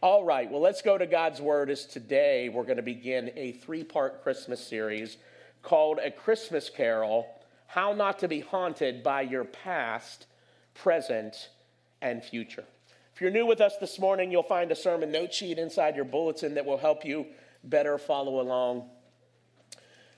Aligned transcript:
All 0.00 0.24
right, 0.24 0.48
well, 0.48 0.60
let's 0.60 0.80
go 0.80 0.96
to 0.96 1.06
God's 1.06 1.40
Word 1.40 1.70
as 1.70 1.84
today 1.84 2.48
we're 2.48 2.62
going 2.62 2.76
to 2.76 2.84
begin 2.84 3.32
a 3.34 3.50
three 3.50 3.82
part 3.82 4.22
Christmas 4.22 4.64
series 4.64 5.16
called 5.60 5.98
A 5.98 6.12
Christmas 6.12 6.70
Carol 6.70 7.26
How 7.66 7.92
Not 7.94 8.20
to 8.20 8.28
Be 8.28 8.38
Haunted 8.38 9.02
by 9.02 9.22
Your 9.22 9.42
Past, 9.42 10.26
Present, 10.72 11.48
and 12.00 12.22
Future. 12.22 12.62
If 13.12 13.20
you're 13.20 13.32
new 13.32 13.44
with 13.44 13.60
us 13.60 13.76
this 13.80 13.98
morning, 13.98 14.30
you'll 14.30 14.44
find 14.44 14.70
a 14.70 14.76
sermon 14.76 15.10
note 15.10 15.34
sheet 15.34 15.58
inside 15.58 15.96
your 15.96 16.04
bulletin 16.04 16.54
that 16.54 16.64
will 16.64 16.78
help 16.78 17.04
you 17.04 17.26
better 17.64 17.98
follow 17.98 18.40
along. 18.40 18.88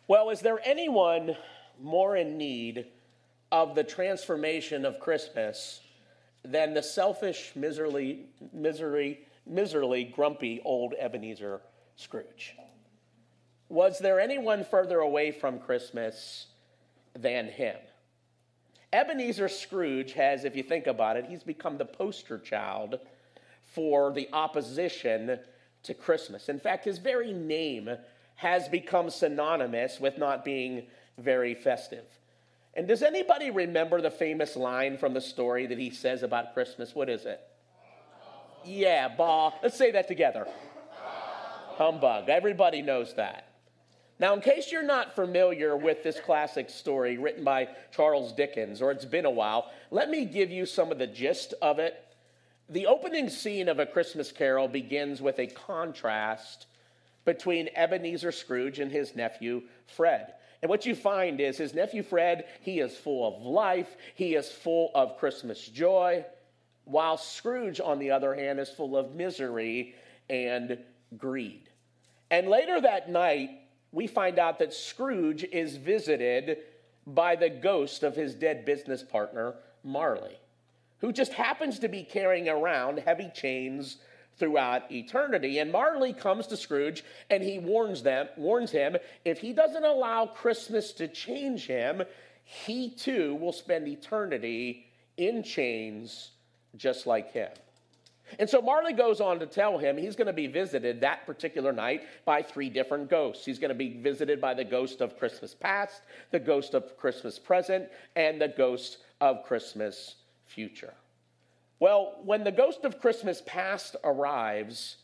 Well, 0.07 0.29
is 0.29 0.41
there 0.41 0.61
anyone 0.63 1.39
more 1.81 2.17
in 2.17 2.37
need 2.37 2.85
of 3.51 3.75
the 3.75 3.85
transformation 3.85 4.85
of 4.85 5.01
Christmas 5.01 5.81
than 6.45 6.75
the 6.75 6.83
selfish, 6.83 7.53
miserly, 7.57 8.27
misery, 8.53 9.21
miserly, 9.51 10.05
grumpy 10.05 10.61
old 10.65 10.95
Ebenezer 10.99 11.61
Scrooge. 11.97 12.57
Was 13.69 13.99
there 13.99 14.19
anyone 14.19 14.65
further 14.65 15.01
away 15.01 15.33
from 15.33 15.59
Christmas 15.59 16.47
than 17.15 17.47
him? 17.47 17.77
Ebenezer 18.93 19.49
Scrooge 19.49 20.13
has, 20.15 20.45
if 20.45 20.57
you 20.57 20.63
think 20.63 20.87
about 20.87 21.17
it, 21.17 21.27
he's 21.29 21.45
become 21.45 21.79
the 21.79 21.85
poster 21.85 22.39
child 22.39 22.99
for 23.65 24.13
the 24.13 24.29
opposition 24.33 25.39
to 25.83 25.95
Christmas. 25.95 26.49
In 26.49 26.59
fact, 26.59 26.85
his 26.85 26.99
very 26.99 27.33
name 27.33 27.89
has 28.37 28.69
become 28.69 29.11
synonymous 29.11 30.01
with 30.01 30.19
not 30.19 30.45
being 30.45 30.87
very 31.19 31.55
festive. 31.55 32.05
And 32.75 32.89
does 32.89 33.03
anybody 33.03 33.51
remember 33.51 34.01
the 34.01 34.11
famous 34.11 34.57
line 34.57 34.97
from 34.97 35.15
the 35.15 35.21
story 35.21 35.67
that 35.67 35.79
he 35.79 35.91
says 35.91 36.23
about 36.23 36.55
Christmas? 36.55 36.95
What 36.95 37.09
is 37.09 37.27
it? 37.27 37.41
Yeah, 38.65 39.09
bah. 39.09 39.53
Let's 39.63 39.77
say 39.77 39.91
that 39.93 40.09
together. 40.09 40.47
Humbug. 41.77 42.29
Everybody 42.29 42.83
knows 42.83 43.15
that. 43.15 43.47
Now, 44.19 44.35
in 44.35 44.43
case 44.43 44.71
you're 44.71 44.83
not 44.83 45.15
familiar 45.15 45.77
with 45.77 46.03
this 46.03 46.21
classic 46.21 46.69
story 46.69 47.17
written 47.17 47.43
by 47.43 47.69
Charles 47.91 48.35
Dickens, 48.35 48.83
or 48.83 48.91
it's 48.91 49.07
been 49.07 49.25
a 49.25 49.31
while, 49.31 49.71
let 49.91 50.11
me 50.11 50.27
give 50.27 50.51
you 50.51 50.67
some 50.67 50.93
of 50.93 50.99
the 50.99 51.07
gist 51.07 51.55
of 51.63 51.79
it. 51.79 52.05
The 52.69 52.87
opening 52.87 53.31
scene 53.31 53.67
of 53.67 53.79
A 53.79 53.87
Christmas 53.87 54.31
Carol 54.31 54.69
begins 54.69 55.23
with 55.23 55.39
a 55.39 55.47
contrast 55.47 56.67
between 57.25 57.71
Ebenezer 57.75 58.31
Scrooge 58.31 58.79
and 58.79 58.93
his 58.93 59.17
nephew, 59.17 59.63
Fred. 59.87 60.35
And 60.61 60.69
what 60.69 60.85
you 60.85 60.95
find 60.95 61.41
is 61.41 61.57
his 61.57 61.73
nephew 61.73 62.03
Fred, 62.03 62.45
he 62.61 62.81
is 62.81 62.95
full 62.95 63.27
of 63.27 63.43
life, 63.43 63.97
he 64.15 64.35
is 64.35 64.53
full 64.53 64.91
of 64.95 65.17
Christmas 65.17 65.67
joy 65.67 66.27
while 66.85 67.17
Scrooge, 67.17 67.81
on 67.81 67.99
the 67.99 68.11
other 68.11 68.35
hand, 68.35 68.59
is 68.59 68.69
full 68.69 68.97
of 68.97 69.15
misery 69.15 69.95
and 70.29 70.79
greed. 71.17 71.69
And 72.31 72.49
later 72.49 72.81
that 72.81 73.11
night, 73.11 73.51
we 73.93 74.07
find 74.07 74.39
out 74.39 74.59
that 74.59 74.73
Scrooge 74.73 75.45
is 75.45 75.77
visited 75.77 76.59
by 77.07 77.37
the 77.37 77.51
ghost 77.51 78.03
of 78.03 78.15
his 78.15 78.35
dead 78.35 78.65
business 78.65 79.03
partner, 79.03 79.55
Marley, 79.83 80.39
who 80.99 81.13
just 81.13 81.33
happens 81.33 81.79
to 81.81 81.89
be 81.89 82.03
carrying 82.03 82.49
around 82.49 82.99
heavy 82.99 83.31
chains 83.35 83.99
throughout 84.37 84.91
eternity. 84.91 85.59
And 85.59 85.73
Marley 85.73 86.13
comes 86.13 86.47
to 86.49 86.57
Scrooge 86.57 87.05
and 87.29 87.43
he 87.43 87.59
warns 87.59 88.03
them, 88.03 88.29
warns 88.37 88.71
him, 88.71 88.97
if 89.25 89.39
he 89.39 89.53
doesn't 89.53 89.85
allow 89.85 90.27
Christmas 90.27 90.93
to 90.93 91.09
change 91.09 91.67
him, 91.67 92.03
he 92.45 92.91
too 92.91 93.35
will 93.37 93.53
spend 93.53 93.89
eternity 93.89 94.87
in 95.17 95.43
chains 95.43 96.31
just 96.77 97.07
like 97.07 97.33
him. 97.33 97.51
And 98.39 98.49
so 98.49 98.63
Marley 98.63 98.93
goes 98.93 99.21
on 99.21 99.41
to 99.41 99.47
tell 99.47 99.79
him 99.79 99.97
he's 99.97 100.15
going 100.15 100.29
to 100.29 100.33
be 100.33 100.47
visited 100.47 101.01
that 101.01 101.27
particular 101.27 101.73
night 101.73 102.03
by 102.25 102.43
three 102.43 102.71
different 102.71 103.11
ghosts. 103.11 103.45
He's 103.45 103.59
going 103.59 103.71
to 103.71 103.75
be 103.75 104.01
visited 104.01 104.41
by 104.41 104.55
the 104.55 104.65
ghost 104.65 105.01
of 105.01 105.19
Christmas 105.19 105.55
past, 105.55 106.03
the 106.31 106.39
ghost 106.39 106.75
of 106.75 106.97
Christmas 106.97 107.39
present, 107.39 107.89
and 108.15 108.41
the 108.41 108.49
ghost 108.49 108.99
of 109.21 109.43
Christmas 109.45 110.17
future. 110.47 110.95
Well, 111.81 112.21
when 112.25 112.45
the 112.45 112.53
ghost 112.53 112.85
of 112.85 113.01
Christmas 113.01 113.43
past 113.47 113.97
arrives, 114.05 114.99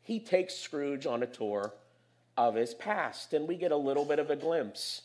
he 0.00 0.20
takes 0.20 0.54
Scrooge 0.54 1.04
on 1.04 1.22
a 1.22 1.26
tour 1.26 1.74
of 2.36 2.54
his 2.54 2.74
past, 2.74 3.34
and 3.34 3.46
we 3.46 3.56
get 3.56 3.72
a 3.72 3.76
little 3.76 4.04
bit 4.04 4.18
of 4.18 4.30
a 4.30 4.36
glimpse 4.36 5.02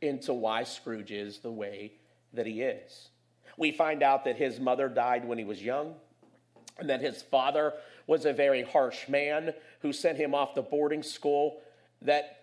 into 0.00 0.32
why 0.32 0.64
Scrooge 0.64 1.12
is 1.12 1.38
the 1.38 1.52
way 1.52 1.92
that 2.32 2.46
he 2.46 2.62
is. 2.62 3.10
We 3.60 3.72
find 3.72 4.02
out 4.02 4.24
that 4.24 4.36
his 4.36 4.58
mother 4.58 4.88
died 4.88 5.28
when 5.28 5.36
he 5.36 5.44
was 5.44 5.62
young, 5.62 5.94
and 6.78 6.88
that 6.88 7.02
his 7.02 7.20
father 7.20 7.74
was 8.06 8.24
a 8.24 8.32
very 8.32 8.62
harsh 8.62 9.06
man 9.06 9.52
who 9.82 9.92
sent 9.92 10.16
him 10.16 10.34
off 10.34 10.54
to 10.54 10.62
boarding 10.62 11.02
school 11.02 11.60
that 12.00 12.38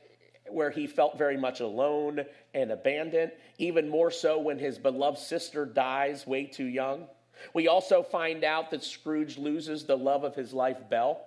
where 0.47 0.69
he 0.69 0.85
felt 0.85 1.17
very 1.17 1.35
much 1.35 1.59
alone 1.59 2.23
and 2.53 2.71
abandoned, 2.71 3.31
even 3.57 3.89
more 3.89 4.11
so 4.11 4.39
when 4.39 4.59
his 4.59 4.77
beloved 4.77 5.17
sister 5.17 5.65
dies 5.65 6.27
way 6.27 6.45
too 6.45 6.65
young. 6.65 7.07
We 7.51 7.67
also 7.67 8.03
find 8.03 8.43
out 8.43 8.69
that 8.69 8.83
Scrooge 8.83 9.39
loses 9.39 9.85
the 9.85 9.97
love 9.97 10.23
of 10.23 10.35
his 10.35 10.53
life, 10.53 10.87
Belle. 10.87 11.19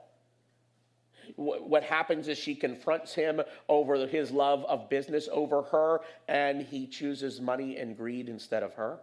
What 1.34 1.82
happens 1.82 2.28
is 2.28 2.38
she 2.38 2.54
confronts 2.54 3.12
him 3.12 3.42
over 3.68 4.06
his 4.06 4.30
love 4.30 4.64
of 4.66 4.88
business 4.88 5.28
over 5.32 5.62
her, 5.62 6.00
and 6.28 6.62
he 6.62 6.86
chooses 6.86 7.40
money 7.40 7.76
and 7.76 7.96
greed 7.96 8.28
instead 8.28 8.62
of 8.62 8.74
her. 8.74 9.00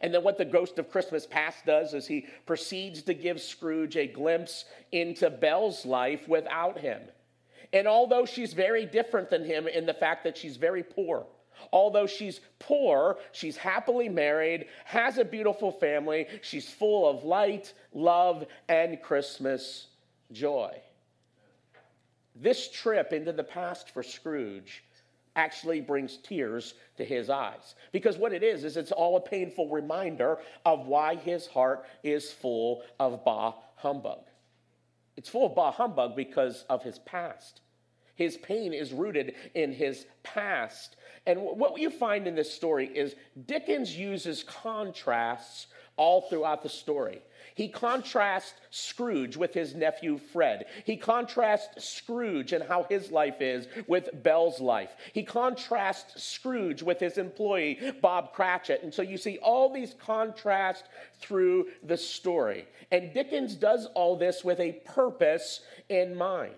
And 0.00 0.12
then 0.12 0.22
what 0.22 0.38
the 0.38 0.44
ghost 0.44 0.78
of 0.78 0.90
Christmas 0.90 1.26
past 1.26 1.64
does 1.64 1.94
is 1.94 2.06
he 2.06 2.26
proceeds 2.44 3.02
to 3.02 3.14
give 3.14 3.40
Scrooge 3.40 3.96
a 3.96 4.06
glimpse 4.06 4.64
into 4.92 5.30
Belle's 5.30 5.86
life 5.86 6.28
without 6.28 6.78
him. 6.78 7.00
And 7.72 7.86
although 7.86 8.26
she's 8.26 8.52
very 8.52 8.86
different 8.86 9.30
than 9.30 9.44
him 9.44 9.66
in 9.66 9.86
the 9.86 9.94
fact 9.94 10.24
that 10.24 10.36
she's 10.36 10.56
very 10.56 10.82
poor, 10.82 11.26
although 11.72 12.06
she's 12.06 12.40
poor, 12.58 13.18
she's 13.32 13.56
happily 13.56 14.08
married, 14.08 14.66
has 14.84 15.18
a 15.18 15.24
beautiful 15.24 15.72
family, 15.72 16.26
she's 16.42 16.68
full 16.68 17.08
of 17.08 17.24
light, 17.24 17.72
love, 17.92 18.46
and 18.68 19.02
Christmas 19.02 19.88
joy. 20.32 20.76
This 22.34 22.70
trip 22.70 23.12
into 23.12 23.32
the 23.32 23.44
past 23.44 23.90
for 23.90 24.02
Scrooge 24.02 24.84
actually 25.36 25.80
brings 25.80 26.16
tears 26.16 26.74
to 26.96 27.04
his 27.04 27.30
eyes. 27.30 27.74
Because 27.92 28.16
what 28.16 28.32
it 28.32 28.42
is, 28.42 28.64
is 28.64 28.76
it's 28.76 28.92
all 28.92 29.16
a 29.16 29.20
painful 29.20 29.68
reminder 29.68 30.38
of 30.64 30.86
why 30.86 31.14
his 31.14 31.46
heart 31.46 31.84
is 32.02 32.32
full 32.32 32.82
of 32.98 33.24
bah 33.24 33.54
humbug. 33.76 34.24
It's 35.16 35.28
full 35.28 35.46
of 35.46 35.54
bah 35.54 35.70
humbug 35.70 36.16
because 36.16 36.64
of 36.68 36.82
his 36.82 36.98
past. 37.00 37.60
His 38.16 38.38
pain 38.38 38.72
is 38.72 38.92
rooted 38.92 39.34
in 39.54 39.72
his 39.72 40.06
past. 40.22 40.96
And 41.26 41.38
what 41.40 41.78
you 41.78 41.90
find 41.90 42.26
in 42.26 42.34
this 42.34 42.52
story 42.52 42.86
is 42.86 43.14
Dickens 43.46 43.96
uses 43.96 44.42
contrasts 44.42 45.66
all 45.96 46.22
throughout 46.22 46.62
the 46.62 46.68
story. 46.68 47.20
He 47.56 47.68
contrasts 47.68 48.52
Scrooge 48.70 49.34
with 49.34 49.54
his 49.54 49.74
nephew 49.74 50.18
Fred. 50.18 50.66
He 50.84 50.98
contrasts 50.98 51.88
Scrooge 51.88 52.52
and 52.52 52.62
how 52.62 52.82
his 52.82 53.10
life 53.10 53.40
is 53.40 53.66
with 53.86 54.10
Belle's 54.22 54.60
life. 54.60 54.94
He 55.14 55.22
contrasts 55.22 56.22
Scrooge 56.22 56.82
with 56.82 57.00
his 57.00 57.16
employee 57.16 57.94
Bob 58.02 58.34
Cratchit. 58.34 58.82
And 58.82 58.92
so 58.92 59.00
you 59.00 59.16
see 59.16 59.38
all 59.38 59.72
these 59.72 59.94
contrasts 59.94 60.86
through 61.18 61.68
the 61.82 61.96
story. 61.96 62.68
And 62.92 63.14
Dickens 63.14 63.54
does 63.54 63.86
all 63.94 64.16
this 64.16 64.44
with 64.44 64.60
a 64.60 64.72
purpose 64.84 65.62
in 65.88 66.14
mind. 66.14 66.52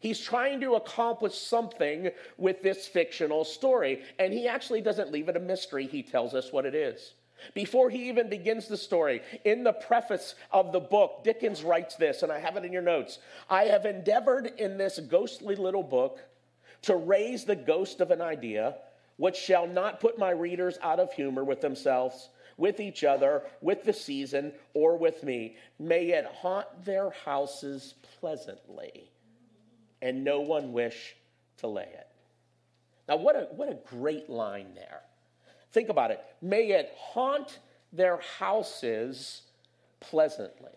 He's 0.00 0.18
trying 0.18 0.62
to 0.62 0.76
accomplish 0.76 1.36
something 1.36 2.10
with 2.38 2.62
this 2.62 2.86
fictional 2.86 3.44
story, 3.44 4.02
and 4.18 4.32
he 4.32 4.48
actually 4.48 4.80
doesn't 4.80 5.12
leave 5.12 5.28
it 5.28 5.36
a 5.36 5.40
mystery. 5.40 5.86
He 5.86 6.02
tells 6.02 6.32
us 6.32 6.52
what 6.52 6.64
it 6.64 6.74
is. 6.74 7.12
Before 7.54 7.90
he 7.90 8.08
even 8.08 8.28
begins 8.28 8.68
the 8.68 8.76
story, 8.76 9.22
in 9.44 9.64
the 9.64 9.72
preface 9.72 10.34
of 10.50 10.72
the 10.72 10.80
book, 10.80 11.24
Dickens 11.24 11.62
writes 11.62 11.96
this, 11.96 12.22
and 12.22 12.32
I 12.32 12.38
have 12.38 12.56
it 12.56 12.64
in 12.64 12.72
your 12.72 12.82
notes. 12.82 13.18
I 13.48 13.64
have 13.64 13.86
endeavored 13.86 14.52
in 14.58 14.78
this 14.78 14.98
ghostly 14.98 15.56
little 15.56 15.82
book 15.82 16.20
to 16.82 16.96
raise 16.96 17.44
the 17.44 17.56
ghost 17.56 18.00
of 18.00 18.10
an 18.10 18.20
idea 18.20 18.76
which 19.16 19.36
shall 19.36 19.66
not 19.66 20.00
put 20.00 20.18
my 20.18 20.30
readers 20.30 20.78
out 20.82 21.00
of 21.00 21.12
humor 21.12 21.44
with 21.44 21.60
themselves, 21.60 22.30
with 22.56 22.80
each 22.80 23.04
other, 23.04 23.42
with 23.60 23.82
the 23.84 23.92
season, 23.92 24.52
or 24.74 24.96
with 24.96 25.22
me. 25.22 25.56
May 25.78 26.10
it 26.10 26.24
haunt 26.24 26.66
their 26.84 27.10
houses 27.10 27.94
pleasantly, 28.20 29.10
and 30.00 30.22
no 30.22 30.40
one 30.40 30.72
wish 30.72 31.16
to 31.58 31.66
lay 31.66 31.82
it. 31.82 32.06
Now, 33.08 33.16
what 33.16 33.36
a, 33.36 33.48
what 33.54 33.68
a 33.68 33.78
great 33.96 34.30
line 34.30 34.74
there. 34.74 35.00
Think 35.72 35.88
about 35.88 36.10
it. 36.10 36.24
May 36.40 36.70
it 36.70 36.92
haunt 36.96 37.58
their 37.92 38.20
houses 38.38 39.42
pleasantly. 40.00 40.72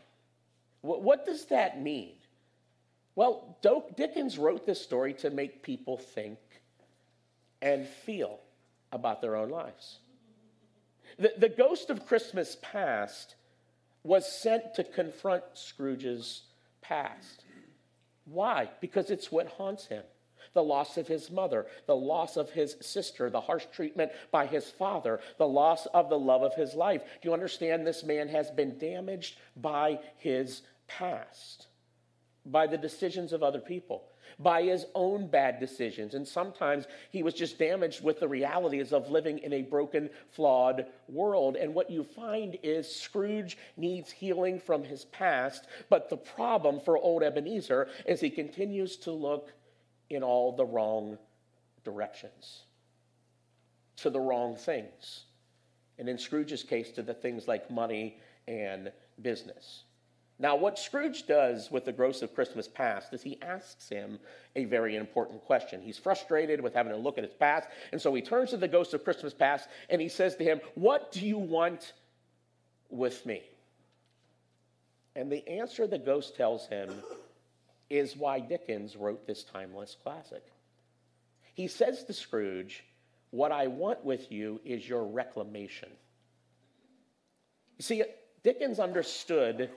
What 0.82 1.26
does 1.26 1.46
that 1.46 1.82
mean? 1.82 2.14
Well, 3.16 3.58
Dickens 3.96 4.38
wrote 4.38 4.66
this 4.66 4.82
story 4.82 5.14
to 5.16 5.30
make 5.30 5.62
people 5.62 5.98
think 5.98 6.40
and 7.62 7.86
feel 7.88 8.40
about 8.92 9.22
their 9.22 9.36
own 9.36 9.50
lives. 9.50 10.00
The, 11.20 11.34
the 11.38 11.50
ghost 11.50 11.90
of 11.90 12.06
Christmas 12.06 12.58
past 12.62 13.36
was 14.04 14.26
sent 14.26 14.74
to 14.76 14.84
confront 14.84 15.44
Scrooge's 15.54 16.44
past. 16.82 17.44
Why? 18.26 18.70
Because 18.80 19.12
it's 19.12 19.32
what 19.32 19.48
haunts 19.48 19.86
him 19.86 20.04
the 20.54 20.64
loss 20.64 20.98
of 20.98 21.08
his 21.08 21.32
mother, 21.32 21.66
the 21.86 21.96
loss 21.96 22.38
of 22.38 22.50
his 22.50 22.76
sister, 22.82 23.30
the 23.30 23.42
harsh 23.42 23.66
treatment 23.74 24.12
by 24.32 24.46
his 24.46 24.70
father, 24.70 25.20
the 25.38 25.48
loss 25.48 25.86
of 25.88 26.10
the 26.10 26.20
love 26.20 26.44
of 26.44 26.56
his 26.56 26.74
life. 26.74 27.02
Do 27.22 27.30
you 27.30 27.34
understand 27.34 27.86
this 27.86 28.04
man 28.04 28.28
has 28.30 28.52
been 28.52 28.78
damaged 28.78 29.38
by 29.56 30.00
his 30.18 30.62
past, 30.88 31.68
by 32.46 32.68
the 32.68 32.78
decisions 32.78 33.34
of 33.34 33.44
other 33.44 33.60
people? 33.60 34.04
By 34.40 34.64
his 34.64 34.86
own 34.96 35.28
bad 35.28 35.60
decisions. 35.60 36.16
And 36.16 36.26
sometimes 36.26 36.88
he 37.12 37.22
was 37.22 37.34
just 37.34 37.60
damaged 37.60 38.02
with 38.02 38.20
the 38.20 38.30
realities 38.30 38.94
of 38.94 39.12
living 39.12 39.40
in 39.40 39.52
a 39.52 39.62
broken, 39.62 40.10
flawed 40.32 40.86
world. 41.10 41.58
And 41.58 41.76
what 41.76 41.90
you 41.90 42.04
find 42.04 42.58
is 42.64 42.94
Scrooge 42.94 43.58
needs 43.76 44.10
healing 44.10 44.60
from 44.60 44.84
his 44.84 45.04
past. 45.06 45.68
But 45.90 46.10
the 46.10 46.18
problem 46.18 46.80
for 46.80 46.98
old 46.98 47.24
Ebenezer 47.24 47.90
is 48.06 48.22
he 48.22 48.30
continues 48.30 48.96
to 48.98 49.12
look 49.12 49.52
in 50.12 50.24
all 50.24 50.52
the 50.52 50.66
wrong 50.66 51.18
directions, 51.84 52.64
to 53.98 54.10
the 54.10 54.20
wrong 54.20 54.56
things. 54.56 55.24
And 55.98 56.10
in 56.10 56.18
Scrooge's 56.18 56.64
case, 56.64 56.92
to 56.92 57.02
the 57.02 57.14
things 57.14 57.48
like 57.48 57.72
money 57.72 58.18
and 58.48 58.92
business. 59.22 59.84
Now, 60.40 60.56
what 60.56 60.80
Scrooge 60.80 61.28
does 61.28 61.70
with 61.70 61.86
the 61.86 61.92
ghost 61.92 62.24
of 62.24 62.34
Christmas 62.34 62.68
past 62.68 63.14
is 63.14 63.22
he 63.22 63.40
asks 63.44 63.88
him 63.88 64.20
a 64.56 64.66
very 64.66 64.96
important 64.96 65.46
question. 65.46 65.82
He's 65.82 66.00
frustrated 66.00 66.60
with 66.62 66.74
having 66.74 66.92
to 66.94 66.98
look 66.98 67.20
at 67.20 67.24
his 67.24 67.34
past, 67.34 67.68
and 67.92 68.02
so 68.02 68.14
he 68.16 68.24
turns 68.24 68.50
to 68.50 68.58
the 68.58 68.68
ghost 68.68 68.96
of 68.96 69.04
Christmas 69.04 69.36
past 69.36 69.70
and 69.90 70.02
he 70.02 70.10
says 70.10 70.36
to 70.38 70.44
him, 70.44 70.60
What 70.74 71.12
do 71.12 71.26
you 71.26 71.38
want 71.38 71.94
with 72.90 73.24
me? 73.26 73.44
And 75.16 75.32
the 75.32 75.48
answer 75.48 75.86
the 75.86 76.00
ghost 76.00 76.36
tells 76.36 76.68
him 76.68 76.92
is 77.92 78.16
why 78.16 78.40
Dickens 78.40 78.96
wrote 78.96 79.28
this 79.28 79.44
timeless 79.44 79.98
classic. 80.02 80.44
He 81.54 81.68
says 81.68 82.06
to 82.06 82.14
Scrooge, 82.14 82.86
What 83.32 83.52
I 83.52 83.68
want 83.68 84.06
with 84.06 84.32
you 84.32 84.62
is 84.64 84.88
your 84.88 85.04
reclamation. 85.04 85.90
You 87.78 87.84
see, 87.84 88.04
Dickens 88.44 88.80
understood 88.80 89.70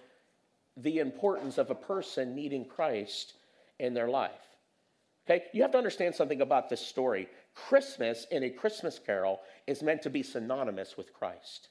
the 0.77 1.01
importance 1.01 1.59
of 1.59 1.71
a 1.71 1.75
person 1.75 2.37
needing 2.37 2.65
Christ 2.65 3.35
in 3.81 3.95
their 3.95 4.09
life. 4.09 4.31
Okay, 5.27 5.47
you 5.53 5.63
have 5.63 5.73
to 5.73 5.79
understand 5.79 6.15
something 6.15 6.41
about 6.41 6.69
this 6.69 6.81
story. 6.81 7.29
Christmas 7.55 8.27
in 8.31 8.45
a 8.45 8.51
Christmas 8.51 9.01
carol 9.05 9.41
is 9.67 9.83
meant 9.83 10.03
to 10.03 10.11
be 10.11 10.23
synonymous 10.23 10.97
with 10.97 11.13
Christ. 11.13 11.69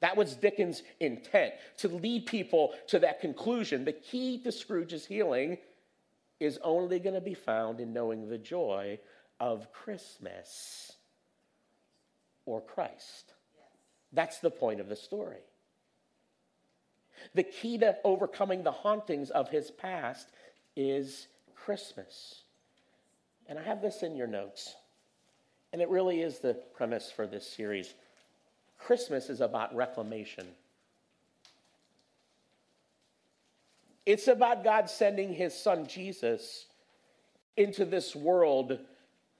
That 0.00 0.16
was 0.16 0.34
Dickens' 0.34 0.82
intent 1.00 1.54
to 1.78 1.88
lead 1.88 2.26
people 2.26 2.74
to 2.88 2.98
that 2.98 3.20
conclusion. 3.20 3.84
The 3.84 3.92
key 3.92 4.38
to 4.42 4.52
Scrooge's 4.52 5.06
healing 5.06 5.58
is 6.38 6.58
only 6.62 6.98
going 6.98 7.14
to 7.14 7.20
be 7.20 7.34
found 7.34 7.80
in 7.80 7.92
knowing 7.92 8.28
the 8.28 8.38
joy 8.38 8.98
of 9.40 9.72
Christmas 9.72 10.92
or 12.44 12.60
Christ. 12.60 13.32
That's 14.12 14.38
the 14.38 14.50
point 14.50 14.80
of 14.80 14.88
the 14.88 14.96
story. 14.96 15.40
The 17.34 17.42
key 17.42 17.78
to 17.78 17.96
overcoming 18.04 18.62
the 18.62 18.72
hauntings 18.72 19.30
of 19.30 19.48
his 19.48 19.70
past 19.70 20.28
is 20.76 21.26
Christmas. 21.54 22.42
And 23.48 23.58
I 23.58 23.62
have 23.62 23.80
this 23.80 24.02
in 24.02 24.16
your 24.16 24.26
notes. 24.26 24.74
And 25.72 25.80
it 25.82 25.88
really 25.88 26.20
is 26.20 26.38
the 26.38 26.54
premise 26.74 27.10
for 27.10 27.26
this 27.26 27.46
series. 27.46 27.94
Christmas 28.78 29.30
is 29.30 29.40
about 29.40 29.74
reclamation. 29.74 30.46
It's 34.04 34.28
about 34.28 34.62
God 34.62 34.88
sending 34.88 35.32
his 35.32 35.54
son 35.54 35.86
Jesus 35.86 36.66
into 37.56 37.84
this 37.84 38.14
world 38.14 38.78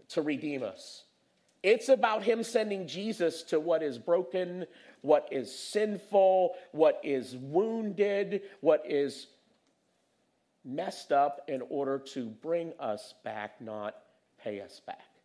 to 0.09 0.23
redeem 0.23 0.63
us. 0.63 1.05
It's 1.63 1.89
about 1.89 2.23
him 2.23 2.43
sending 2.43 2.87
Jesus 2.87 3.43
to 3.45 3.61
what 3.61 3.83
is 3.83 3.99
broken, 3.99 4.67
what 5.03 5.29
is 5.31 5.57
sinful, 5.57 6.55
what 6.73 7.01
is 7.03 7.37
wounded, 7.37 8.43
what 8.61 8.83
is 8.89 9.29
messed 10.65 11.13
up 11.13 11.43
in 11.49 11.63
order 11.69 11.99
to 11.99 12.27
bring 12.27 12.73
us 12.81 13.15
back, 13.25 13.61
not 13.61 13.95
pay 14.43 14.61
us 14.61 14.81
back. 14.87 15.16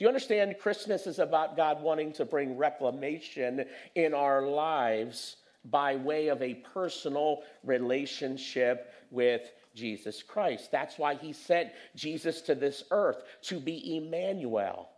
Do 0.00 0.04
you 0.04 0.08
understand? 0.08 0.56
Christmas 0.58 1.06
is 1.06 1.18
about 1.18 1.58
God 1.58 1.82
wanting 1.82 2.14
to 2.14 2.24
bring 2.24 2.56
reclamation 2.56 3.66
in 3.94 4.14
our 4.14 4.40
lives 4.40 5.36
by 5.66 5.96
way 5.96 6.28
of 6.28 6.40
a 6.40 6.54
personal 6.54 7.42
relationship 7.64 8.94
with 9.10 9.42
Jesus 9.74 10.22
Christ. 10.22 10.72
That's 10.72 10.96
why 10.96 11.16
he 11.16 11.34
sent 11.34 11.72
Jesus 11.94 12.40
to 12.40 12.54
this 12.54 12.82
earth 12.90 13.22
to 13.42 13.60
be 13.60 13.98
Emmanuel, 13.98 14.88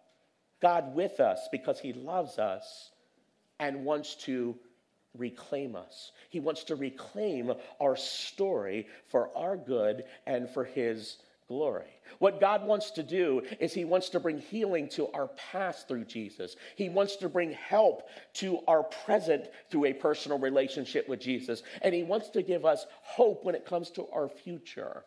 God 0.61 0.95
with 0.95 1.19
us, 1.19 1.49
because 1.51 1.81
he 1.81 1.93
loves 1.93 2.39
us 2.39 2.93
and 3.59 3.85
wants 3.85 4.15
to 4.27 4.55
reclaim 5.19 5.75
us. 5.75 6.13
He 6.31 6.39
wants 6.39 6.63
to 6.63 6.77
reclaim 6.77 7.53
our 7.81 7.97
story 7.97 8.87
for 9.09 9.37
our 9.37 9.57
good 9.57 10.05
and 10.29 10.49
for 10.49 10.63
his 10.63 11.17
glory. 11.53 12.01
What 12.19 12.41
God 12.41 12.67
wants 12.67 12.93
to 12.93 13.03
do 13.03 13.43
is 13.61 13.75
He 13.75 13.85
wants 13.85 14.09
to 14.11 14.21
bring 14.21 14.39
healing 14.39 14.89
to 14.91 15.09
our 15.13 15.29
past 15.53 15.87
through 15.87 16.07
Jesus. 16.07 16.57
He 16.77 16.89
wants 16.89 17.17
to 17.17 17.29
bring 17.29 17.53
help 17.53 18.09
to 18.35 18.61
our 18.67 18.83
present 18.83 19.49
through 19.71 19.85
a 19.87 19.93
personal 19.93 20.39
relationship 20.39 21.09
with 21.11 21.21
Jesus. 21.21 21.63
And 21.83 21.95
He 21.95 22.05
wants 22.05 22.31
to 22.31 22.43
give 22.43 22.65
us 22.65 22.87
hope 23.03 23.45
when 23.45 23.55
it 23.55 23.67
comes 23.67 23.91
to 23.93 24.07
our 24.15 24.31
future 24.31 25.05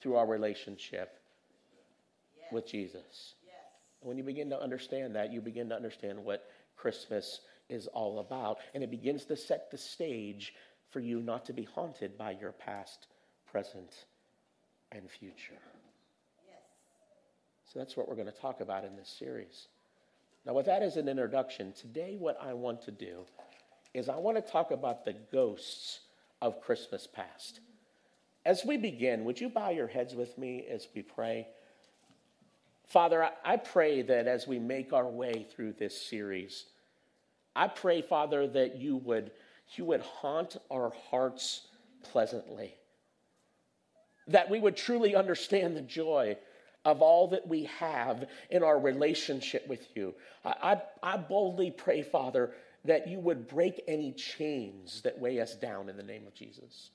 through 0.00 0.14
our 0.14 0.26
relationship 0.26 1.18
yes. 2.38 2.52
with 2.52 2.68
Jesus. 2.68 3.34
Yes. 3.44 3.54
When 4.00 4.16
you 4.16 4.22
begin 4.22 4.50
to 4.50 4.62
understand 4.62 5.16
that, 5.16 5.32
you 5.32 5.40
begin 5.40 5.68
to 5.70 5.74
understand 5.74 6.24
what 6.24 6.44
Christmas 6.76 7.40
is 7.68 7.88
all 7.88 8.20
about. 8.20 8.58
And 8.72 8.84
it 8.84 8.90
begins 8.90 9.24
to 9.24 9.36
set 9.36 9.70
the 9.72 9.78
stage 9.78 10.54
for 10.90 11.00
you 11.00 11.20
not 11.20 11.44
to 11.46 11.52
be 11.52 11.64
haunted 11.64 12.16
by 12.16 12.36
your 12.40 12.52
past, 12.52 13.08
present, 13.50 14.04
and 14.94 15.10
future. 15.10 15.60
Yes. 16.46 16.62
So 17.72 17.78
that's 17.78 17.96
what 17.96 18.08
we're 18.08 18.14
going 18.14 18.26
to 18.26 18.32
talk 18.32 18.60
about 18.60 18.84
in 18.84 18.96
this 18.96 19.08
series. 19.08 19.66
Now, 20.46 20.52
with 20.52 20.66
that 20.66 20.82
as 20.82 20.96
an 20.96 21.08
introduction, 21.08 21.72
today 21.72 22.16
what 22.18 22.38
I 22.42 22.52
want 22.52 22.82
to 22.82 22.90
do 22.90 23.24
is 23.92 24.08
I 24.08 24.16
want 24.16 24.36
to 24.36 24.52
talk 24.52 24.70
about 24.70 25.04
the 25.04 25.14
ghosts 25.32 26.00
of 26.42 26.60
Christmas 26.60 27.06
past. 27.06 27.60
As 28.44 28.64
we 28.64 28.76
begin, 28.76 29.24
would 29.24 29.40
you 29.40 29.48
bow 29.48 29.70
your 29.70 29.86
heads 29.86 30.14
with 30.14 30.36
me 30.36 30.66
as 30.70 30.86
we 30.94 31.02
pray? 31.02 31.48
Father, 32.86 33.30
I 33.44 33.56
pray 33.56 34.02
that 34.02 34.26
as 34.26 34.46
we 34.46 34.58
make 34.58 34.92
our 34.92 35.08
way 35.08 35.46
through 35.50 35.72
this 35.72 36.00
series, 36.00 36.66
I 37.56 37.68
pray, 37.68 38.02
Father, 38.02 38.46
that 38.48 38.76
you 38.76 38.96
would, 38.96 39.30
you 39.76 39.86
would 39.86 40.02
haunt 40.02 40.58
our 40.70 40.92
hearts 41.08 41.68
pleasantly 42.02 42.74
that 44.28 44.48
we 44.48 44.60
would 44.60 44.76
truly 44.76 45.14
understand 45.14 45.76
the 45.76 45.82
joy 45.82 46.36
of 46.84 47.00
all 47.00 47.28
that 47.28 47.46
we 47.46 47.64
have 47.64 48.28
in 48.50 48.62
our 48.62 48.78
relationship 48.78 49.66
with 49.68 49.86
you. 49.94 50.14
I, 50.44 50.82
I, 51.02 51.14
I, 51.14 51.16
boldly 51.16 51.70
pray, 51.70 52.02
Father, 52.02 52.52
that 52.84 53.08
you 53.08 53.18
would 53.20 53.48
break 53.48 53.82
any 53.88 54.12
chains 54.12 55.00
that 55.02 55.18
weigh 55.18 55.40
us 55.40 55.54
down 55.54 55.88
in 55.88 55.96
the 55.96 56.02
name 56.02 56.26
of 56.26 56.34
Jesus. 56.34 56.90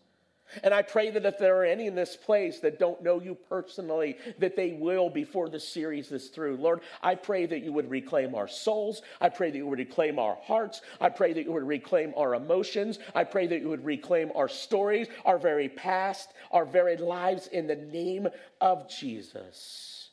And 0.64 0.74
I 0.74 0.82
pray 0.82 1.12
that 1.12 1.26
if 1.26 1.38
there 1.38 1.62
are 1.62 1.66
any 1.66 1.88
in 1.88 1.96
this 1.96 2.16
place 2.16 2.60
that 2.60 2.80
don't 2.80 3.04
know 3.04 3.22
you 3.22 3.36
personally, 3.50 4.18
that 4.40 4.56
they 4.56 4.72
will 4.72 5.10
before 5.10 5.50
the 5.50 5.60
series 5.60 6.12
is 6.12 6.30
through. 6.30 6.58
Lord, 6.58 6.82
I 7.02 7.16
pray 7.16 7.46
that 7.46 7.64
you 7.64 7.72
would 7.74 7.90
reclaim 7.90 8.36
our 8.36 8.48
souls. 8.48 9.02
I 9.22 9.30
pray 9.30 9.52
that 9.52 9.58
you 9.58 9.68
would 9.68 9.80
reclaim 9.80 10.20
our 10.20 10.38
hearts. 10.44 10.82
I 11.00 11.10
pray 11.10 11.34
that 11.34 11.44
you 11.44 11.52
would 11.52 11.68
reclaim 11.68 12.14
our 12.18 12.36
emotions. 12.36 13.00
I 13.14 13.24
pray 13.24 13.48
that 13.48 13.62
you 13.62 13.70
would 13.70 13.86
reclaim 13.86 14.32
our 14.36 14.50
stories, 14.50 15.08
our 15.26 15.38
very 15.38 15.70
past, 15.70 16.34
our 16.52 16.66
very 16.66 16.98
lives 16.98 17.48
in 17.48 17.68
the 17.68 17.76
name 17.76 18.28
of 18.60 18.90
Jesus. 18.90 20.10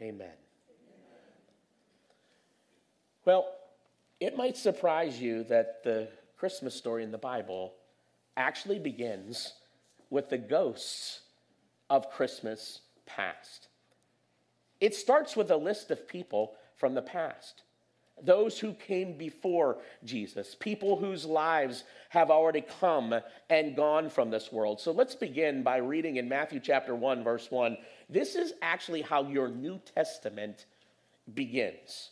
Amen. 0.00 0.28
Well, 3.24 3.52
it 4.20 4.36
might 4.36 4.56
surprise 4.56 5.20
you 5.20 5.44
that 5.44 5.82
the 5.84 6.08
Christmas 6.38 6.74
story 6.74 7.04
in 7.04 7.10
the 7.10 7.18
Bible 7.18 7.74
actually 8.38 8.78
begins 8.78 9.52
with 10.08 10.30
the 10.30 10.38
ghosts 10.38 11.20
of 11.90 12.10
Christmas 12.10 12.80
past. 13.04 13.68
It 14.80 14.94
starts 14.94 15.36
with 15.36 15.50
a 15.50 15.56
list 15.56 15.90
of 15.90 16.08
people 16.08 16.54
from 16.76 16.94
the 16.94 17.02
past, 17.02 17.62
those 18.22 18.58
who 18.58 18.72
came 18.72 19.18
before 19.18 19.78
Jesus, 20.04 20.54
people 20.54 20.96
whose 20.96 21.24
lives 21.24 21.82
have 22.10 22.30
already 22.30 22.64
come 22.80 23.14
and 23.50 23.76
gone 23.76 24.08
from 24.08 24.30
this 24.30 24.52
world. 24.52 24.80
So 24.80 24.92
let's 24.92 25.16
begin 25.16 25.62
by 25.62 25.78
reading 25.78 26.16
in 26.16 26.28
Matthew 26.28 26.60
chapter 26.60 26.94
1, 26.94 27.24
verse 27.24 27.50
1. 27.50 27.76
This 28.08 28.36
is 28.36 28.52
actually 28.62 29.02
how 29.02 29.24
your 29.24 29.48
New 29.48 29.80
Testament 29.94 30.66
begins. 31.34 32.10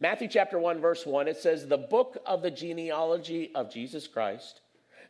Matthew 0.00 0.28
chapter 0.28 0.58
1, 0.58 0.80
verse 0.80 1.06
1, 1.06 1.28
it 1.28 1.38
says, 1.38 1.66
The 1.66 1.78
book 1.78 2.18
of 2.26 2.42
the 2.42 2.50
genealogy 2.50 3.52
of 3.54 3.72
Jesus 3.72 4.06
Christ 4.06 4.60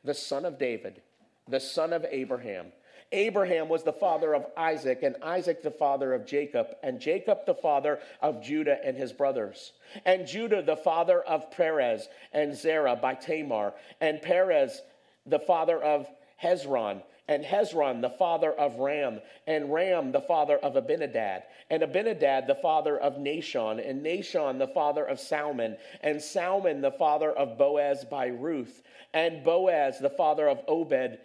the 0.07 0.15
son 0.15 0.45
of 0.45 0.59
David, 0.59 1.03
the 1.49 1.61
son 1.61 1.93
of 1.93 2.07
Abraham. 2.11 2.67
Abraham 3.13 3.69
was 3.69 3.83
the 3.83 3.93
father 3.93 4.35
of 4.35 4.47
Isaac, 4.57 5.03
and 5.03 5.17
Isaac 5.23 5.63
the 5.63 5.71
father 5.71 6.13
of 6.15 6.27
Jacob, 6.27 6.69
and 6.83 7.01
Jacob 7.01 7.47
the 7.47 7.55
father 7.55 8.01
of 8.21 8.43
Judah 8.43 8.79
and 8.85 8.97
his 8.97 9.13
brothers, 9.13 9.73
and 10.05 10.27
Judah 10.27 10.63
the 10.63 10.77
father 10.77 11.21
of 11.23 11.51
Perez 11.51 12.09
and 12.33 12.57
Zerah 12.57 12.97
by 12.97 13.15
Tamar, 13.15 13.75
and 14.01 14.23
Perez 14.23 14.83
the 15.25 15.39
father 15.39 15.81
of 15.81 16.09
Hezron, 16.43 17.03
and 17.29 17.45
Hezron 17.45 18.01
the 18.01 18.11
father 18.11 18.53
of 18.53 18.77
Ram, 18.77 19.21
and 19.47 19.73
Ram 19.73 20.13
the 20.13 20.21
father 20.21 20.59
of 20.59 20.77
Abinadab, 20.77 21.43
and 21.71 21.83
Abinadab 21.83 22.47
the 22.47 22.55
father 22.57 22.99
of 22.99 23.15
Nahshon, 23.15 23.89
and 23.89 24.05
Nahshon 24.05 24.59
the 24.59 24.69
father 24.69 25.05
of 25.05 25.19
Salmon, 25.21 25.77
and 26.03 26.21
Salmon 26.21 26.81
the 26.81 26.93
father 26.93 27.33
of 27.33 27.59
Boaz 27.59 28.05
by 28.05 28.27
Ruth, 28.27 28.83
and 29.17 29.43
Boaz 29.43 29.99
the 29.99 30.11
father 30.11 30.47
of 30.47 30.61
Obed 30.69 31.17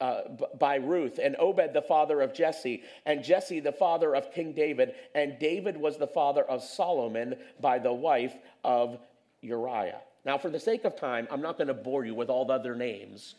uh, 0.00 0.22
by 0.58 0.76
Ruth, 0.76 1.20
and 1.22 1.36
Obed 1.38 1.74
the 1.74 1.82
father 1.82 2.22
of 2.22 2.32
Jesse, 2.32 2.82
and 3.04 3.22
Jesse 3.22 3.60
the 3.60 3.70
father 3.70 4.16
of 4.16 4.32
King 4.32 4.54
David, 4.54 4.94
and 5.14 5.38
David 5.38 5.76
was 5.76 5.98
the 5.98 6.06
father 6.06 6.42
of 6.42 6.62
Solomon 6.64 7.36
by 7.60 7.78
the 7.78 7.92
wife 7.92 8.34
of 8.64 8.98
Uriah. 9.42 10.00
Now, 10.24 10.38
for 10.38 10.48
the 10.48 10.58
sake 10.58 10.86
of 10.86 10.96
time, 10.96 11.28
I'm 11.30 11.42
not 11.42 11.58
going 11.58 11.68
to 11.68 11.74
bore 11.74 12.06
you 12.06 12.14
with 12.14 12.30
all 12.30 12.46
the 12.46 12.54
other 12.54 12.74
names 12.74 13.34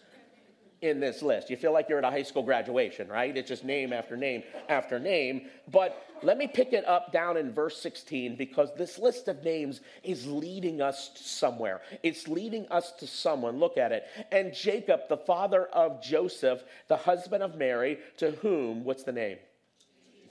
in 0.82 1.00
this 1.00 1.22
list. 1.22 1.50
You 1.50 1.58
feel 1.58 1.72
like 1.72 1.88
you're 1.88 2.00
at 2.00 2.04
a 2.04 2.10
high 2.10 2.24
school 2.24 2.42
graduation, 2.42 3.08
right? 3.08 3.36
It's 3.38 3.48
just 3.48 3.64
name 3.64 3.94
after 3.94 4.18
name 4.18 4.44
after 4.68 5.00
name. 5.00 5.44
But 5.72 6.04
let 6.24 6.38
me 6.38 6.48
pick 6.48 6.74
it 6.74 6.86
up 6.88 7.12
down 7.12 7.38
in 7.38 7.54
verse 7.54 7.80
16 7.82 8.36
because 8.36 8.70
this 8.76 8.98
list 8.98 9.28
of 9.28 9.44
names 9.44 9.82
is 10.04 10.26
leading 10.28 10.82
us 10.82 11.12
somewhere. 11.16 11.82
It's 12.02 12.28
leading 12.28 12.68
us 12.70 12.92
to 12.94 13.08
someone. 13.08 13.60
Look 13.60 13.78
at 13.78 13.92
it. 13.92 14.06
And 14.32 14.54
Jacob, 14.54 15.02
the 15.08 15.18
father 15.18 15.66
of 15.68 16.02
Joseph, 16.02 16.64
the 16.88 16.98
husband 16.98 17.44
of 17.44 17.56
Mary, 17.56 18.00
to 18.18 18.32
whom, 18.32 18.84
what's 18.84 19.04
the 19.04 19.12
name? 19.12 19.38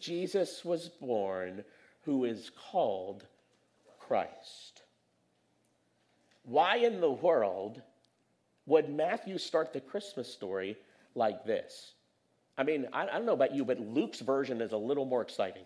Jesus 0.01 0.65
was 0.65 0.89
born, 0.89 1.65
who 2.03 2.25
is 2.25 2.51
called 2.71 3.25
Christ. 4.01 4.83
Why 6.43 6.79
in 6.79 7.01
the 7.01 7.11
world 7.11 7.83
would 8.71 8.89
Matthew 8.89 9.37
start 9.37 9.73
the 9.73 9.81
Christmas 9.81 10.33
story 10.33 10.77
like 11.17 11.45
this? 11.45 11.95
I 12.57 12.63
mean, 12.63 12.87
I, 12.93 13.03
I, 13.03 13.13
don't 13.13 13.27
know 13.27 13.33
about 13.33 13.53
you, 13.53 13.65
but 13.65 13.81
Luke's 13.81 14.21
version 14.21 14.61
is 14.61 14.71
a 14.71 14.77
little 14.77 15.05
more 15.05 15.23
exciting. 15.23 15.65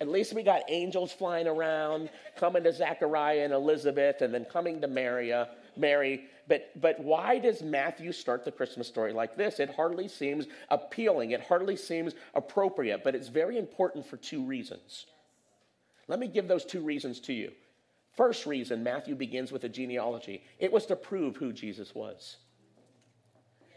At 0.00 0.08
least 0.08 0.32
we 0.32 0.42
got 0.42 0.62
angels 0.70 1.12
flying 1.12 1.46
around, 1.46 2.08
coming 2.38 2.62
to 2.62 2.72
Zechariah 2.72 3.44
and 3.44 3.52
Elizabeth, 3.52 4.22
and 4.22 4.32
then 4.32 4.46
coming 4.46 4.80
to 4.80 4.88
Mary. 4.88 5.30
Mary. 5.76 6.24
But, 6.46 6.70
but 6.80 6.98
why 7.00 7.38
does 7.38 7.60
Matthew 7.62 8.12
start 8.12 8.46
the 8.46 8.52
Christmas 8.52 8.88
story 8.88 9.12
like 9.12 9.36
this? 9.36 9.60
It 9.60 9.74
hardly 9.74 10.08
seems 10.08 10.46
appealing. 10.70 11.32
It 11.32 11.42
hardly 11.42 11.76
seems 11.76 12.14
appropriate, 12.34 13.04
but 13.04 13.14
it's 13.14 13.28
very 13.28 13.58
important 13.58 14.06
for 14.06 14.16
two 14.16 14.42
reasons. 14.42 15.04
Let 16.06 16.18
me 16.18 16.28
give 16.28 16.48
those 16.48 16.64
two 16.64 16.80
reasons 16.80 17.20
to 17.20 17.34
you. 17.34 17.52
First 18.18 18.46
reason 18.46 18.82
Matthew 18.82 19.14
begins 19.14 19.52
with 19.52 19.62
a 19.62 19.68
genealogy 19.68 20.42
it 20.58 20.72
was 20.72 20.86
to 20.86 20.96
prove 20.96 21.36
who 21.36 21.52
Jesus 21.52 21.94
was. 21.94 22.38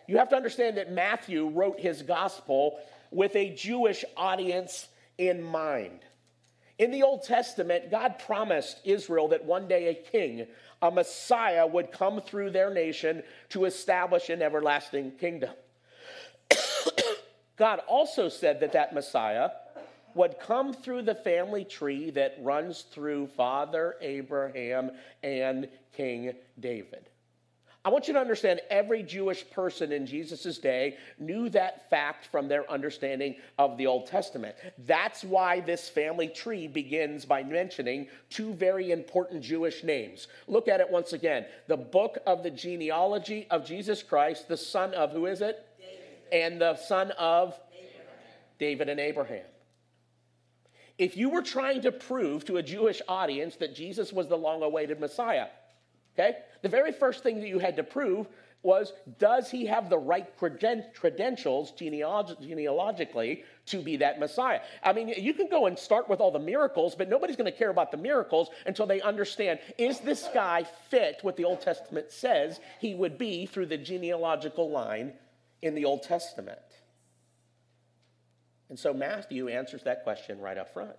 You 0.07 0.17
have 0.17 0.29
to 0.29 0.36
understand 0.36 0.77
that 0.77 0.91
Matthew 0.91 1.48
wrote 1.48 1.79
his 1.79 2.01
gospel 2.01 2.79
with 3.12 3.36
a 3.36 3.53
Jewish 3.53 4.03
audience 4.17 4.88
in 5.19 5.43
mind. 5.43 6.00
In 6.79 6.89
the 6.89 7.03
Old 7.03 7.21
Testament, 7.21 7.91
God 7.91 8.17
promised 8.17 8.79
Israel 8.83 9.27
that 9.27 9.45
one 9.45 9.67
day 9.67 9.89
a 9.89 9.93
king, 9.93 10.48
a 10.81 10.89
Messiah, 10.89 11.67
would 11.67 11.91
come 11.91 12.19
through 12.19 12.50
their 12.50 12.74
nation 12.74 13.21
to 13.50 13.65
establish 13.65 14.29
an 14.29 14.41
everlasting 14.41 15.12
kingdom. 15.19 15.51
God 17.57 17.79
also 17.88 18.27
said 18.27 18.62
that 18.62 18.74
that 18.74 18.91
Messiah 18.91 19.51
would 20.15 20.39
come 20.39 20.73
through 20.73 21.03
the 21.03 21.15
family 21.15 21.63
tree 21.63 22.09
that 22.11 22.37
runs 22.41 22.83
through 22.91 23.27
Father 23.27 23.95
Abraham 24.01 24.91
and 25.23 25.67
King 25.95 26.33
David. 26.59 27.09
I 27.83 27.89
want 27.89 28.07
you 28.07 28.13
to 28.13 28.19
understand 28.19 28.61
every 28.69 29.01
Jewish 29.01 29.49
person 29.49 29.91
in 29.91 30.05
Jesus' 30.05 30.59
day 30.59 30.97
knew 31.17 31.49
that 31.49 31.89
fact 31.89 32.27
from 32.27 32.47
their 32.47 32.69
understanding 32.69 33.37
of 33.57 33.75
the 33.75 33.87
Old 33.87 34.05
Testament. 34.05 34.55
That's 34.85 35.23
why 35.23 35.61
this 35.61 35.89
family 35.89 36.27
tree 36.27 36.67
begins 36.67 37.25
by 37.25 37.41
mentioning 37.41 38.07
two 38.29 38.53
very 38.53 38.91
important 38.91 39.41
Jewish 39.41 39.83
names. 39.83 40.27
Look 40.47 40.67
at 40.67 40.79
it 40.79 40.91
once 40.91 41.13
again. 41.13 41.47
The 41.67 41.77
book 41.77 42.19
of 42.27 42.43
the 42.43 42.51
genealogy 42.51 43.47
of 43.49 43.65
Jesus 43.65 44.03
Christ, 44.03 44.47
the 44.47 44.57
son 44.57 44.93
of 44.93 45.11
who 45.11 45.25
is 45.25 45.41
it? 45.41 45.65
David. 45.79 46.43
And 46.43 46.61
the 46.61 46.75
son 46.75 47.09
of 47.17 47.59
Abraham. 47.73 48.13
David 48.59 48.89
and 48.89 48.99
Abraham. 48.99 49.45
If 51.01 51.17
you 51.17 51.31
were 51.31 51.41
trying 51.41 51.81
to 51.81 51.91
prove 51.91 52.46
to 52.46 52.58
a 52.58 52.63
Jewish 52.63 53.01
audience 53.08 53.55
that 53.55 53.74
Jesus 53.74 54.13
was 54.13 54.27
the 54.27 54.38
long 54.38 54.62
awaited 54.62 55.00
Messiah, 55.00 55.48
okay, 56.13 56.38
the 56.62 56.70
very 56.70 56.91
first 56.91 57.24
thing 57.24 57.39
that 57.39 57.48
you 57.48 57.58
had 57.58 57.75
to 57.77 57.84
prove 57.84 58.27
was 58.62 58.93
does 59.17 59.50
he 59.50 59.65
have 59.65 59.89
the 59.89 59.98
right 59.98 60.27
credentials 60.38 61.72
genealog- 61.72 62.39
genealogically 62.39 63.43
to 63.65 63.81
be 63.81 63.98
that 63.98 64.20
Messiah? 64.20 64.60
I 64.84 64.93
mean, 64.93 65.08
you 65.08 65.34
can 65.34 65.50
go 65.50 65.65
and 65.65 65.79
start 65.79 66.08
with 66.08 66.20
all 66.20 66.29
the 66.29 66.38
miracles, 66.38 66.93
but 66.93 67.10
nobody's 67.10 67.36
going 67.36 67.51
to 67.51 67.58
care 67.58 67.72
about 67.72 67.89
the 67.89 67.98
miracles 67.98 68.51
until 68.67 68.86
they 68.86 69.01
understand 69.01 69.58
is 69.79 70.01
this 70.01 70.29
guy 70.36 70.67
fit 70.91 71.17
what 71.24 71.36
the 71.36 71.46
Old 71.46 71.62
Testament 71.62 72.12
says 72.12 72.60
he 72.79 72.93
would 72.93 73.17
be 73.17 73.48
through 73.48 73.65
the 73.65 73.77
genealogical 73.77 74.70
line 74.70 75.13
in 75.63 75.74
the 75.74 75.86
Old 75.86 76.03
Testament? 76.03 76.60
And 78.71 78.79
so 78.79 78.93
Matthew 78.93 79.49
answers 79.49 79.83
that 79.83 80.03
question 80.03 80.39
right 80.39 80.57
up 80.57 80.73
front. 80.73 80.95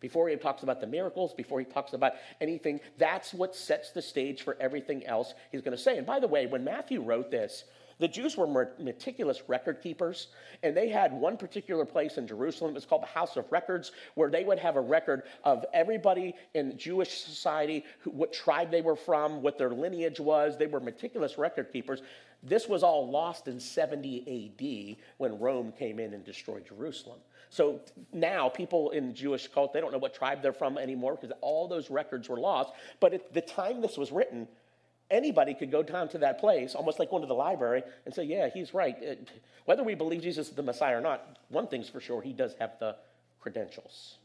Before 0.00 0.28
he 0.28 0.34
talks 0.34 0.64
about 0.64 0.80
the 0.80 0.86
miracles, 0.88 1.32
before 1.32 1.60
he 1.60 1.64
talks 1.64 1.92
about 1.92 2.14
anything, 2.40 2.80
that's 2.98 3.32
what 3.32 3.54
sets 3.54 3.92
the 3.92 4.02
stage 4.02 4.42
for 4.42 4.56
everything 4.60 5.06
else 5.06 5.32
he's 5.52 5.62
going 5.62 5.76
to 5.76 5.82
say. 5.82 5.96
And 5.96 6.06
by 6.06 6.18
the 6.18 6.26
way, 6.26 6.46
when 6.46 6.64
Matthew 6.64 7.00
wrote 7.00 7.30
this, 7.30 7.64
the 8.00 8.08
Jews 8.08 8.36
were 8.36 8.74
meticulous 8.80 9.48
record 9.48 9.80
keepers, 9.80 10.26
and 10.64 10.76
they 10.76 10.88
had 10.88 11.12
one 11.12 11.36
particular 11.36 11.84
place 11.84 12.18
in 12.18 12.26
Jerusalem. 12.26 12.72
It 12.72 12.74
was 12.74 12.84
called 12.84 13.02
the 13.02 13.06
House 13.06 13.36
of 13.36 13.50
Records, 13.52 13.92
where 14.16 14.28
they 14.28 14.42
would 14.42 14.58
have 14.58 14.74
a 14.74 14.80
record 14.80 15.22
of 15.44 15.64
everybody 15.72 16.34
in 16.54 16.76
Jewish 16.76 17.22
society, 17.22 17.84
what 18.02 18.32
tribe 18.32 18.72
they 18.72 18.82
were 18.82 18.96
from, 18.96 19.40
what 19.40 19.56
their 19.56 19.70
lineage 19.70 20.18
was. 20.18 20.58
They 20.58 20.66
were 20.66 20.80
meticulous 20.80 21.38
record 21.38 21.72
keepers. 21.72 22.02
This 22.44 22.68
was 22.68 22.82
all 22.82 23.10
lost 23.10 23.48
in 23.48 23.58
70 23.58 24.98
AD 24.98 25.04
when 25.16 25.38
Rome 25.38 25.72
came 25.72 25.98
in 25.98 26.12
and 26.12 26.24
destroyed 26.24 26.66
Jerusalem. 26.66 27.18
So 27.48 27.80
now 28.12 28.48
people 28.48 28.90
in 28.90 29.08
the 29.08 29.12
Jewish 29.14 29.48
cult, 29.48 29.72
they 29.72 29.80
don't 29.80 29.92
know 29.92 29.98
what 29.98 30.14
tribe 30.14 30.42
they're 30.42 30.52
from 30.52 30.76
anymore 30.76 31.16
because 31.18 31.34
all 31.40 31.68
those 31.68 31.88
records 31.88 32.28
were 32.28 32.38
lost. 32.38 32.72
But 33.00 33.14
at 33.14 33.32
the 33.32 33.40
time 33.40 33.80
this 33.80 33.96
was 33.96 34.12
written, 34.12 34.46
anybody 35.10 35.54
could 35.54 35.70
go 35.70 35.82
down 35.82 36.08
to 36.10 36.18
that 36.18 36.38
place, 36.38 36.74
almost 36.74 36.98
like 36.98 37.10
going 37.10 37.22
to 37.22 37.28
the 37.28 37.34
library, 37.34 37.82
and 38.04 38.14
say, 38.14 38.24
Yeah, 38.24 38.48
he's 38.52 38.74
right. 38.74 39.00
It, 39.00 39.30
whether 39.64 39.82
we 39.82 39.94
believe 39.94 40.22
Jesus 40.22 40.48
is 40.48 40.54
the 40.54 40.62
Messiah 40.62 40.98
or 40.98 41.00
not, 41.00 41.38
one 41.48 41.68
thing's 41.68 41.88
for 41.88 42.00
sure, 42.00 42.20
he 42.20 42.32
does 42.32 42.54
have 42.58 42.72
the 42.80 42.96
credentials. 43.40 44.18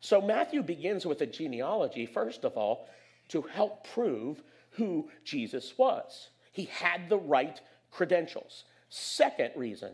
So 0.00 0.20
Matthew 0.20 0.62
begins 0.62 1.06
with 1.06 1.20
a 1.20 1.26
genealogy, 1.26 2.06
first 2.06 2.44
of 2.44 2.56
all, 2.56 2.88
to 3.28 3.42
help 3.42 3.86
prove 3.88 4.42
who 4.70 5.08
Jesus 5.24 5.74
was. 5.78 6.30
He 6.52 6.66
had 6.66 7.08
the 7.08 7.18
right 7.18 7.60
credentials. 7.90 8.64
Second 8.88 9.50
reason 9.56 9.92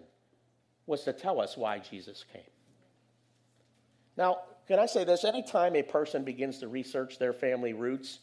was 0.86 1.04
to 1.04 1.12
tell 1.12 1.40
us 1.40 1.56
why 1.56 1.78
Jesus 1.78 2.24
came. 2.32 2.42
Now, 4.16 4.38
can 4.66 4.78
I 4.78 4.86
say 4.86 5.04
this? 5.04 5.24
Anytime 5.24 5.76
a 5.76 5.82
person 5.82 6.24
begins 6.24 6.58
to 6.58 6.68
research 6.68 7.18
their 7.18 7.32
family 7.32 7.72
roots, 7.72 8.18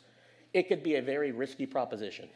it 0.53 0.67
could 0.67 0.83
be 0.83 0.95
a 0.95 1.01
very 1.01 1.31
risky 1.31 1.65
proposition. 1.65 2.27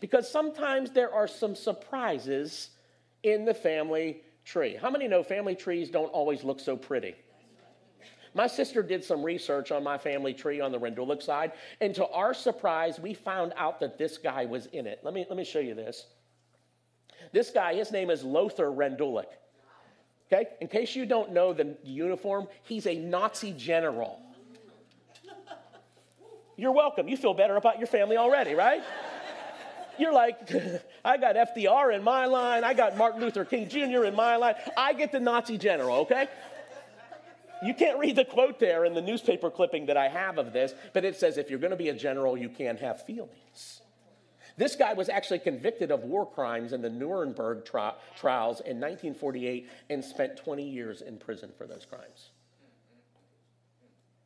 Because 0.00 0.30
sometimes 0.30 0.90
there 0.90 1.12
are 1.12 1.28
some 1.28 1.54
surprises 1.54 2.70
in 3.22 3.44
the 3.44 3.54
family 3.54 4.22
tree. 4.44 4.76
How 4.80 4.90
many 4.90 5.08
know 5.08 5.22
family 5.22 5.54
trees 5.54 5.90
don't 5.90 6.08
always 6.08 6.44
look 6.44 6.60
so 6.60 6.76
pretty? 6.76 7.14
My 8.34 8.46
sister 8.46 8.82
did 8.82 9.04
some 9.04 9.22
research 9.22 9.70
on 9.72 9.84
my 9.84 9.98
family 9.98 10.32
tree 10.32 10.60
on 10.60 10.72
the 10.72 10.78
Rendulic 10.80 11.22
side, 11.22 11.52
and 11.80 11.94
to 11.94 12.06
our 12.08 12.32
surprise, 12.32 12.98
we 12.98 13.12
found 13.12 13.52
out 13.56 13.80
that 13.80 13.98
this 13.98 14.16
guy 14.16 14.46
was 14.46 14.66
in 14.66 14.86
it. 14.86 15.00
Let 15.02 15.12
me, 15.12 15.26
let 15.28 15.36
me 15.36 15.44
show 15.44 15.58
you 15.58 15.74
this. 15.74 16.06
This 17.32 17.50
guy, 17.50 17.74
his 17.74 17.92
name 17.92 18.10
is 18.10 18.24
Lothar 18.24 18.70
Rendulic. 18.70 19.26
Okay? 20.32 20.48
In 20.60 20.68
case 20.68 20.96
you 20.96 21.04
don't 21.04 21.32
know 21.32 21.52
the 21.52 21.76
uniform, 21.84 22.48
he's 22.64 22.86
a 22.86 22.94
Nazi 22.94 23.52
general. 23.52 24.18
You're 26.56 26.72
welcome. 26.72 27.08
You 27.08 27.16
feel 27.16 27.34
better 27.34 27.56
about 27.56 27.78
your 27.78 27.86
family 27.86 28.16
already, 28.16 28.54
right? 28.54 28.82
You're 29.98 30.12
like, 30.12 30.50
I 31.04 31.16
got 31.18 31.36
FDR 31.36 31.94
in 31.94 32.02
my 32.02 32.26
line. 32.26 32.64
I 32.64 32.72
got 32.74 32.96
Martin 32.96 33.20
Luther 33.20 33.44
King 33.44 33.68
Jr. 33.68 34.04
in 34.04 34.14
my 34.14 34.36
line. 34.36 34.54
I 34.76 34.94
get 34.94 35.12
the 35.12 35.20
Nazi 35.20 35.58
general, 35.58 35.96
okay? 35.98 36.28
You 37.62 37.74
can't 37.74 37.98
read 37.98 38.16
the 38.16 38.24
quote 38.24 38.58
there 38.58 38.84
in 38.84 38.94
the 38.94 39.00
newspaper 39.00 39.50
clipping 39.50 39.86
that 39.86 39.96
I 39.96 40.08
have 40.08 40.38
of 40.38 40.52
this, 40.52 40.74
but 40.92 41.04
it 41.04 41.16
says 41.16 41.38
if 41.38 41.48
you're 41.48 41.58
going 41.58 41.70
to 41.70 41.76
be 41.76 41.90
a 41.90 41.94
general, 41.94 42.36
you 42.36 42.48
can't 42.48 42.80
have 42.80 43.04
feelings. 43.06 43.82
This 44.56 44.76
guy 44.76 44.92
was 44.92 45.08
actually 45.08 45.38
convicted 45.38 45.90
of 45.90 46.00
war 46.02 46.26
crimes 46.26 46.72
in 46.72 46.82
the 46.82 46.90
Nuremberg 46.90 47.64
tri- 47.64 47.94
trials 48.16 48.60
in 48.60 48.80
1948 48.80 49.68
and 49.90 50.04
spent 50.04 50.36
20 50.36 50.62
years 50.68 51.00
in 51.02 51.16
prison 51.16 51.50
for 51.56 51.66
those 51.66 51.86
crimes. 51.86 52.30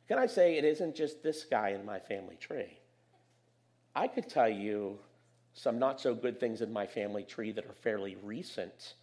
Can 0.07 0.17
I 0.17 0.25
say 0.25 0.57
it 0.57 0.65
isn't 0.65 0.95
just 0.95 1.21
this 1.21 1.43
guy 1.43 1.69
in 1.69 1.85
my 1.85 1.99
family 1.99 2.37
tree? 2.37 2.79
I 3.95 4.07
could 4.07 4.29
tell 4.29 4.49
you 4.49 4.99
some 5.53 5.79
not 5.79 5.99
so 5.99 6.13
good 6.13 6.39
things 6.39 6.61
in 6.61 6.71
my 6.71 6.85
family 6.85 7.23
tree 7.23 7.51
that 7.51 7.65
are 7.65 7.73
fairly 7.73 8.15
recent, 8.23 8.93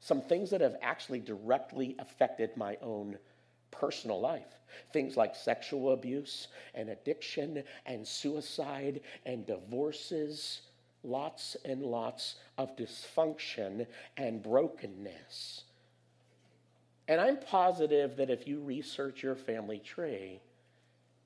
some 0.00 0.20
things 0.20 0.50
that 0.50 0.60
have 0.60 0.76
actually 0.82 1.20
directly 1.20 1.96
affected 1.98 2.56
my 2.56 2.76
own 2.82 3.18
personal 3.72 4.20
life. 4.20 4.60
Things 4.92 5.16
like 5.16 5.34
sexual 5.34 5.92
abuse 5.92 6.46
and 6.74 6.88
addiction 6.90 7.64
and 7.84 8.06
suicide 8.06 9.00
and 9.26 9.44
divorces, 9.44 10.62
lots 11.02 11.56
and 11.64 11.82
lots 11.82 12.36
of 12.56 12.76
dysfunction 12.76 13.86
and 14.16 14.42
brokenness. 14.42 15.64
And 17.08 17.20
I'm 17.20 17.38
positive 17.38 18.16
that 18.16 18.30
if 18.30 18.46
you 18.46 18.60
research 18.60 19.22
your 19.22 19.34
family 19.34 19.80
tree, 19.80 20.40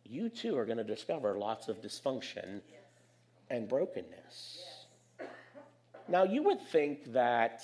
you 0.05 0.29
too 0.29 0.57
are 0.57 0.65
going 0.65 0.79
to 0.79 0.85
discover 0.85 1.39
lots 1.39 1.69
of 1.69 1.83
dysfunction 1.83 2.61
and 3.51 3.69
brokenness. 3.69 4.65
Now, 6.09 6.25
you 6.25 6.43
would 6.45 6.61
think 6.69 7.13
that 7.13 7.63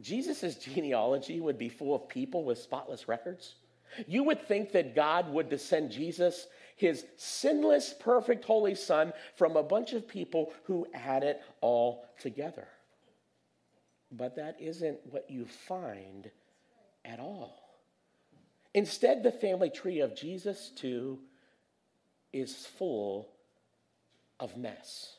Jesus' 0.00 0.56
genealogy 0.56 1.40
would 1.40 1.58
be 1.58 1.68
full 1.68 1.94
of 1.94 2.08
people 2.08 2.44
with 2.44 2.58
spotless 2.58 3.08
records. 3.08 3.54
You 4.06 4.22
would 4.24 4.46
think 4.46 4.72
that 4.72 4.94
God 4.94 5.32
would 5.32 5.48
descend 5.48 5.90
Jesus, 5.90 6.46
his 6.76 7.04
sinless, 7.16 7.94
perfect, 7.98 8.44
holy 8.44 8.74
Son, 8.74 9.12
from 9.36 9.56
a 9.56 9.62
bunch 9.62 9.92
of 9.92 10.06
people 10.06 10.52
who 10.64 10.86
had 10.92 11.22
it 11.22 11.42
all 11.60 12.06
together. 12.20 12.68
But 14.12 14.36
that 14.36 14.56
isn't 14.60 14.98
what 15.10 15.30
you 15.30 15.46
find 15.46 16.30
at 17.04 17.18
all. 17.18 17.68
Instead, 18.74 19.22
the 19.22 19.32
family 19.32 19.70
tree 19.70 20.00
of 20.00 20.14
Jesus, 20.14 20.70
too, 20.76 21.18
is 22.32 22.66
full 22.78 23.28
of 24.38 24.56
mess. 24.56 25.16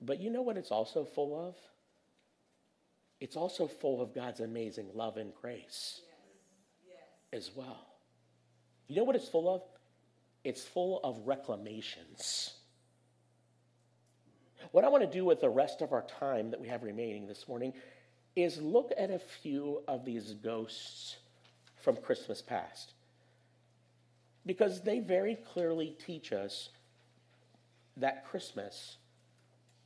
But 0.00 0.20
you 0.20 0.30
know 0.30 0.42
what 0.42 0.56
it's 0.56 0.72
also 0.72 1.04
full 1.04 1.48
of? 1.48 1.54
It's 3.22 3.36
also 3.36 3.68
full 3.68 4.02
of 4.02 4.12
God's 4.12 4.40
amazing 4.40 4.88
love 4.94 5.16
and 5.16 5.32
grace 5.32 6.00
as 7.32 7.52
well. 7.54 7.86
You 8.88 8.96
know 8.96 9.04
what 9.04 9.14
it's 9.14 9.28
full 9.28 9.48
of? 9.48 9.62
It's 10.42 10.64
full 10.64 10.98
of 11.04 11.24
reclamations. 11.24 12.52
What 14.72 14.82
I 14.84 14.88
want 14.88 15.04
to 15.04 15.18
do 15.18 15.24
with 15.24 15.40
the 15.40 15.48
rest 15.48 15.82
of 15.82 15.92
our 15.92 16.02
time 16.02 16.50
that 16.50 16.60
we 16.60 16.66
have 16.66 16.82
remaining 16.82 17.28
this 17.28 17.46
morning 17.46 17.74
is 18.34 18.60
look 18.60 18.90
at 18.98 19.12
a 19.12 19.20
few 19.20 19.84
of 19.86 20.04
these 20.04 20.32
ghosts 20.32 21.18
from 21.80 21.94
Christmas 21.98 22.42
past. 22.42 22.94
Because 24.44 24.80
they 24.80 24.98
very 24.98 25.36
clearly 25.52 25.94
teach 26.04 26.32
us 26.32 26.70
that 27.98 28.26
Christmas, 28.26 28.96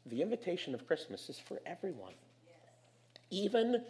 the 0.06 0.22
invitation 0.22 0.72
of 0.72 0.86
Christmas, 0.86 1.28
is 1.28 1.38
for 1.38 1.60
everyone. 1.66 2.14
Even 3.30 3.82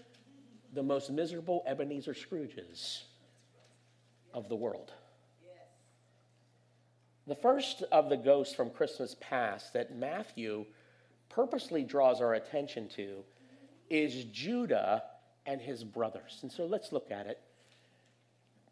the 0.73 0.83
most 0.83 1.11
miserable 1.11 1.62
Ebenezer 1.66 2.14
Scrooges 2.14 3.02
of 4.35 4.49
the 4.49 4.57
world. 4.57 4.93
The 7.26 7.35
first 7.35 7.83
of 7.90 8.09
the 8.09 8.16
ghosts 8.16 8.55
from 8.55 8.71
Christmas 8.71 9.16
past 9.21 9.73
that 9.73 9.97
Matthew 9.97 10.64
purposely 11.28 11.83
draws 11.83 12.21
our 12.21 12.35
attention 12.35 12.88
to 12.90 13.25
is 13.90 14.25
Judah 14.25 15.03
and 15.44 15.61
his 15.61 15.83
brothers. 15.83 16.38
And 16.42 16.53
so 16.53 16.66
let's 16.66 16.92
look 16.92 17.11
at 17.11 17.27
it. 17.27 17.40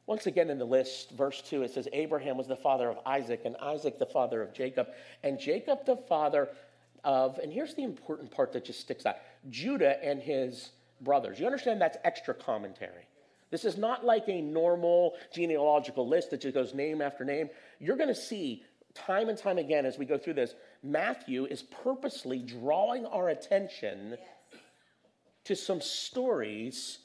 Once 0.06 0.26
again 0.26 0.50
in 0.50 0.58
the 0.58 0.64
list, 0.64 1.12
verse 1.12 1.40
2, 1.42 1.62
it 1.62 1.72
says 1.72 1.88
Abraham 1.92 2.36
was 2.36 2.46
the 2.46 2.56
father 2.56 2.90
of 2.90 2.98
Isaac, 3.06 3.42
and 3.44 3.56
Isaac 3.56 3.98
the 3.98 4.06
father 4.06 4.42
of 4.42 4.52
Jacob, 4.52 4.88
and 5.22 5.38
Jacob 5.38 5.86
the 5.86 5.96
father 5.96 6.50
of, 7.02 7.38
and 7.38 7.50
here's 7.50 7.74
the 7.74 7.82
important 7.82 8.30
part 8.30 8.52
that 8.52 8.66
just 8.66 8.80
sticks 8.80 9.06
out 9.06 9.16
Judah 9.50 10.02
and 10.02 10.20
his 10.20 10.70
brothers. 11.00 11.38
You 11.38 11.46
understand 11.46 11.80
that's 11.80 11.98
extra 12.04 12.34
commentary. 12.34 13.06
This 13.50 13.64
is 13.64 13.76
not 13.76 14.04
like 14.04 14.28
a 14.28 14.40
normal 14.40 15.14
genealogical 15.32 16.08
list 16.08 16.30
that 16.30 16.40
just 16.40 16.54
goes 16.54 16.74
name 16.74 17.00
after 17.00 17.24
name. 17.24 17.50
You're 17.78 17.96
going 17.96 18.08
to 18.08 18.14
see 18.14 18.64
time 18.94 19.28
and 19.28 19.38
time 19.38 19.58
again 19.58 19.86
as 19.86 19.98
we 19.98 20.06
go 20.06 20.18
through 20.18 20.34
this, 20.34 20.54
Matthew 20.82 21.46
is 21.46 21.62
purposely 21.62 22.38
drawing 22.38 23.06
our 23.06 23.28
attention 23.28 24.10
yes. 24.10 24.60
to 25.44 25.56
some 25.56 25.80
stories 25.80 26.98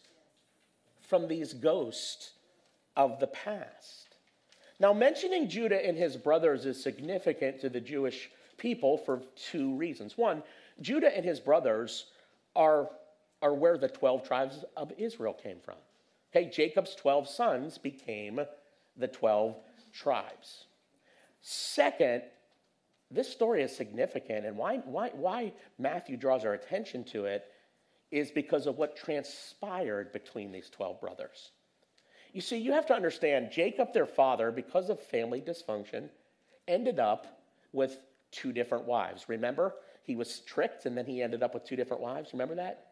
from 1.07 1.27
these 1.27 1.53
ghosts 1.53 2.31
of 2.95 3.19
the 3.19 3.27
past. 3.27 4.15
Now, 4.79 4.93
mentioning 4.93 5.49
Judah 5.49 5.85
and 5.85 5.97
his 5.97 6.15
brothers 6.15 6.65
is 6.65 6.81
significant 6.81 7.59
to 7.61 7.69
the 7.69 7.81
Jewish 7.81 8.29
people 8.57 8.97
for 8.97 9.21
two 9.35 9.75
reasons. 9.75 10.17
One, 10.17 10.43
Judah 10.81 11.15
and 11.15 11.25
his 11.25 11.39
brothers 11.39 12.05
are, 12.59 12.89
are 13.41 13.53
where 13.53 13.77
the 13.77 13.87
12 13.87 14.27
tribes 14.27 14.65
of 14.75 14.91
Israel 14.97 15.33
came 15.33 15.59
from. 15.63 15.77
Okay, 16.35 16.49
Jacob's 16.49 16.93
12 16.93 17.27
sons 17.27 17.77
became 17.79 18.41
the 18.97 19.07
12 19.07 19.55
tribes. 19.93 20.65
Second, 21.41 22.21
this 23.09 23.31
story 23.31 23.63
is 23.63 23.75
significant, 23.75 24.45
and 24.45 24.57
why, 24.57 24.77
why, 24.85 25.09
why 25.15 25.53
Matthew 25.79 26.17
draws 26.17 26.45
our 26.45 26.53
attention 26.53 27.03
to 27.05 27.25
it 27.25 27.45
is 28.11 28.29
because 28.29 28.67
of 28.67 28.77
what 28.77 28.95
transpired 28.95 30.11
between 30.11 30.51
these 30.51 30.69
12 30.69 30.99
brothers. 30.99 31.51
You 32.33 32.41
see, 32.41 32.57
you 32.57 32.73
have 32.73 32.85
to 32.87 32.93
understand 32.93 33.51
Jacob, 33.51 33.93
their 33.93 34.05
father, 34.05 34.51
because 34.51 34.89
of 34.89 34.99
family 34.99 35.41
dysfunction, 35.41 36.09
ended 36.67 36.99
up 36.99 37.41
with 37.71 37.99
two 38.31 38.51
different 38.51 38.85
wives. 38.85 39.29
Remember? 39.29 39.75
He 40.03 40.15
was 40.15 40.39
tricked 40.39 40.85
and 40.85 40.97
then 40.97 41.05
he 41.05 41.21
ended 41.21 41.43
up 41.43 41.53
with 41.53 41.65
two 41.65 41.75
different 41.75 42.01
wives. 42.01 42.29
Remember 42.33 42.55
that? 42.55 42.87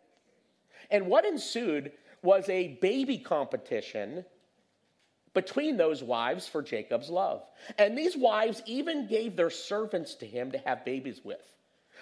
And 0.91 1.07
what 1.07 1.25
ensued 1.25 1.91
was 2.21 2.47
a 2.49 2.77
baby 2.81 3.17
competition 3.17 4.25
between 5.33 5.77
those 5.77 6.01
wives 6.03 6.47
for 6.47 6.61
Jacob's 6.61 7.09
love. 7.09 7.43
And 7.77 7.97
these 7.97 8.17
wives 8.17 8.61
even 8.65 9.07
gave 9.07 9.35
their 9.35 9.49
servants 9.49 10.15
to 10.15 10.25
him 10.25 10.51
to 10.51 10.57
have 10.59 10.83
babies 10.83 11.21
with. 11.23 11.53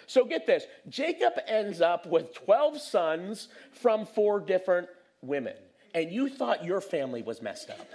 So 0.08 0.26
get 0.26 0.46
this 0.46 0.66
Jacob 0.90 1.34
ends 1.48 1.82
up 1.82 2.06
with 2.06 2.34
12 2.34 2.80
sons 2.80 3.48
from 3.72 4.06
four 4.06 4.40
different 4.40 4.88
women. 5.22 5.56
And 5.94 6.12
you 6.12 6.30
thought 6.30 6.66
your 6.66 6.82
family 6.82 7.22
was 7.22 7.42
messed 7.42 7.70
up. 7.70 7.88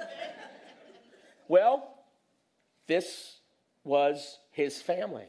well, 1.48 1.94
this 2.86 3.38
was 3.84 4.38
his 4.52 4.80
family. 4.80 5.28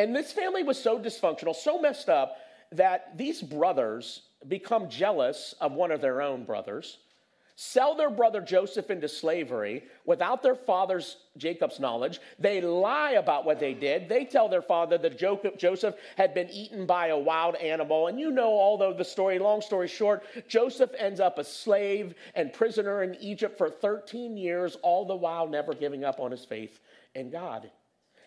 And 0.00 0.16
this 0.16 0.32
family 0.32 0.62
was 0.62 0.82
so 0.82 0.98
dysfunctional, 0.98 1.54
so 1.54 1.78
messed 1.78 2.08
up, 2.08 2.38
that 2.72 3.18
these 3.18 3.42
brothers 3.42 4.22
become 4.48 4.88
jealous 4.88 5.54
of 5.60 5.72
one 5.72 5.90
of 5.90 6.00
their 6.00 6.22
own 6.22 6.44
brothers, 6.44 6.96
sell 7.54 7.94
their 7.94 8.08
brother 8.08 8.40
Joseph 8.40 8.90
into 8.90 9.10
slavery 9.10 9.82
without 10.06 10.42
their 10.42 10.54
father's 10.54 11.18
Jacob's 11.36 11.78
knowledge. 11.78 12.18
They 12.38 12.62
lie 12.62 13.10
about 13.10 13.44
what 13.44 13.60
they 13.60 13.74
did. 13.74 14.08
They 14.08 14.24
tell 14.24 14.48
their 14.48 14.62
father 14.62 14.96
that 14.96 15.18
Joseph 15.18 15.94
had 16.16 16.32
been 16.32 16.48
eaten 16.48 16.86
by 16.86 17.08
a 17.08 17.18
wild 17.18 17.56
animal. 17.56 18.06
And 18.06 18.18
you 18.18 18.30
know, 18.30 18.58
although 18.58 18.94
the 18.94 19.04
story, 19.04 19.38
long 19.38 19.60
story 19.60 19.88
short, 19.88 20.22
Joseph 20.48 20.92
ends 20.96 21.20
up 21.20 21.36
a 21.36 21.44
slave 21.44 22.14
and 22.34 22.54
prisoner 22.54 23.02
in 23.02 23.16
Egypt 23.16 23.58
for 23.58 23.68
13 23.68 24.38
years, 24.38 24.78
all 24.80 25.04
the 25.04 25.14
while 25.14 25.46
never 25.46 25.74
giving 25.74 26.04
up 26.04 26.20
on 26.20 26.30
his 26.30 26.46
faith 26.46 26.80
in 27.14 27.28
God 27.28 27.70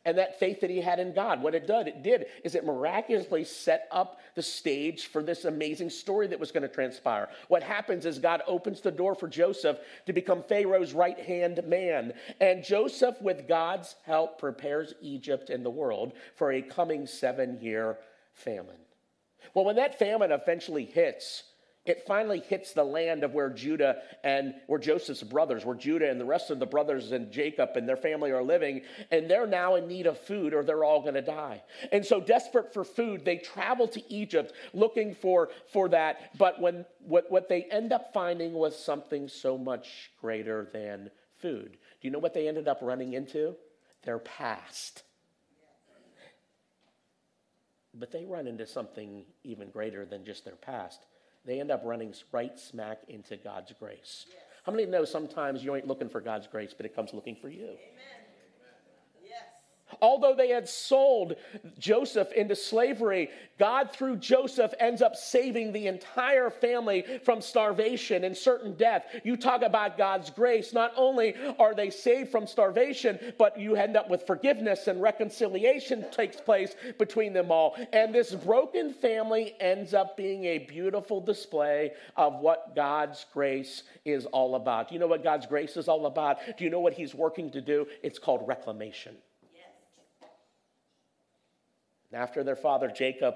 and 0.06 0.18
that 0.18 0.40
faith 0.40 0.62
that 0.62 0.70
he 0.70 0.82
had 0.82 1.00
in 1.00 1.14
God. 1.14 1.42
What 1.42 1.56
it 1.56 1.68
did, 1.68 1.88
it 1.88 2.04
did 2.04 2.26
is 2.44 2.56
it 2.56 2.66
miraculously 2.66 3.44
set 3.44 3.88
up 3.92 4.20
the 4.36 4.42
stage 4.42 5.08
for 5.08 5.24
this 5.24 5.46
amazing 5.46 5.90
story 5.90 6.28
that 6.28 6.40
was 6.40 6.52
going 6.52 6.64
to 6.64 6.74
transpire. 6.74 7.30
What 7.48 7.64
happens 7.64 8.06
is 8.06 8.20
God 8.20 8.42
opens 8.48 8.82
the 8.82 8.92
door 8.92 9.16
for 9.16 9.28
Joseph 9.28 9.80
to 10.06 10.14
become 10.14 10.44
Pharaoh's 10.44 10.94
right 10.94 11.20
hand 11.20 11.62
man. 11.66 12.14
And 12.42 12.64
Joseph, 12.64 13.22
with 13.22 13.48
God's 13.48 13.96
help, 14.06 14.40
prepares 14.40 14.94
Egypt 15.02 15.50
and 15.50 15.66
the 15.66 15.70
world 15.70 16.14
for 16.36 16.52
a 16.52 16.62
coming 16.62 17.08
seven 17.08 17.60
year 17.62 17.98
famine. 18.34 18.76
Well, 19.54 19.66
when 19.66 19.76
that 19.76 20.00
famine 20.00 20.32
eventually 20.32 20.86
hits, 20.86 21.44
it 21.86 22.06
finally 22.08 22.40
hits 22.40 22.72
the 22.72 22.84
land 22.84 23.26
of 23.26 23.34
where 23.34 23.50
Judah 23.50 23.98
and 24.24 24.54
where 24.68 24.80
Joseph's 24.80 25.22
brothers, 25.22 25.66
where 25.66 25.76
Judah 25.76 26.10
and 26.10 26.20
the 26.20 26.26
rest 26.26 26.50
of 26.50 26.60
the 26.60 26.66
brothers 26.66 27.12
and 27.12 27.30
Jacob 27.30 27.72
and 27.76 27.88
their 27.88 27.98
family 27.98 28.32
are 28.32 28.42
living, 28.42 28.84
and 29.12 29.30
they're 29.30 29.48
now 29.48 29.76
in 29.76 29.88
need 29.88 30.08
of 30.08 30.18
food 30.18 30.54
or 30.54 30.64
they're 30.64 30.86
all 30.86 31.02
going 31.02 31.16
to 31.16 31.22
die. 31.22 31.62
And 31.92 32.06
so, 32.06 32.22
desperate 32.22 32.74
for 32.74 32.86
food, 32.86 33.26
they 33.26 33.38
travel 33.38 33.90
to 33.90 34.14
Egypt 34.14 34.54
looking 34.74 35.14
for, 35.14 35.50
for 35.74 35.90
that. 35.90 36.38
But 36.38 36.62
when 36.62 36.86
what, 37.06 37.30
what 37.30 37.50
they 37.50 37.64
end 37.64 37.92
up 37.92 38.14
finding 38.14 38.54
was 38.54 38.82
something 38.82 39.28
so 39.28 39.58
much 39.58 40.12
greater 40.22 40.70
than 40.72 41.12
food. 41.42 41.72
Do 41.74 42.08
you 42.08 42.12
know 42.12 42.20
what 42.20 42.34
they 42.34 42.48
ended 42.48 42.70
up 42.70 42.80
running 42.82 43.12
into? 43.12 43.56
Their 44.04 44.20
past. 44.20 45.04
But 47.94 48.12
they 48.12 48.24
run 48.24 48.48
into 48.48 48.66
something 48.66 49.26
even 49.44 49.70
greater 49.70 50.06
than 50.06 50.24
just 50.26 50.46
their 50.46 50.56
past. 50.56 51.06
They 51.46 51.60
end 51.60 51.72
up 51.72 51.82
running 51.84 52.14
right 52.32 52.58
smack 52.58 53.00
into 53.08 53.38
God's 53.38 53.74
grace. 53.80 54.26
Yes. 54.30 54.38
How 54.64 54.72
many 54.72 54.86
know 54.86 55.04
sometimes 55.04 55.64
you 55.64 55.76
ain't 55.76 55.88
looking 55.88 56.10
for 56.10 56.22
God's 56.22 56.48
grace, 56.48 56.74
but 56.76 56.86
it 56.86 56.96
comes 56.96 57.14
looking 57.14 57.36
for 57.36 57.50
you? 57.50 57.66
Amen. 57.66 58.23
Although 60.04 60.36
they 60.36 60.50
had 60.50 60.68
sold 60.68 61.38
Joseph 61.80 62.34
into 62.34 62.58
slavery, 62.58 63.30
God, 63.58 63.90
through 63.90 64.18
Joseph, 64.18 64.74
ends 64.78 65.02
up 65.02 65.16
saving 65.16 65.72
the 65.72 65.88
entire 65.88 66.50
family 66.50 67.06
from 67.24 67.40
starvation 67.40 68.26
and 68.26 68.36
certain 68.36 68.74
death. 68.74 69.06
You 69.24 69.38
talk 69.38 69.62
about 69.62 69.98
God's 69.98 70.30
grace. 70.30 70.74
Not 70.74 70.92
only 70.98 71.36
are 71.58 71.74
they 71.74 71.90
saved 71.90 72.32
from 72.32 72.48
starvation, 72.48 73.18
but 73.38 73.58
you 73.58 73.78
end 73.78 73.96
up 73.96 74.10
with 74.10 74.28
forgiveness 74.28 74.88
and 74.88 75.02
reconciliation 75.02 76.06
takes 76.12 76.36
place 76.36 76.76
between 77.00 77.32
them 77.32 77.50
all. 77.50 77.78
And 77.94 78.14
this 78.14 78.36
broken 78.36 78.92
family 78.92 79.56
ends 79.62 79.94
up 79.94 80.18
being 80.18 80.44
a 80.44 80.58
beautiful 80.58 81.22
display 81.22 81.94
of 82.18 82.42
what 82.42 82.76
God's 82.76 83.26
grace 83.32 83.84
is 84.04 84.26
all 84.26 84.56
about. 84.56 84.90
Do 84.90 84.96
you 84.96 85.00
know 85.00 85.08
what 85.08 85.24
God's 85.24 85.46
grace 85.46 85.78
is 85.78 85.88
all 85.88 86.08
about? 86.08 86.40
Do 86.58 86.66
you 86.66 86.70
know 86.70 86.82
what 86.82 86.92
He's 86.92 87.16
working 87.16 87.50
to 87.52 87.62
do? 87.62 87.88
It's 88.04 88.20
called 88.20 88.46
reclamation. 88.46 89.16
After 92.14 92.44
their 92.44 92.56
father 92.56 92.90
Jacob 92.90 93.36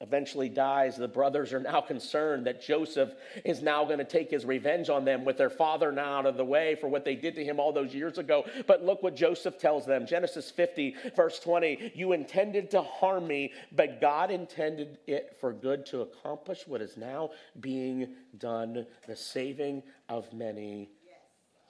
eventually 0.00 0.48
dies, 0.48 0.96
the 0.96 1.08
brothers 1.08 1.52
are 1.52 1.60
now 1.60 1.80
concerned 1.92 2.46
that 2.46 2.62
Joseph 2.62 3.12
is 3.44 3.62
now 3.62 3.84
going 3.84 3.98
to 3.98 4.04
take 4.04 4.30
his 4.30 4.44
revenge 4.44 4.88
on 4.88 5.04
them 5.04 5.24
with 5.24 5.36
their 5.36 5.50
father 5.50 5.92
now 5.92 6.18
out 6.18 6.26
of 6.26 6.36
the 6.36 6.44
way 6.44 6.74
for 6.74 6.88
what 6.88 7.04
they 7.04 7.14
did 7.14 7.34
to 7.34 7.44
him 7.44 7.60
all 7.60 7.72
those 7.72 7.94
years 7.94 8.18
ago. 8.18 8.44
But 8.66 8.82
look 8.84 9.02
what 9.02 9.14
Joseph 9.14 9.58
tells 9.58 9.84
them 9.86 10.06
Genesis 10.06 10.50
50, 10.50 10.96
verse 11.14 11.38
20 11.40 11.92
You 11.94 12.12
intended 12.12 12.70
to 12.70 12.82
harm 12.82 13.26
me, 13.26 13.52
but 13.72 14.00
God 14.00 14.30
intended 14.30 14.98
it 15.06 15.36
for 15.40 15.52
good 15.52 15.84
to 15.86 16.00
accomplish 16.00 16.66
what 16.66 16.80
is 16.80 16.96
now 16.96 17.30
being 17.60 18.14
done 18.38 18.86
the 19.06 19.16
saving 19.16 19.82
of 20.08 20.32
many 20.32 20.90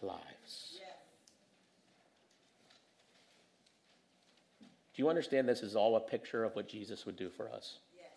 lives. 0.02 0.39
Do 5.00 5.04
you 5.06 5.08
understand 5.08 5.48
this 5.48 5.62
is 5.62 5.76
all 5.76 5.96
a 5.96 6.00
picture 6.00 6.44
of 6.44 6.54
what 6.54 6.68
Jesus 6.68 7.06
would 7.06 7.16
do 7.16 7.30
for 7.30 7.50
us? 7.50 7.78
Yes. 7.96 8.10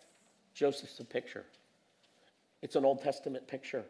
Joseph's 0.52 1.00
a 1.00 1.04
picture. 1.04 1.46
It's 2.60 2.76
an 2.76 2.84
Old 2.84 3.02
Testament 3.02 3.48
picture. 3.48 3.86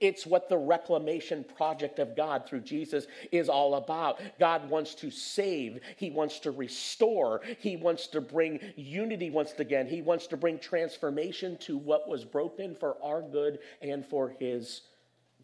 It's 0.00 0.24
what 0.24 0.48
the 0.48 0.56
reclamation 0.56 1.44
project 1.58 1.98
of 1.98 2.16
God 2.16 2.46
through 2.46 2.62
Jesus 2.62 3.06
is 3.30 3.50
all 3.50 3.74
about. 3.74 4.22
God 4.40 4.70
wants 4.70 4.94
to 4.94 5.10
save, 5.10 5.80
He 5.98 6.08
wants 6.08 6.38
to 6.38 6.50
restore, 6.50 7.42
He 7.58 7.76
wants 7.76 8.06
to 8.06 8.22
bring 8.22 8.58
unity 8.74 9.28
once 9.28 9.52
again, 9.58 9.86
He 9.86 10.00
wants 10.00 10.26
to 10.28 10.38
bring 10.38 10.58
transformation 10.58 11.58
to 11.58 11.76
what 11.76 12.08
was 12.08 12.24
broken 12.24 12.74
for 12.74 12.96
our 13.04 13.20
good 13.20 13.58
and 13.82 14.02
for 14.02 14.34
His 14.40 14.80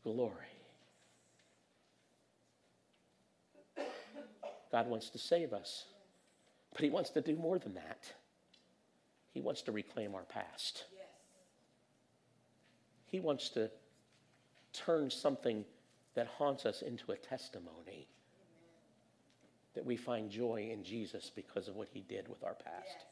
glory. 0.02 0.32
God 4.72 4.88
wants 4.88 5.10
to 5.10 5.18
save 5.18 5.52
us. 5.52 5.84
But 6.72 6.82
he 6.82 6.90
wants 6.90 7.10
to 7.10 7.20
do 7.20 7.36
more 7.36 7.58
than 7.58 7.74
that. 7.74 8.12
He 9.32 9.40
wants 9.40 9.62
to 9.62 9.72
reclaim 9.72 10.14
our 10.14 10.22
past. 10.22 10.84
Yes. 10.92 11.06
He 13.06 13.20
wants 13.20 13.48
to 13.50 13.70
turn 14.72 15.10
something 15.10 15.64
that 16.14 16.26
haunts 16.26 16.66
us 16.66 16.82
into 16.82 17.12
a 17.12 17.16
testimony 17.16 17.68
Amen. 17.88 18.08
that 19.74 19.84
we 19.84 19.96
find 19.96 20.30
joy 20.30 20.70
in 20.72 20.84
Jesus 20.84 21.30
because 21.34 21.68
of 21.68 21.76
what 21.76 21.88
he 21.92 22.00
did 22.00 22.28
with 22.28 22.42
our 22.44 22.54
past. 22.54 22.86
Yes. 22.86 23.04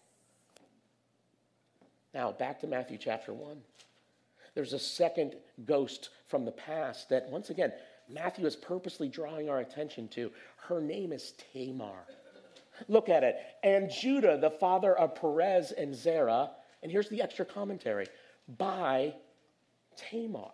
Now, 2.14 2.32
back 2.32 2.60
to 2.60 2.66
Matthew 2.66 2.98
chapter 2.98 3.32
1. 3.32 3.58
There's 4.54 4.72
a 4.72 4.78
second 4.78 5.36
ghost 5.66 6.10
from 6.26 6.44
the 6.44 6.50
past 6.52 7.10
that, 7.10 7.28
once 7.30 7.50
again, 7.50 7.72
Matthew 8.08 8.46
is 8.46 8.56
purposely 8.56 9.08
drawing 9.08 9.48
our 9.48 9.60
attention 9.60 10.08
to. 10.08 10.32
Her 10.56 10.80
name 10.80 11.12
is 11.12 11.34
Tamar. 11.52 12.06
Look 12.86 13.08
at 13.08 13.24
it. 13.24 13.36
And 13.62 13.90
Judah, 13.90 14.38
the 14.38 14.50
father 14.50 14.96
of 14.96 15.14
Perez 15.14 15.72
and 15.72 15.94
Zerah, 15.94 16.50
and 16.82 16.92
here's 16.92 17.08
the 17.08 17.22
extra 17.22 17.44
commentary 17.44 18.06
by 18.56 19.14
Tamar. 19.96 20.52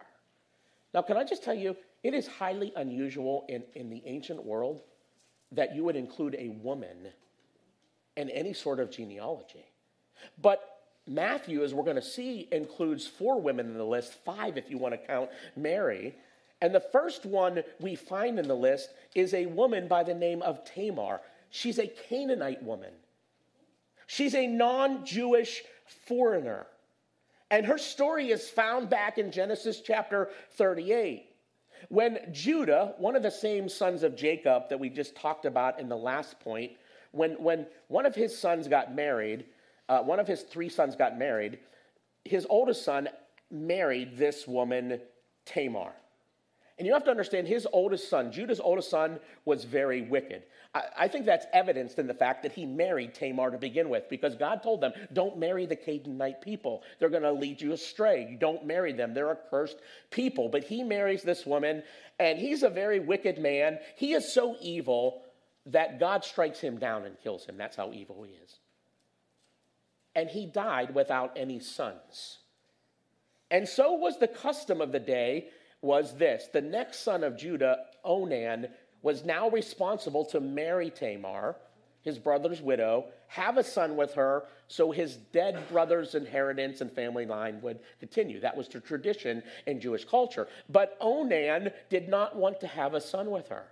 Now, 0.95 1.03
can 1.03 1.17
I 1.17 1.25
just 1.25 1.45
tell 1.45 1.55
you, 1.55 1.77
it 2.03 2.15
is 2.15 2.27
highly 2.27 2.73
unusual 2.77 3.45
in, 3.49 3.63
in 3.75 3.91
the 3.91 4.03
ancient 4.07 4.45
world 4.45 4.83
that 5.53 5.75
you 5.75 5.85
would 5.85 5.97
include 5.97 6.37
a 6.39 6.49
woman 6.49 7.09
in 8.17 8.31
any 8.31 8.53
sort 8.53 8.81
of 8.81 8.91
genealogy. 8.91 9.65
But 10.41 10.61
Matthew, 11.07 11.63
as 11.63 11.75
we're 11.75 11.85
going 11.85 11.97
to 11.97 12.03
see, 12.03 12.49
includes 12.51 13.07
four 13.07 13.41
women 13.41 13.67
in 13.67 13.77
the 13.77 13.85
list, 13.85 14.15
five 14.25 14.57
if 14.57 14.71
you 14.71 14.79
want 14.79 14.95
to 14.95 15.07
count 15.07 15.31
Mary. 15.57 16.15
And 16.61 16.75
the 16.75 16.81
first 16.81 17.27
one 17.27 17.63
we 17.81 17.95
find 17.95 18.39
in 18.39 18.49
the 18.49 18.55
list 18.55 18.91
is 19.15 19.35
a 19.35 19.47
woman 19.47 19.87
by 19.87 20.03
the 20.03 20.15
name 20.15 20.41
of 20.43 20.65
Tamar. 20.65 21.21
She's 21.55 21.79
a 21.79 21.87
Canaanite 21.87 22.65
woman. 22.65 22.93
She's 24.09 24.35
a 24.35 24.45
non 24.45 25.07
Jewish 25.07 25.63
foreigner. 25.87 26.67
And 27.49 27.65
her 27.65 27.79
story 27.79 28.33
is 28.33 28.49
found 28.49 28.91
back 28.91 29.19
in 29.19 29.31
Genesis 29.31 29.81
chapter 29.81 30.31
38. 30.57 31.31
When 31.91 32.19
Judah, 32.33 32.95
one 32.99 33.15
of 33.15 33.23
the 33.23 33.31
same 33.31 33.69
sons 33.69 34.03
of 34.03 34.17
Jacob 34.17 34.69
that 34.69 34.81
we 34.81 34.89
just 34.89 35.15
talked 35.15 35.45
about 35.45 35.79
in 35.79 35.89
the 35.89 35.97
last 35.97 36.41
point, 36.41 36.73
when, 37.13 37.35
when 37.35 37.69
one 37.87 38.05
of 38.05 38.17
his 38.17 38.37
sons 38.37 38.67
got 38.67 38.93
married, 38.93 39.45
uh, 39.89 40.01
one 40.01 40.19
of 40.19 40.27
his 40.27 40.43
three 40.43 40.69
sons 40.69 40.97
got 40.97 41.17
married, 41.17 41.61
his 42.25 42.49
oldest 42.51 42.85
son 42.85 43.09
married 43.53 44.17
this 44.17 44.49
woman, 44.49 45.01
Tamar. 45.45 45.93
And 46.77 46.87
you 46.87 46.93
have 46.93 47.05
to 47.05 47.11
understand, 47.11 47.47
his 47.47 47.69
oldest 47.73 48.11
son, 48.11 48.33
Judah's 48.33 48.59
oldest 48.59 48.91
son, 48.91 49.21
was 49.45 49.65
very 49.65 50.03
wicked. 50.03 50.43
I, 50.75 50.83
I, 50.99 51.09
think 51.09 51.25
that's 51.25 51.47
evidenced 51.53 52.01
in 52.01 52.09
the 52.09 52.15
fact 52.15 52.43
that 52.43 52.53
he 52.53 52.67
married 52.67 53.15
Tamar 53.15 53.53
to 53.53 53.59
begin 53.59 53.89
with, 53.89 54.09
because 54.11 54.35
God 54.35 54.61
told 54.61 54.81
them, 54.81 54.93
don't 55.13 55.39
marry 55.39 55.67
the 55.67 55.77
Canaanite 55.77 56.41
people. 56.41 56.83
They're 56.99 57.11
going 57.11 57.23
to 57.23 57.33
lead 57.33 57.61
you 57.61 57.73
astray. 57.73 58.27
You 58.29 58.37
don't 58.37 58.67
marry 58.67 58.93
them. 58.93 59.15
They're 59.15 59.31
a 59.31 59.39
cursed 59.51 59.77
people. 60.11 60.49
But 60.49 60.65
he 60.65 60.83
marries 60.83 61.23
this 61.23 61.47
woman, 61.47 61.85
and 62.19 62.41
he's 62.41 62.65
a 62.65 62.71
very 62.71 62.99
wicked 62.99 63.39
man. 63.39 63.79
He 63.95 64.15
is 64.15 64.33
so 64.33 64.57
evil 64.61 65.23
that 65.67 66.01
God 66.01 66.25
strikes 66.25 66.61
him 66.61 66.79
down 66.79 67.05
and 67.05 67.17
kills 67.23 67.47
him. 67.47 67.57
That's 67.57 67.77
how 67.77 67.93
evil 67.93 68.25
he 68.25 68.33
is. 68.33 68.59
And 70.17 70.29
he 70.29 70.45
died 70.45 70.93
without 70.93 71.33
any 71.37 71.61
sons. 71.61 72.39
And 73.51 73.69
so 73.69 73.93
was 73.93 74.19
the 74.19 74.29
custom 74.29 74.81
of 74.81 74.91
the 74.91 74.99
day 74.99 75.49
was 75.85 76.17
this 76.17 76.49
the 76.53 76.61
next 76.61 77.01
son 77.01 77.23
of 77.23 77.37
Judah, 77.37 77.85
Onan, 78.03 78.69
was 79.03 79.25
now 79.25 79.51
responsible 79.51 80.25
to 80.25 80.41
marry 80.41 80.91
Tamar, 80.91 81.57
his 82.03 82.19
brother's 82.19 82.63
widow, 82.63 83.07
have 83.29 83.59
a 83.59 83.65
son 83.65 83.97
with 83.97 84.15
her, 84.15 84.45
so 84.67 84.91
his 84.91 85.17
dead 85.17 85.59
brother's 85.71 86.15
inheritance 86.15 86.81
and 86.81 86.91
family 86.91 87.27
line 87.27 87.61
would 87.61 87.81
continue. 88.01 88.41
That 88.41 88.57
was 88.57 88.69
the 88.69 88.81
tradition 88.81 89.43
in 89.67 89.81
Jewish 89.81 90.05
culture. 90.05 90.49
But 90.69 90.97
Onan 91.01 91.71
did 91.91 92.09
not 92.09 92.35
want 92.35 92.61
to 92.61 92.67
have 92.67 92.95
a 92.95 93.01
son 93.01 93.31
with 93.31 93.49
her. 93.49 93.65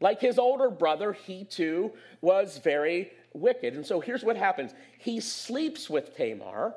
Like 0.00 0.20
his 0.20 0.38
older 0.38 0.70
brother, 0.70 1.12
he 1.12 1.44
too 1.44 1.92
was 2.20 2.58
very 2.58 3.12
wicked. 3.34 3.74
And 3.74 3.86
so 3.86 4.00
here's 4.00 4.24
what 4.24 4.36
happens 4.36 4.72
he 4.98 5.20
sleeps 5.20 5.88
with 5.88 6.16
Tamar 6.16 6.74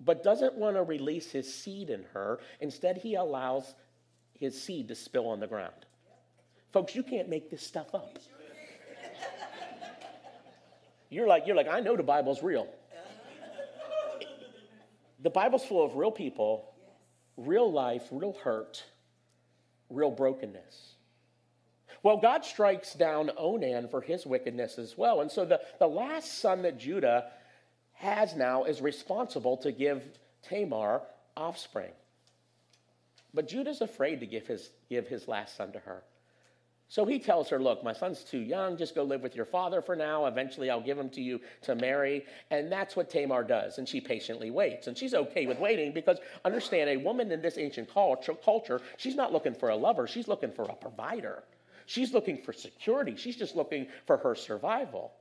but 0.00 0.22
doesn't 0.22 0.54
want 0.54 0.76
to 0.76 0.82
release 0.82 1.30
his 1.30 1.52
seed 1.52 1.90
in 1.90 2.04
her. 2.14 2.40
Instead, 2.60 2.96
he 2.96 3.14
allows 3.14 3.74
his 4.38 4.60
seed 4.60 4.88
to 4.88 4.94
spill 4.94 5.28
on 5.28 5.40
the 5.40 5.46
ground. 5.46 5.74
Folks, 6.72 6.94
you 6.94 7.02
can't 7.02 7.28
make 7.28 7.50
this 7.50 7.62
stuff 7.62 7.94
up. 7.94 8.18
You're 11.10 11.26
like, 11.26 11.46
you're 11.46 11.56
like, 11.56 11.68
I 11.68 11.80
know 11.80 11.96
the 11.96 12.04
Bible's 12.04 12.42
real. 12.42 12.68
The 15.22 15.30
Bible's 15.30 15.64
full 15.64 15.84
of 15.84 15.96
real 15.96 16.12
people, 16.12 16.72
real 17.36 17.70
life, 17.70 18.04
real 18.10 18.36
hurt, 18.44 18.84
real 19.90 20.10
brokenness. 20.10 20.94
Well, 22.02 22.16
God 22.16 22.44
strikes 22.44 22.94
down 22.94 23.30
Onan 23.36 23.88
for 23.88 24.00
his 24.00 24.24
wickedness 24.24 24.78
as 24.78 24.96
well. 24.96 25.20
And 25.20 25.30
so 25.30 25.44
the, 25.44 25.60
the 25.78 25.86
last 25.86 26.38
son 26.38 26.62
that 26.62 26.78
Judah 26.78 27.26
has 28.00 28.34
now 28.34 28.64
is 28.64 28.80
responsible 28.80 29.58
to 29.58 29.70
give 29.70 30.02
Tamar 30.42 31.02
offspring. 31.36 31.92
But 33.34 33.46
Judah's 33.46 33.82
afraid 33.82 34.20
to 34.20 34.26
give 34.26 34.46
his, 34.46 34.70
give 34.88 35.06
his 35.06 35.28
last 35.28 35.56
son 35.56 35.72
to 35.72 35.78
her. 35.80 36.02
So 36.88 37.04
he 37.04 37.18
tells 37.18 37.50
her, 37.50 37.60
Look, 37.60 37.84
my 37.84 37.92
son's 37.92 38.24
too 38.24 38.40
young. 38.40 38.78
Just 38.78 38.94
go 38.94 39.04
live 39.04 39.20
with 39.20 39.36
your 39.36 39.44
father 39.44 39.82
for 39.82 39.94
now. 39.94 40.24
Eventually, 40.24 40.70
I'll 40.70 40.80
give 40.80 40.98
him 40.98 41.10
to 41.10 41.20
you 41.20 41.40
to 41.62 41.74
marry. 41.74 42.24
And 42.50 42.72
that's 42.72 42.96
what 42.96 43.10
Tamar 43.10 43.44
does. 43.44 43.76
And 43.76 43.86
she 43.86 44.00
patiently 44.00 44.50
waits. 44.50 44.86
And 44.86 44.96
she's 44.96 45.14
okay 45.14 45.46
with 45.46 45.60
waiting 45.60 45.92
because, 45.92 46.18
understand, 46.44 46.88
a 46.88 46.96
woman 46.96 47.30
in 47.30 47.42
this 47.42 47.58
ancient 47.58 47.92
culture, 47.92 48.80
she's 48.96 49.14
not 49.14 49.32
looking 49.32 49.54
for 49.54 49.68
a 49.68 49.76
lover, 49.76 50.08
she's 50.08 50.26
looking 50.26 50.50
for 50.50 50.64
a 50.64 50.74
provider. 50.74 51.44
She's 51.84 52.14
looking 52.14 52.38
for 52.38 52.52
security, 52.52 53.14
she's 53.14 53.36
just 53.36 53.54
looking 53.54 53.88
for 54.06 54.16
her 54.16 54.34
survival. 54.34 55.12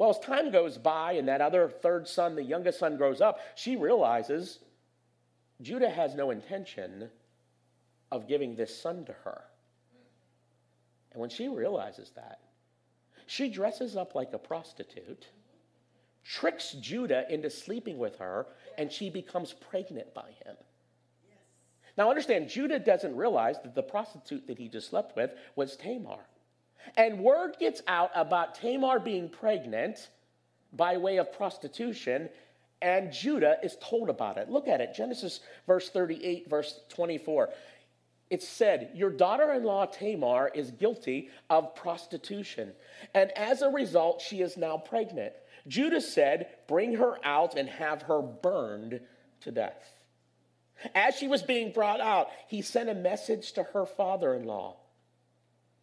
Well, 0.00 0.08
as 0.08 0.18
time 0.18 0.50
goes 0.50 0.78
by 0.78 1.12
and 1.12 1.28
that 1.28 1.42
other 1.42 1.68
third 1.68 2.08
son, 2.08 2.34
the 2.34 2.42
youngest 2.42 2.78
son, 2.78 2.96
grows 2.96 3.20
up, 3.20 3.38
she 3.54 3.76
realizes 3.76 4.60
Judah 5.60 5.90
has 5.90 6.14
no 6.14 6.30
intention 6.30 7.10
of 8.10 8.26
giving 8.26 8.56
this 8.56 8.74
son 8.74 9.04
to 9.04 9.12
her. 9.12 9.42
And 11.12 11.20
when 11.20 11.28
she 11.28 11.48
realizes 11.48 12.12
that, 12.16 12.38
she 13.26 13.50
dresses 13.50 13.94
up 13.94 14.14
like 14.14 14.32
a 14.32 14.38
prostitute, 14.38 15.26
tricks 16.24 16.72
Judah 16.80 17.30
into 17.30 17.50
sleeping 17.50 17.98
with 17.98 18.16
her, 18.20 18.46
and 18.78 18.90
she 18.90 19.10
becomes 19.10 19.52
pregnant 19.52 20.14
by 20.14 20.30
him. 20.46 20.56
Now, 21.98 22.08
understand, 22.08 22.48
Judah 22.48 22.78
doesn't 22.78 23.14
realize 23.14 23.56
that 23.64 23.74
the 23.74 23.82
prostitute 23.82 24.46
that 24.46 24.56
he 24.56 24.68
just 24.68 24.88
slept 24.88 25.14
with 25.14 25.32
was 25.56 25.76
Tamar. 25.76 26.20
And 26.96 27.20
word 27.20 27.56
gets 27.58 27.82
out 27.86 28.10
about 28.14 28.54
Tamar 28.54 28.98
being 28.98 29.28
pregnant 29.28 30.08
by 30.72 30.96
way 30.96 31.16
of 31.18 31.32
prostitution, 31.32 32.28
and 32.80 33.12
Judah 33.12 33.56
is 33.62 33.76
told 33.80 34.08
about 34.08 34.38
it. 34.38 34.48
Look 34.48 34.68
at 34.68 34.80
it 34.80 34.94
Genesis 34.94 35.40
verse 35.66 35.90
38, 35.90 36.48
verse 36.48 36.80
24. 36.90 37.50
It 38.30 38.42
said, 38.42 38.90
Your 38.94 39.10
daughter 39.10 39.52
in 39.52 39.64
law 39.64 39.86
Tamar 39.86 40.50
is 40.54 40.70
guilty 40.70 41.30
of 41.50 41.74
prostitution, 41.74 42.72
and 43.12 43.36
as 43.36 43.60
a 43.60 43.68
result, 43.68 44.20
she 44.20 44.40
is 44.40 44.56
now 44.56 44.76
pregnant. 44.76 45.32
Judah 45.66 46.00
said, 46.00 46.48
Bring 46.68 46.94
her 46.94 47.16
out 47.24 47.56
and 47.56 47.68
have 47.68 48.02
her 48.02 48.22
burned 48.22 49.00
to 49.40 49.50
death. 49.50 50.00
As 50.94 51.16
she 51.16 51.28
was 51.28 51.42
being 51.42 51.72
brought 51.72 52.00
out, 52.00 52.28
he 52.48 52.62
sent 52.62 52.88
a 52.88 52.94
message 52.94 53.52
to 53.52 53.64
her 53.64 53.84
father 53.84 54.34
in 54.34 54.44
law. 54.44 54.76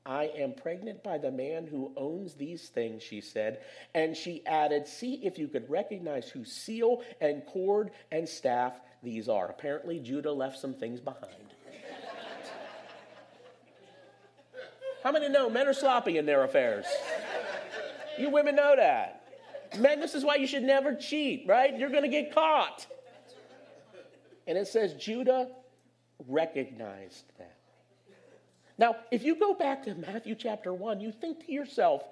I 0.08 0.32
am 0.38 0.54
pregnant 0.54 1.04
by 1.04 1.18
the 1.18 1.32
man 1.32 1.68
who 1.68 1.92
owns 1.98 2.34
these 2.34 2.70
things, 2.70 3.04
she 3.04 3.20
said. 3.20 3.60
And 3.94 4.16
she 4.16 4.46
added, 4.46 4.88
See 4.88 5.16
if 5.16 5.38
you 5.38 5.50
could 5.50 5.70
recognize 5.70 6.30
whose 6.30 6.52
seal 6.52 7.04
and 7.20 7.46
cord 7.46 7.92
and 8.12 8.28
staff 8.28 8.80
these 9.04 9.28
are. 9.28 9.48
Apparently, 9.48 10.00
Judah 10.00 10.32
left 10.32 10.58
some 10.58 10.74
things 10.74 11.02
behind. 11.02 11.34
How 15.04 15.12
many 15.12 15.30
know 15.30 15.50
men 15.50 15.68
are 15.68 15.74
sloppy 15.74 16.18
in 16.18 16.26
their 16.26 16.44
affairs? 16.44 16.86
You 18.18 18.30
women 18.30 18.56
know 18.56 18.76
that. 18.76 19.24
Men, 19.78 20.00
this 20.00 20.16
is 20.16 20.24
why 20.24 20.36
you 20.36 20.48
should 20.48 20.64
never 20.64 20.96
cheat, 20.96 21.46
right? 21.48 21.78
You're 21.78 21.90
going 21.90 22.04
to 22.04 22.10
get 22.10 22.34
caught. 22.34 22.88
And 24.48 24.58
it 24.58 24.68
says 24.68 24.94
Judah 24.94 25.50
recognized 26.28 27.26
that. 27.38 27.57
Now, 28.78 28.96
if 29.12 29.24
you 29.24 29.36
go 29.36 29.54
back 29.54 29.84
to 29.86 29.96
Matthew 29.96 30.36
chapter 30.36 30.74
1, 30.74 31.02
you 31.02 31.12
think 31.12 31.46
to 31.46 31.52
yourself, 31.52 32.04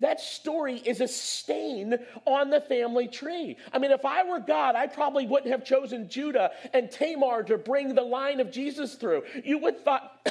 that 0.00 0.20
story 0.20 0.76
is 0.76 1.00
a 1.00 1.08
stain 1.08 1.98
on 2.26 2.50
the 2.50 2.60
family 2.60 3.08
tree. 3.08 3.56
I 3.72 3.78
mean, 3.78 3.92
if 3.92 4.04
I 4.04 4.24
were 4.24 4.40
God, 4.40 4.76
I 4.76 4.88
probably 4.88 5.26
wouldn't 5.26 5.50
have 5.50 5.64
chosen 5.64 6.10
Judah 6.10 6.50
and 6.74 6.90
Tamar 6.90 7.44
to 7.44 7.56
bring 7.56 7.94
the 7.94 8.02
line 8.02 8.40
of 8.40 8.50
Jesus 8.50 8.96
through. 8.96 9.22
You 9.42 9.58
would 9.58 9.82
thought 9.84 10.28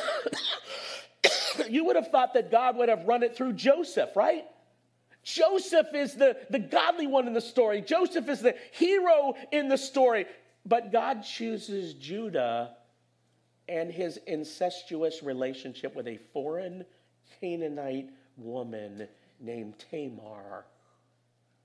you 1.69 1.85
would 1.85 1.95
have 1.95 2.09
thought 2.09 2.35
that 2.35 2.51
God 2.51 2.77
would 2.77 2.89
have 2.89 3.05
run 3.05 3.23
it 3.23 3.35
through 3.35 3.53
Joseph, 3.53 4.15
right? 4.15 4.45
Joseph 5.23 5.87
is 5.95 6.13
the, 6.13 6.37
the 6.51 6.59
godly 6.59 7.07
one 7.07 7.25
in 7.25 7.33
the 7.33 7.41
story. 7.41 7.81
Joseph 7.81 8.29
is 8.29 8.41
the 8.41 8.55
hero 8.71 9.33
in 9.51 9.67
the 9.67 9.77
story. 9.77 10.27
But 10.63 10.91
God 10.91 11.23
chooses 11.23 11.95
Judah 11.95 12.74
and 13.67 13.91
his 13.91 14.17
incestuous 14.27 15.23
relationship 15.23 15.95
with 15.95 16.07
a 16.07 16.19
foreign 16.33 16.85
Canaanite 17.39 18.09
woman 18.37 19.07
named 19.39 19.75
Tamar 19.89 20.65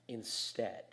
instead. 0.09 0.85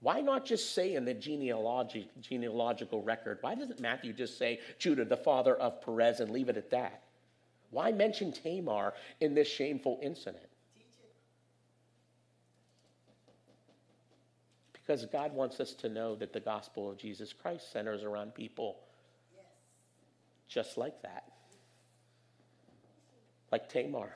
Why 0.00 0.20
not 0.20 0.44
just 0.44 0.74
say 0.74 0.96
in 0.96 1.06
the 1.06 1.14
genealogy, 1.14 2.10
genealogical 2.20 3.02
record, 3.02 3.38
why 3.40 3.54
doesn't 3.54 3.80
Matthew 3.80 4.12
just 4.12 4.36
say 4.36 4.60
Judah, 4.78 5.06
the 5.06 5.16
father 5.16 5.56
of 5.56 5.80
Perez, 5.80 6.20
and 6.20 6.30
leave 6.30 6.50
it 6.50 6.58
at 6.58 6.70
that? 6.70 7.04
Why 7.70 7.90
mention 7.90 8.30
Tamar 8.30 8.92
in 9.20 9.34
this 9.34 9.48
shameful 9.48 9.98
incident? 10.02 10.44
Because 14.84 15.06
God 15.06 15.32
wants 15.32 15.60
us 15.60 15.72
to 15.74 15.88
know 15.88 16.14
that 16.16 16.32
the 16.32 16.40
gospel 16.40 16.90
of 16.90 16.98
Jesus 16.98 17.32
Christ 17.32 17.72
centers 17.72 18.02
around 18.02 18.34
people 18.34 18.76
yes. 19.34 19.44
just 20.46 20.76
like 20.76 21.00
that. 21.02 21.24
Like 23.50 23.68
Tamar, 23.68 24.12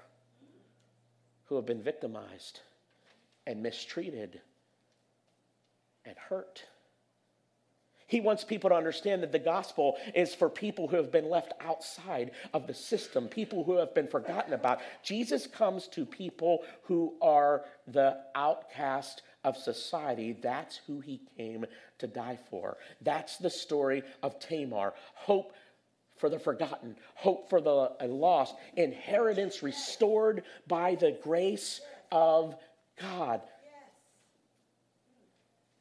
who 1.44 1.56
have 1.56 1.64
been 1.64 1.82
victimized 1.82 2.60
and 3.46 3.62
mistreated 3.62 4.40
and 6.04 6.16
hurt. 6.28 6.64
He 8.06 8.20
wants 8.20 8.42
people 8.42 8.70
to 8.70 8.76
understand 8.76 9.22
that 9.22 9.32
the 9.32 9.38
gospel 9.38 9.96
is 10.14 10.34
for 10.34 10.48
people 10.48 10.88
who 10.88 10.96
have 10.96 11.12
been 11.12 11.28
left 11.28 11.52
outside 11.60 12.30
of 12.54 12.66
the 12.66 12.72
system, 12.72 13.28
people 13.28 13.64
who 13.64 13.76
have 13.76 13.94
been 13.94 14.08
forgotten 14.08 14.54
about. 14.54 14.80
Jesus 15.02 15.46
comes 15.46 15.88
to 15.88 16.06
people 16.06 16.64
who 16.84 17.14
are 17.20 17.64
the 17.86 18.16
outcast 18.34 19.22
of 19.48 19.56
society. 19.56 20.36
That's 20.40 20.76
who 20.86 21.00
he 21.00 21.22
came 21.36 21.64
to 21.98 22.06
die 22.06 22.38
for. 22.50 22.76
That's 23.00 23.38
the 23.38 23.50
story 23.50 24.02
of 24.22 24.38
Tamar. 24.38 24.92
Hope 25.14 25.54
for 26.18 26.28
the 26.28 26.38
forgotten, 26.38 26.96
hope 27.14 27.48
for 27.48 27.60
the 27.60 27.92
lost, 28.06 28.54
inheritance 28.76 29.62
restored 29.62 30.42
by 30.66 30.96
the 30.96 31.16
grace 31.22 31.80
of 32.12 32.56
God. 33.00 33.40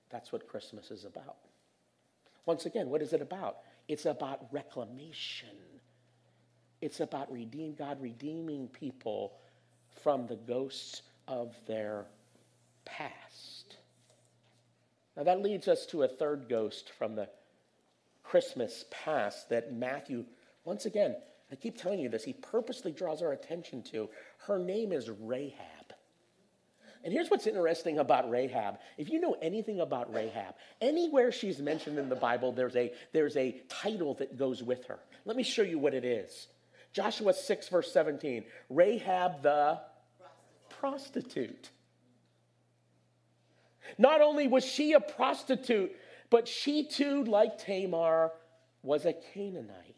That's 0.09 0.31
what 0.31 0.47
Christmas 0.47 0.91
is 0.91 1.03
about. 1.03 1.35
Once 2.45 2.65
again, 2.65 2.89
what 2.89 3.01
is 3.01 3.11
it 3.11 3.21
about? 3.21 3.57
It's 3.89 4.05
about 4.05 4.47
reclamation. 4.53 5.49
It's 6.81 7.01
about 7.01 7.31
redeem 7.31 7.73
God 7.73 8.01
redeeming 8.01 8.67
people 8.67 9.33
from 10.03 10.27
the 10.27 10.35
ghosts 10.35 11.01
of 11.27 11.55
their 11.65 12.05
past. 12.85 13.56
Now, 15.17 15.23
that 15.23 15.41
leads 15.41 15.67
us 15.67 15.87
to 15.87 16.03
a 16.03 16.07
third 16.07 16.47
ghost 16.47 16.91
from 16.91 17.15
the 17.15 17.27
Christmas 18.21 18.85
past 18.91 19.49
that 19.49 19.73
Matthew, 19.73 20.25
once 20.63 20.85
again, 20.85 21.15
I 21.51 21.55
keep 21.55 21.81
telling 21.81 21.99
you 21.99 22.07
this, 22.07 22.23
he 22.23 22.33
purposely 22.33 22.91
draws 22.91 23.23
our 23.23 23.31
attention 23.31 23.81
to. 23.91 24.09
Her 24.45 24.59
name 24.59 24.91
is 24.91 25.09
Rahab. 25.09 25.93
And 27.03 27.13
here's 27.13 27.29
what's 27.29 27.47
interesting 27.47 27.97
about 27.97 28.29
Rahab. 28.29 28.77
If 28.97 29.09
you 29.09 29.19
know 29.19 29.35
anything 29.41 29.79
about 29.79 30.13
Rahab, 30.13 30.55
anywhere 30.81 31.31
she's 31.31 31.59
mentioned 31.59 31.97
in 31.97 32.09
the 32.09 32.15
Bible, 32.15 32.51
there's 32.51 32.75
a, 32.75 32.93
there's 33.13 33.37
a 33.37 33.61
title 33.69 34.13
that 34.15 34.37
goes 34.37 34.61
with 34.61 34.85
her. 34.85 34.99
Let 35.25 35.37
me 35.37 35.43
show 35.43 35.61
you 35.63 35.79
what 35.79 35.93
it 35.93 36.05
is. 36.05 36.47
Joshua 36.93 37.33
6, 37.33 37.69
verse 37.69 37.91
17 37.91 38.43
Rahab 38.69 39.41
the 39.41 39.79
prostitute. 40.69 41.69
Not 43.97 44.21
only 44.21 44.47
was 44.47 44.65
she 44.65 44.93
a 44.93 44.99
prostitute, 44.99 45.95
but 46.29 46.47
she 46.47 46.85
too, 46.85 47.23
like 47.23 47.57
Tamar, 47.57 48.31
was 48.83 49.05
a 49.05 49.13
Canaanite. 49.33 49.95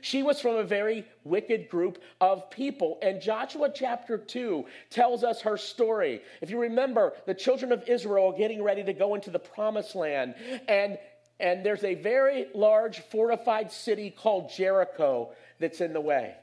She 0.00 0.22
was 0.22 0.40
from 0.40 0.56
a 0.56 0.64
very 0.64 1.06
wicked 1.24 1.68
group 1.68 1.98
of 2.20 2.50
people. 2.50 2.98
And 3.02 3.20
Joshua 3.20 3.70
chapter 3.72 4.18
2 4.18 4.66
tells 4.90 5.24
us 5.24 5.40
her 5.42 5.56
story. 5.56 6.22
If 6.40 6.50
you 6.50 6.60
remember, 6.60 7.14
the 7.26 7.34
children 7.34 7.72
of 7.72 7.88
Israel 7.88 8.32
are 8.32 8.38
getting 8.38 8.62
ready 8.62 8.84
to 8.84 8.92
go 8.92 9.14
into 9.14 9.30
the 9.30 9.38
promised 9.38 9.94
land. 9.94 10.34
And, 10.68 10.98
and 11.40 11.64
there's 11.64 11.84
a 11.84 11.94
very 11.94 12.46
large 12.54 13.00
fortified 13.00 13.72
city 13.72 14.10
called 14.10 14.50
Jericho 14.50 15.32
that's 15.58 15.80
in 15.80 15.92
the 15.92 16.00
way. 16.00 16.34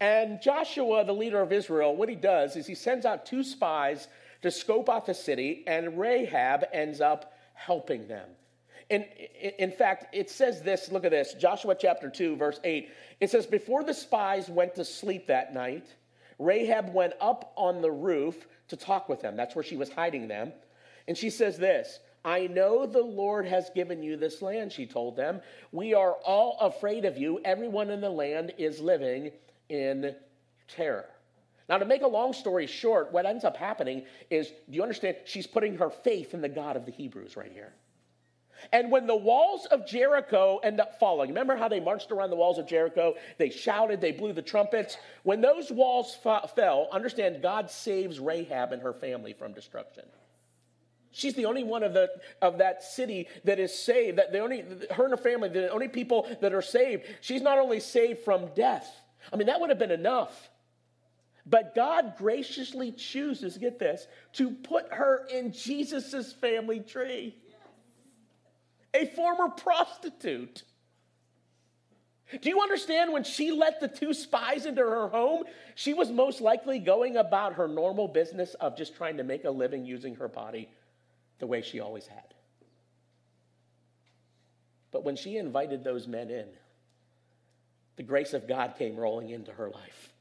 And 0.00 0.40
Joshua, 0.42 1.04
the 1.04 1.14
leader 1.14 1.40
of 1.40 1.52
Israel, 1.52 1.96
what 1.96 2.08
he 2.08 2.14
does 2.14 2.56
is 2.56 2.66
he 2.66 2.74
sends 2.74 3.06
out 3.06 3.26
two 3.26 3.42
spies 3.42 4.08
to 4.44 4.50
scope 4.50 4.90
out 4.90 5.06
the 5.06 5.14
city, 5.14 5.64
and 5.66 5.98
Rahab 5.98 6.66
ends 6.70 7.00
up 7.00 7.32
helping 7.54 8.06
them. 8.06 8.28
And 8.90 9.06
in 9.58 9.72
fact, 9.72 10.14
it 10.14 10.28
says 10.28 10.60
this 10.60 10.92
look 10.92 11.06
at 11.06 11.12
this 11.12 11.32
Joshua 11.32 11.74
chapter 11.74 12.10
2, 12.10 12.36
verse 12.36 12.60
8. 12.62 12.90
It 13.20 13.30
says, 13.30 13.46
Before 13.46 13.82
the 13.82 13.94
spies 13.94 14.50
went 14.50 14.74
to 14.74 14.84
sleep 14.84 15.28
that 15.28 15.54
night, 15.54 15.86
Rahab 16.38 16.92
went 16.92 17.14
up 17.22 17.54
on 17.56 17.80
the 17.80 17.90
roof 17.90 18.46
to 18.68 18.76
talk 18.76 19.08
with 19.08 19.22
them. 19.22 19.34
That's 19.34 19.54
where 19.54 19.64
she 19.64 19.78
was 19.78 19.88
hiding 19.88 20.28
them. 20.28 20.52
And 21.08 21.16
she 21.16 21.30
says 21.30 21.56
this 21.56 22.00
I 22.22 22.46
know 22.46 22.84
the 22.84 23.00
Lord 23.00 23.46
has 23.46 23.70
given 23.74 24.02
you 24.02 24.18
this 24.18 24.42
land, 24.42 24.72
she 24.72 24.84
told 24.84 25.16
them. 25.16 25.40
We 25.72 25.94
are 25.94 26.16
all 26.22 26.58
afraid 26.60 27.06
of 27.06 27.16
you. 27.16 27.40
Everyone 27.46 27.88
in 27.88 28.02
the 28.02 28.10
land 28.10 28.52
is 28.58 28.78
living 28.78 29.32
in 29.70 30.14
terror. 30.68 31.06
Now, 31.68 31.78
to 31.78 31.84
make 31.84 32.02
a 32.02 32.08
long 32.08 32.32
story 32.32 32.66
short, 32.66 33.12
what 33.12 33.24
ends 33.24 33.44
up 33.44 33.56
happening 33.56 34.04
is, 34.30 34.48
do 34.48 34.76
you 34.76 34.82
understand? 34.82 35.16
She's 35.24 35.46
putting 35.46 35.78
her 35.78 35.90
faith 35.90 36.34
in 36.34 36.40
the 36.40 36.48
God 36.48 36.76
of 36.76 36.84
the 36.84 36.92
Hebrews 36.92 37.36
right 37.36 37.52
here. 37.52 37.72
And 38.72 38.90
when 38.90 39.06
the 39.06 39.16
walls 39.16 39.66
of 39.66 39.86
Jericho 39.86 40.58
end 40.62 40.80
up 40.80 40.98
falling, 40.98 41.28
remember 41.30 41.56
how 41.56 41.68
they 41.68 41.80
marched 41.80 42.10
around 42.10 42.30
the 42.30 42.36
walls 42.36 42.58
of 42.58 42.66
Jericho? 42.66 43.14
They 43.38 43.50
shouted, 43.50 44.00
they 44.00 44.12
blew 44.12 44.32
the 44.32 44.42
trumpets. 44.42 44.96
When 45.22 45.40
those 45.40 45.70
walls 45.70 46.16
fell, 46.54 46.88
understand 46.92 47.42
God 47.42 47.70
saves 47.70 48.20
Rahab 48.20 48.72
and 48.72 48.82
her 48.82 48.92
family 48.92 49.32
from 49.32 49.52
destruction. 49.52 50.04
She's 51.10 51.34
the 51.34 51.46
only 51.46 51.62
one 51.62 51.82
of, 51.82 51.94
the, 51.94 52.10
of 52.42 52.58
that 52.58 52.82
city 52.82 53.28
that 53.44 53.58
is 53.58 53.76
saved. 53.76 54.18
That 54.18 54.32
the 54.32 54.40
only, 54.40 54.64
her 54.90 55.04
and 55.04 55.12
her 55.12 55.16
family, 55.16 55.48
the 55.48 55.70
only 55.70 55.88
people 55.88 56.28
that 56.40 56.52
are 56.52 56.62
saved. 56.62 57.04
She's 57.20 57.42
not 57.42 57.58
only 57.58 57.80
saved 57.80 58.20
from 58.20 58.48
death. 58.54 58.90
I 59.32 59.36
mean, 59.36 59.46
that 59.46 59.60
would 59.60 59.70
have 59.70 59.78
been 59.78 59.92
enough. 59.92 60.50
But 61.46 61.74
God 61.74 62.14
graciously 62.16 62.92
chooses, 62.92 63.58
get 63.58 63.78
this, 63.78 64.06
to 64.34 64.50
put 64.50 64.92
her 64.92 65.26
in 65.30 65.52
Jesus' 65.52 66.32
family 66.32 66.80
tree. 66.80 67.36
A 68.94 69.06
former 69.06 69.48
prostitute. 69.48 70.62
Do 72.40 72.48
you 72.48 72.62
understand 72.62 73.12
when 73.12 73.24
she 73.24 73.50
let 73.50 73.80
the 73.80 73.88
two 73.88 74.14
spies 74.14 74.64
into 74.64 74.80
her 74.80 75.08
home? 75.08 75.44
She 75.74 75.92
was 75.92 76.10
most 76.10 76.40
likely 76.40 76.78
going 76.78 77.16
about 77.16 77.54
her 77.54 77.68
normal 77.68 78.08
business 78.08 78.54
of 78.54 78.76
just 78.76 78.96
trying 78.96 79.18
to 79.18 79.24
make 79.24 79.44
a 79.44 79.50
living 79.50 79.84
using 79.84 80.14
her 80.16 80.28
body 80.28 80.70
the 81.40 81.46
way 81.46 81.60
she 81.60 81.80
always 81.80 82.06
had. 82.06 82.34
But 84.90 85.04
when 85.04 85.16
she 85.16 85.36
invited 85.36 85.84
those 85.84 86.06
men 86.06 86.30
in, 86.30 86.46
the 87.96 88.02
grace 88.02 88.32
of 88.32 88.48
God 88.48 88.74
came 88.78 88.96
rolling 88.96 89.30
into 89.30 89.52
her 89.52 89.68
life. 89.68 90.13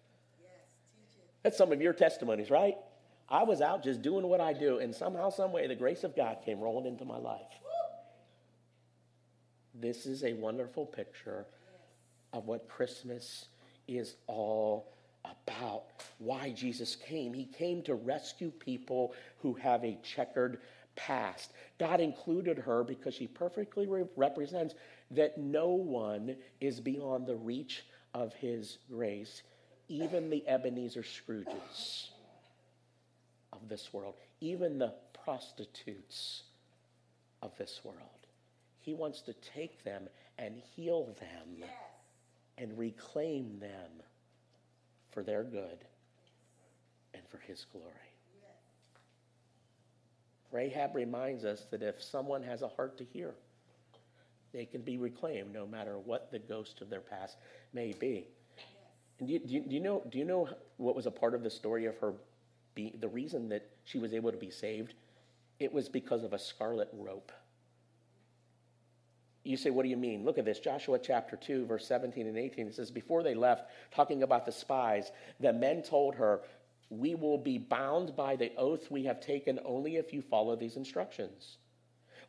That's 1.43 1.57
some 1.57 1.71
of 1.71 1.81
your 1.81 1.93
testimonies, 1.93 2.49
right? 2.49 2.75
I 3.29 3.43
was 3.43 3.61
out 3.61 3.83
just 3.83 4.01
doing 4.01 4.27
what 4.27 4.41
I 4.41 4.53
do, 4.53 4.79
and 4.79 4.93
somehow, 4.93 5.29
some 5.29 5.51
way, 5.51 5.67
the 5.67 5.75
grace 5.75 6.03
of 6.03 6.15
God 6.15 6.37
came 6.45 6.59
rolling 6.59 6.85
into 6.85 7.05
my 7.05 7.17
life. 7.17 7.41
This 9.75 10.05
is 10.05 10.23
a 10.23 10.33
wonderful 10.33 10.85
picture 10.85 11.45
of 12.31 12.45
what 12.45 12.69
Christmas 12.69 13.45
is 13.87 14.15
all 14.27 14.93
about. 15.25 15.85
Why 16.19 16.51
Jesus 16.51 16.95
came. 16.95 17.33
He 17.33 17.45
came 17.45 17.81
to 17.83 17.95
rescue 17.95 18.51
people 18.51 19.13
who 19.39 19.53
have 19.55 19.83
a 19.83 19.97
checkered 20.03 20.59
past. 20.95 21.51
God 21.79 21.99
included 21.99 22.57
her 22.59 22.83
because 22.83 23.15
she 23.15 23.27
perfectly 23.27 23.87
re- 23.87 24.05
represents 24.15 24.75
that 25.11 25.37
no 25.37 25.69
one 25.69 26.35
is 26.61 26.79
beyond 26.79 27.25
the 27.25 27.35
reach 27.35 27.83
of 28.13 28.33
his 28.33 28.77
grace, 28.91 29.41
even 29.87 30.29
the 30.29 30.47
Ebenezer 30.47 31.03
Scrooges 31.03 32.09
of 33.51 33.67
this 33.69 33.93
world, 33.93 34.15
even 34.41 34.79
the 34.79 34.93
prostitutes 35.23 36.43
of 37.41 37.55
this 37.57 37.81
world. 37.83 37.99
He 38.79 38.93
wants 38.93 39.21
to 39.21 39.33
take 39.33 39.83
them 39.83 40.07
and 40.37 40.57
heal 40.75 41.15
them 41.19 41.55
yes. 41.57 41.69
and 42.57 42.77
reclaim 42.77 43.59
them 43.59 43.91
for 45.11 45.23
their 45.23 45.43
good 45.43 45.85
and 47.13 47.23
for 47.29 47.37
his 47.37 47.65
glory. 47.71 47.93
Rahab 50.51 50.95
reminds 50.95 51.45
us 51.45 51.65
that 51.71 51.81
if 51.81 52.01
someone 52.01 52.43
has 52.43 52.61
a 52.61 52.67
heart 52.67 52.97
to 52.99 53.03
hear, 53.03 53.33
they 54.53 54.65
can 54.65 54.81
be 54.81 54.97
reclaimed 54.97 55.51
no 55.51 55.65
matter 55.65 55.97
what 55.97 56.31
the 56.31 56.37
ghost 56.37 56.79
of 56.81 56.89
their 56.89 57.01
past 57.01 57.37
may 57.73 57.91
be. 57.91 58.27
And 59.19 59.27
do 59.27 59.33
you, 59.33 59.39
do 59.39 59.59
do 59.61 59.75
you 59.75 59.81
know, 59.81 60.03
do 60.09 60.17
you 60.17 60.25
know 60.25 60.49
what 60.77 60.95
was 60.95 61.05
a 61.05 61.11
part 61.11 61.33
of 61.33 61.43
the 61.43 61.49
story 61.49 61.85
of 61.85 61.97
her 61.97 62.13
being, 62.75 62.97
the 62.99 63.07
reason 63.07 63.49
that 63.49 63.69
she 63.85 63.99
was 63.99 64.13
able 64.13 64.31
to 64.31 64.37
be 64.37 64.49
saved? 64.49 64.93
It 65.59 65.71
was 65.71 65.87
because 65.87 66.23
of 66.23 66.33
a 66.33 66.39
scarlet 66.39 66.89
rope. 66.93 67.31
You 69.43 69.57
say, 69.57 69.69
what 69.69 69.83
do 69.83 69.89
you 69.89 69.97
mean? 69.97 70.23
Look 70.23 70.37
at 70.37 70.45
this 70.45 70.59
Joshua 70.59 70.97
chapter 70.99 71.35
2, 71.35 71.65
verse 71.65 71.85
17 71.85 72.27
and 72.27 72.37
18. 72.37 72.67
It 72.67 72.75
says, 72.75 72.91
Before 72.91 73.23
they 73.23 73.35
left, 73.35 73.69
talking 73.93 74.23
about 74.23 74.45
the 74.45 74.51
spies, 74.53 75.11
the 75.39 75.51
men 75.51 75.83
told 75.83 76.15
her, 76.15 76.41
we 76.89 77.15
will 77.15 77.37
be 77.37 77.57
bound 77.57 78.15
by 78.15 78.35
the 78.35 78.51
oath 78.55 78.89
we 78.89 79.03
have 79.03 79.19
taken 79.19 79.59
only 79.65 79.97
if 79.97 80.13
you 80.13 80.21
follow 80.21 80.55
these 80.55 80.77
instructions. 80.77 81.57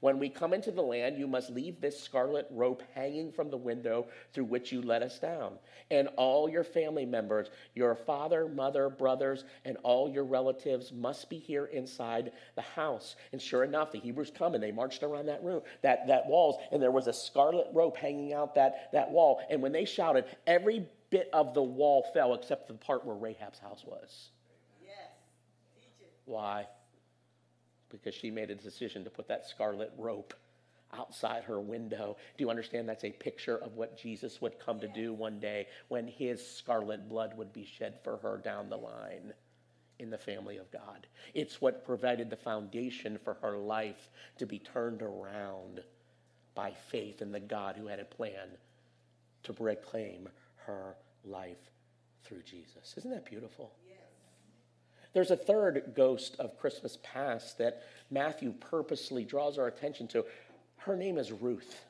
When 0.00 0.18
we 0.18 0.28
come 0.28 0.52
into 0.52 0.70
the 0.70 0.83
land, 0.83 1.18
you 1.18 1.26
must 1.26 1.50
leave 1.50 1.80
this 1.80 2.00
scarlet 2.00 2.46
rope 2.50 2.83
hanging 2.94 3.33
from 3.33 3.50
the 3.50 3.57
window 3.57 4.07
through 4.33 4.44
which 4.44 4.72
you 4.72 4.83
let 4.83 5.02
us 5.02 5.18
down. 5.18 5.52
And 5.90 6.09
all 6.16 6.48
your 6.48 6.64
family 6.64 7.07
members, 7.07 7.48
your 7.74 7.94
father, 7.94 8.48
mother, 8.48 8.88
brothers, 8.88 9.44
and 9.64 9.76
all 9.83 10.09
your 10.09 10.24
relatives 10.24 10.92
must 10.92 11.28
be 11.30 11.38
here 11.38 11.66
inside 11.66 12.33
the 12.54 12.62
house. 12.62 13.16
And 13.33 13.40
sure 13.40 13.64
enough, 13.64 13.92
the 13.92 13.98
Hebrews 14.00 14.33
come 14.37 14.54
and 14.54 14.62
they 14.62 14.72
marched 14.72 15.02
around 15.02 15.26
that 15.26 15.42
room, 15.42 15.62
that, 15.83 16.07
that 16.07 16.26
walls, 16.26 16.57
and 16.72 16.83
there 16.83 16.90
was 16.90 17.07
a 17.07 17.12
scarlet 17.12 17.68
rope 17.72 17.96
hanging 17.96 18.33
out 18.33 18.54
that, 18.54 18.90
that 18.92 19.11
wall. 19.11 19.40
And 19.50 19.62
when 19.62 19.72
they 19.72 19.85
shouted, 19.85 20.24
every 20.46 20.87
bit 21.11 21.28
of 21.33 21.54
the 21.54 21.62
wall 21.62 22.07
fell 22.12 22.35
except 22.35 22.66
for 22.66 22.72
the 22.72 22.78
part 22.78 23.04
where 23.04 23.16
Rahab's 23.16 23.59
house 23.59 23.85
was. 23.87 24.30
Yes. 24.83 25.11
Why? 26.24 26.66
Because 28.02 28.14
she 28.14 28.30
made 28.30 28.50
a 28.50 28.54
decision 28.54 29.04
to 29.04 29.11
put 29.11 29.28
that 29.28 29.46
scarlet 29.46 29.92
rope 29.96 30.35
outside 30.98 31.44
her 31.44 31.61
window. 31.61 32.16
Do 32.37 32.44
you 32.44 32.50
understand 32.50 32.88
that's 32.88 33.04
a 33.04 33.11
picture 33.11 33.57
of 33.59 33.74
what 33.74 33.98
Jesus 33.98 34.40
would 34.40 34.59
come 34.59 34.80
to 34.80 34.88
do 34.88 35.12
one 35.12 35.38
day 35.38 35.66
when 35.88 36.07
his 36.07 36.44
scarlet 36.44 37.09
blood 37.09 37.37
would 37.37 37.52
be 37.52 37.64
shed 37.64 37.98
for 38.02 38.16
her 38.18 38.38
down 38.38 38.68
the 38.68 38.76
line 38.76 39.33
in 39.98 40.11
the 40.11 40.18
family 40.18 40.57
of 40.57 40.70
God? 40.70 41.07
It's 41.35 41.61
what 41.61 41.85
provided 41.85 42.30
the 42.30 42.37
foundation 42.37 43.18
for 43.22 43.35
her 43.35 43.57
life 43.57 44.11
to 44.38 44.46
be 44.46 44.59
turned 44.59 45.02
around 45.02 45.83
by 46.54 46.72
faith 46.90 47.22
in 47.22 47.33
the 47.33 47.40
God 47.40 47.76
who 47.76 47.87
had 47.87 47.98
a 47.98 48.04
plan 48.04 48.48
to 49.44 49.54
reclaim 49.59 50.28
her 50.66 50.96
life 51.24 51.70
through 52.24 52.42
Jesus. 52.42 52.94
Isn't 52.96 53.11
that 53.11 53.26
beautiful? 53.26 53.72
There's 55.14 55.31
a 55.31 55.37
third 55.37 55.92
ghost 55.94 56.37
of 56.40 56.59
Christmas 56.59 56.98
past 57.03 57.59
that 57.59 57.83
Matthew 58.11 58.53
purposely 58.53 59.24
draws 59.24 59.59
our 59.59 59.68
attention 59.68 60.09
to. 60.09 60.24
Her 60.77 60.96
name 60.96 61.18
is 61.18 61.33
Ruth. 61.33 61.83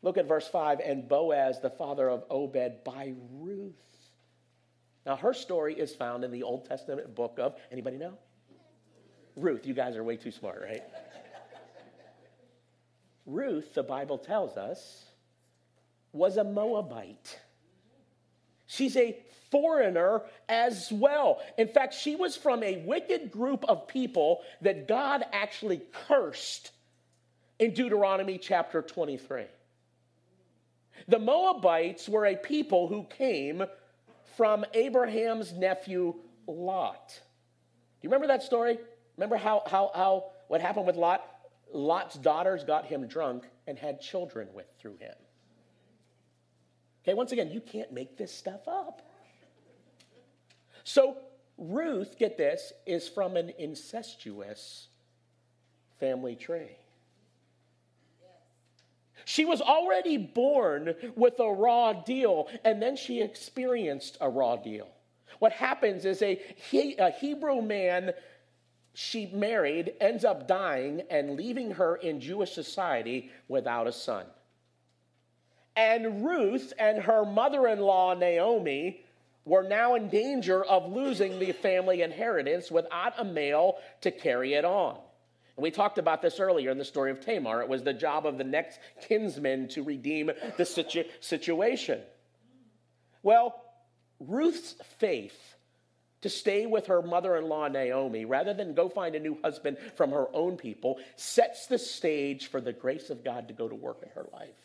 Look 0.00 0.16
at 0.16 0.26
verse 0.26 0.46
5 0.46 0.80
and 0.80 1.08
Boaz, 1.08 1.60
the 1.60 1.70
father 1.70 2.08
of 2.08 2.24
Obed, 2.30 2.84
by 2.84 3.14
Ruth. 3.32 3.74
Now, 5.04 5.16
her 5.16 5.34
story 5.34 5.74
is 5.74 5.94
found 5.94 6.24
in 6.24 6.30
the 6.30 6.44
Old 6.44 6.66
Testament 6.66 7.14
book 7.14 7.38
of, 7.38 7.56
anybody 7.72 7.98
know? 7.98 8.16
Ruth. 9.36 9.66
You 9.66 9.74
guys 9.74 9.96
are 9.96 10.04
way 10.04 10.16
too 10.16 10.30
smart, 10.30 10.62
right? 10.62 10.82
Ruth, 13.26 13.74
the 13.74 13.82
Bible 13.82 14.18
tells 14.18 14.56
us, 14.56 15.04
was 16.12 16.36
a 16.36 16.44
Moabite. 16.44 17.40
She's 18.74 18.96
a 18.96 19.16
foreigner 19.50 20.22
as 20.48 20.90
well. 20.90 21.40
In 21.56 21.68
fact, 21.68 21.94
she 21.94 22.16
was 22.16 22.36
from 22.36 22.62
a 22.64 22.82
wicked 22.84 23.30
group 23.30 23.64
of 23.68 23.86
people 23.86 24.40
that 24.62 24.88
God 24.88 25.24
actually 25.32 25.80
cursed 26.08 26.72
in 27.60 27.72
Deuteronomy 27.72 28.36
chapter 28.36 28.82
23. 28.82 29.44
The 31.06 31.18
Moabites 31.20 32.08
were 32.08 32.26
a 32.26 32.34
people 32.34 32.88
who 32.88 33.04
came 33.04 33.64
from 34.36 34.64
Abraham's 34.74 35.52
nephew 35.52 36.16
Lot. 36.48 37.08
Do 37.08 37.14
you 38.02 38.10
remember 38.10 38.26
that 38.26 38.42
story? 38.42 38.78
Remember 39.16 39.36
how, 39.36 39.62
how, 39.66 39.92
how 39.94 40.24
what 40.48 40.60
happened 40.60 40.86
with 40.86 40.96
Lot? 40.96 41.24
Lot's 41.72 42.16
daughters 42.16 42.64
got 42.64 42.86
him 42.86 43.06
drunk 43.06 43.44
and 43.68 43.78
had 43.78 44.00
children 44.00 44.48
with 44.52 44.66
through 44.80 44.96
him. 44.96 45.14
Okay, 47.04 47.14
once 47.14 47.32
again, 47.32 47.50
you 47.50 47.60
can't 47.60 47.92
make 47.92 48.16
this 48.16 48.32
stuff 48.32 48.66
up. 48.66 49.02
So, 50.84 51.18
Ruth, 51.58 52.16
get 52.18 52.38
this, 52.38 52.72
is 52.86 53.08
from 53.08 53.36
an 53.36 53.52
incestuous 53.58 54.88
family 56.00 56.34
tree. 56.34 56.76
She 59.26 59.44
was 59.44 59.60
already 59.60 60.16
born 60.16 60.94
with 61.14 61.38
a 61.40 61.50
raw 61.50 61.92
deal, 61.92 62.48
and 62.64 62.82
then 62.82 62.96
she 62.96 63.22
experienced 63.22 64.18
a 64.20 64.28
raw 64.28 64.56
deal. 64.56 64.88
What 65.38 65.52
happens 65.52 66.04
is 66.04 66.22
a, 66.22 66.40
a 66.72 67.10
Hebrew 67.10 67.62
man 67.62 68.12
she 68.94 69.26
married 69.26 69.94
ends 70.00 70.24
up 70.24 70.46
dying 70.46 71.02
and 71.10 71.36
leaving 71.36 71.72
her 71.72 71.96
in 71.96 72.20
Jewish 72.20 72.52
society 72.52 73.30
without 73.48 73.88
a 73.88 73.92
son. 73.92 74.26
And 75.76 76.24
Ruth 76.24 76.72
and 76.78 77.02
her 77.02 77.24
mother 77.24 77.66
in 77.66 77.80
law, 77.80 78.14
Naomi, 78.14 79.04
were 79.44 79.62
now 79.62 79.94
in 79.94 80.08
danger 80.08 80.64
of 80.64 80.90
losing 80.92 81.38
the 81.38 81.52
family 81.52 82.02
inheritance 82.02 82.70
without 82.70 83.14
a 83.18 83.24
male 83.24 83.76
to 84.02 84.10
carry 84.10 84.54
it 84.54 84.64
on. 84.64 84.96
And 85.56 85.62
we 85.62 85.70
talked 85.70 85.98
about 85.98 86.22
this 86.22 86.40
earlier 86.40 86.70
in 86.70 86.78
the 86.78 86.84
story 86.84 87.10
of 87.10 87.20
Tamar. 87.20 87.60
It 87.60 87.68
was 87.68 87.82
the 87.82 87.92
job 87.92 88.26
of 88.26 88.38
the 88.38 88.44
next 88.44 88.78
kinsman 89.06 89.68
to 89.68 89.82
redeem 89.82 90.30
the 90.56 90.64
situ- 90.64 91.04
situation. 91.20 92.00
Well, 93.22 93.60
Ruth's 94.20 94.74
faith 94.98 95.56
to 96.22 96.30
stay 96.30 96.64
with 96.64 96.86
her 96.86 97.02
mother 97.02 97.36
in 97.36 97.48
law, 97.48 97.68
Naomi, 97.68 98.24
rather 98.24 98.54
than 98.54 98.74
go 98.74 98.88
find 98.88 99.14
a 99.14 99.20
new 99.20 99.36
husband 99.44 99.76
from 99.94 100.10
her 100.10 100.26
own 100.34 100.56
people, 100.56 100.98
sets 101.16 101.66
the 101.66 101.78
stage 101.78 102.46
for 102.46 102.62
the 102.62 102.72
grace 102.72 103.10
of 103.10 103.22
God 103.22 103.48
to 103.48 103.54
go 103.54 103.68
to 103.68 103.74
work 103.74 103.98
in 104.02 104.08
her 104.10 104.26
life. 104.32 104.56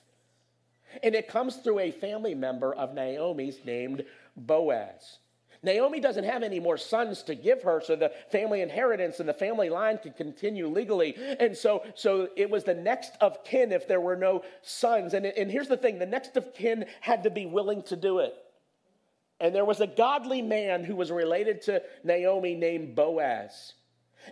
And 1.04 1.16
it 1.16 1.28
comes 1.28 1.58
through 1.58 1.80
a 1.80 1.92
family 1.92 2.36
member 2.36 2.74
of 2.74 2.94
Naomi's 2.94 3.60
named 3.66 4.06
Boaz. 4.36 5.20
Naomi 5.62 6.00
doesn't 6.00 6.24
have 6.24 6.42
any 6.42 6.60
more 6.60 6.78
sons 6.78 7.22
to 7.24 7.36
give 7.36 7.64
her, 7.64 7.82
so 7.84 7.96
the 7.96 8.12
family 8.32 8.62
inheritance 8.62 9.20
and 9.20 9.28
the 9.28 9.34
family 9.34 9.70
line 9.70 9.98
can 9.98 10.14
continue 10.14 10.68
legally. 10.68 11.16
And 11.40 11.56
so, 11.56 11.84
so 11.96 12.30
it 12.38 12.50
was 12.50 12.64
the 12.64 12.74
next 12.74 13.12
of 13.20 13.44
kin 13.44 13.72
if 13.72 13.88
there 13.88 14.00
were 14.00 14.16
no 14.16 14.44
sons. 14.62 15.14
And, 15.14 15.26
and 15.26 15.52
here's 15.52 15.68
the 15.68 15.78
thing 15.78 16.00
the 16.00 16.06
next 16.06 16.38
of 16.38 16.54
kin 16.54 16.86
had 17.02 17.24
to 17.24 17.30
be 17.30 17.46
willing 17.46 17.84
to 17.84 17.98
do 17.98 18.20
it. 18.20 18.34
And 19.42 19.54
there 19.54 19.66
was 19.66 19.82
a 19.82 19.88
godly 19.88 20.42
man 20.42 20.84
who 20.84 20.96
was 20.96 21.12
related 21.12 21.62
to 21.64 21.82
Naomi 22.04 22.56
named 22.56 22.96
Boaz. 22.96 23.74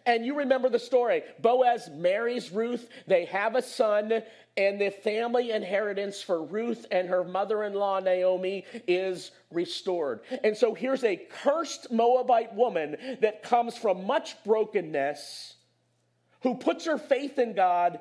And 0.05 0.25
you 0.25 0.35
remember 0.35 0.69
the 0.69 0.79
story. 0.79 1.23
Boaz 1.39 1.89
marries 1.93 2.51
Ruth. 2.51 2.87
They 3.07 3.25
have 3.25 3.55
a 3.55 3.61
son, 3.61 4.21
and 4.55 4.81
the 4.81 4.89
family 4.89 5.51
inheritance 5.51 6.21
for 6.21 6.43
Ruth 6.43 6.85
and 6.91 7.09
her 7.09 7.23
mother 7.23 7.63
in 7.63 7.73
law, 7.73 7.99
Naomi, 7.99 8.65
is 8.87 9.31
restored. 9.51 10.21
And 10.43 10.55
so 10.55 10.73
here's 10.73 11.03
a 11.03 11.15
cursed 11.15 11.91
Moabite 11.91 12.53
woman 12.53 12.97
that 13.21 13.43
comes 13.43 13.77
from 13.77 14.05
much 14.05 14.43
brokenness, 14.43 15.55
who 16.41 16.55
puts 16.55 16.85
her 16.85 16.97
faith 16.97 17.39
in 17.39 17.53
God 17.53 17.99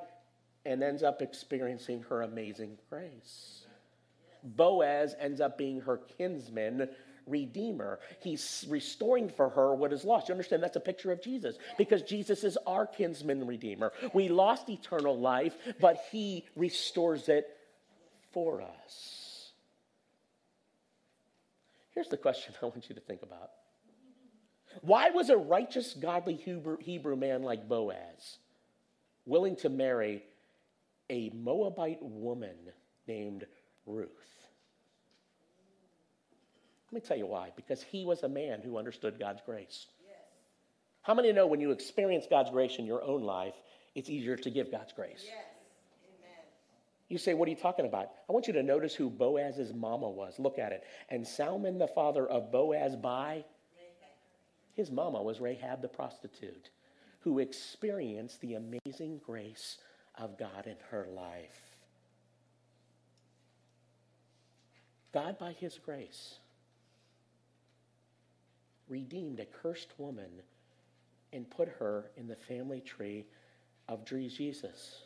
and 0.64 0.82
ends 0.82 1.02
up 1.02 1.22
experiencing 1.22 2.04
her 2.08 2.22
amazing 2.22 2.76
grace. 2.90 3.66
Boaz 4.42 5.14
ends 5.18 5.40
up 5.40 5.58
being 5.58 5.80
her 5.80 5.98
kinsman 6.18 6.88
redeemer. 7.26 7.98
He's 8.20 8.64
restoring 8.68 9.28
for 9.28 9.48
her 9.50 9.74
what 9.74 9.92
is 9.92 10.04
lost. 10.04 10.28
You 10.28 10.32
understand 10.32 10.62
that's 10.62 10.76
a 10.76 10.80
picture 10.80 11.12
of 11.12 11.22
Jesus 11.22 11.56
because 11.76 12.02
Jesus 12.02 12.44
is 12.44 12.56
our 12.66 12.86
kinsman 12.86 13.46
redeemer. 13.46 13.92
We 14.14 14.28
lost 14.28 14.68
eternal 14.68 15.18
life, 15.18 15.56
but 15.80 16.04
he 16.10 16.44
restores 16.56 17.28
it 17.28 17.46
for 18.32 18.62
us. 18.62 19.52
Here's 21.94 22.08
the 22.08 22.16
question 22.16 22.54
I 22.62 22.66
want 22.66 22.88
you 22.88 22.94
to 22.94 23.00
think 23.00 23.22
about. 23.22 23.50
Why 24.82 25.10
was 25.10 25.30
a 25.30 25.36
righteous, 25.36 25.94
godly 25.94 26.34
Hebrew, 26.34 27.16
man 27.16 27.42
like 27.42 27.66
Boaz 27.66 28.38
willing 29.24 29.56
to 29.56 29.70
marry 29.70 30.22
a 31.08 31.30
Moabite 31.30 32.02
woman 32.02 32.56
named 33.08 33.46
Ruth? 33.86 34.10
Let 36.96 37.02
me 37.02 37.08
tell 37.08 37.18
you 37.18 37.26
why. 37.26 37.50
Because 37.54 37.82
he 37.82 38.06
was 38.06 38.22
a 38.22 38.28
man 38.28 38.62
who 38.64 38.78
understood 38.78 39.18
God's 39.18 39.42
grace. 39.44 39.84
Yes. 40.02 40.16
How 41.02 41.12
many 41.12 41.30
know 41.30 41.46
when 41.46 41.60
you 41.60 41.70
experience 41.70 42.24
God's 42.30 42.48
grace 42.48 42.76
in 42.78 42.86
your 42.86 43.04
own 43.04 43.20
life, 43.20 43.52
it's 43.94 44.08
easier 44.08 44.34
to 44.34 44.48
give 44.48 44.70
God's 44.70 44.94
grace? 44.94 45.22
Yes. 45.26 45.34
Amen. 46.18 46.38
You 47.08 47.18
say, 47.18 47.34
What 47.34 47.48
are 47.48 47.50
you 47.50 47.56
talking 47.58 47.84
about? 47.84 48.08
I 48.30 48.32
want 48.32 48.46
you 48.46 48.54
to 48.54 48.62
notice 48.62 48.94
who 48.94 49.10
Boaz's 49.10 49.74
mama 49.74 50.08
was. 50.08 50.38
Look 50.38 50.58
at 50.58 50.72
it. 50.72 50.84
And 51.10 51.28
Salmon, 51.28 51.76
the 51.76 51.86
father 51.86 52.26
of 52.26 52.50
Boaz, 52.50 52.96
by 52.96 53.44
his 54.72 54.90
mama 54.90 55.22
was 55.22 55.38
Rahab 55.38 55.82
the 55.82 55.88
prostitute, 55.88 56.70
who 57.20 57.40
experienced 57.40 58.40
the 58.40 58.54
amazing 58.54 59.20
grace 59.22 59.76
of 60.14 60.38
God 60.38 60.66
in 60.66 60.76
her 60.90 61.06
life. 61.14 61.76
God, 65.12 65.38
by 65.38 65.52
his 65.52 65.78
grace, 65.78 66.38
redeemed 68.88 69.40
a 69.40 69.46
cursed 69.46 69.92
woman 69.98 70.30
and 71.32 71.50
put 71.50 71.68
her 71.68 72.10
in 72.16 72.26
the 72.28 72.36
family 72.36 72.80
tree 72.80 73.26
of 73.88 74.04
Jesus. 74.04 75.02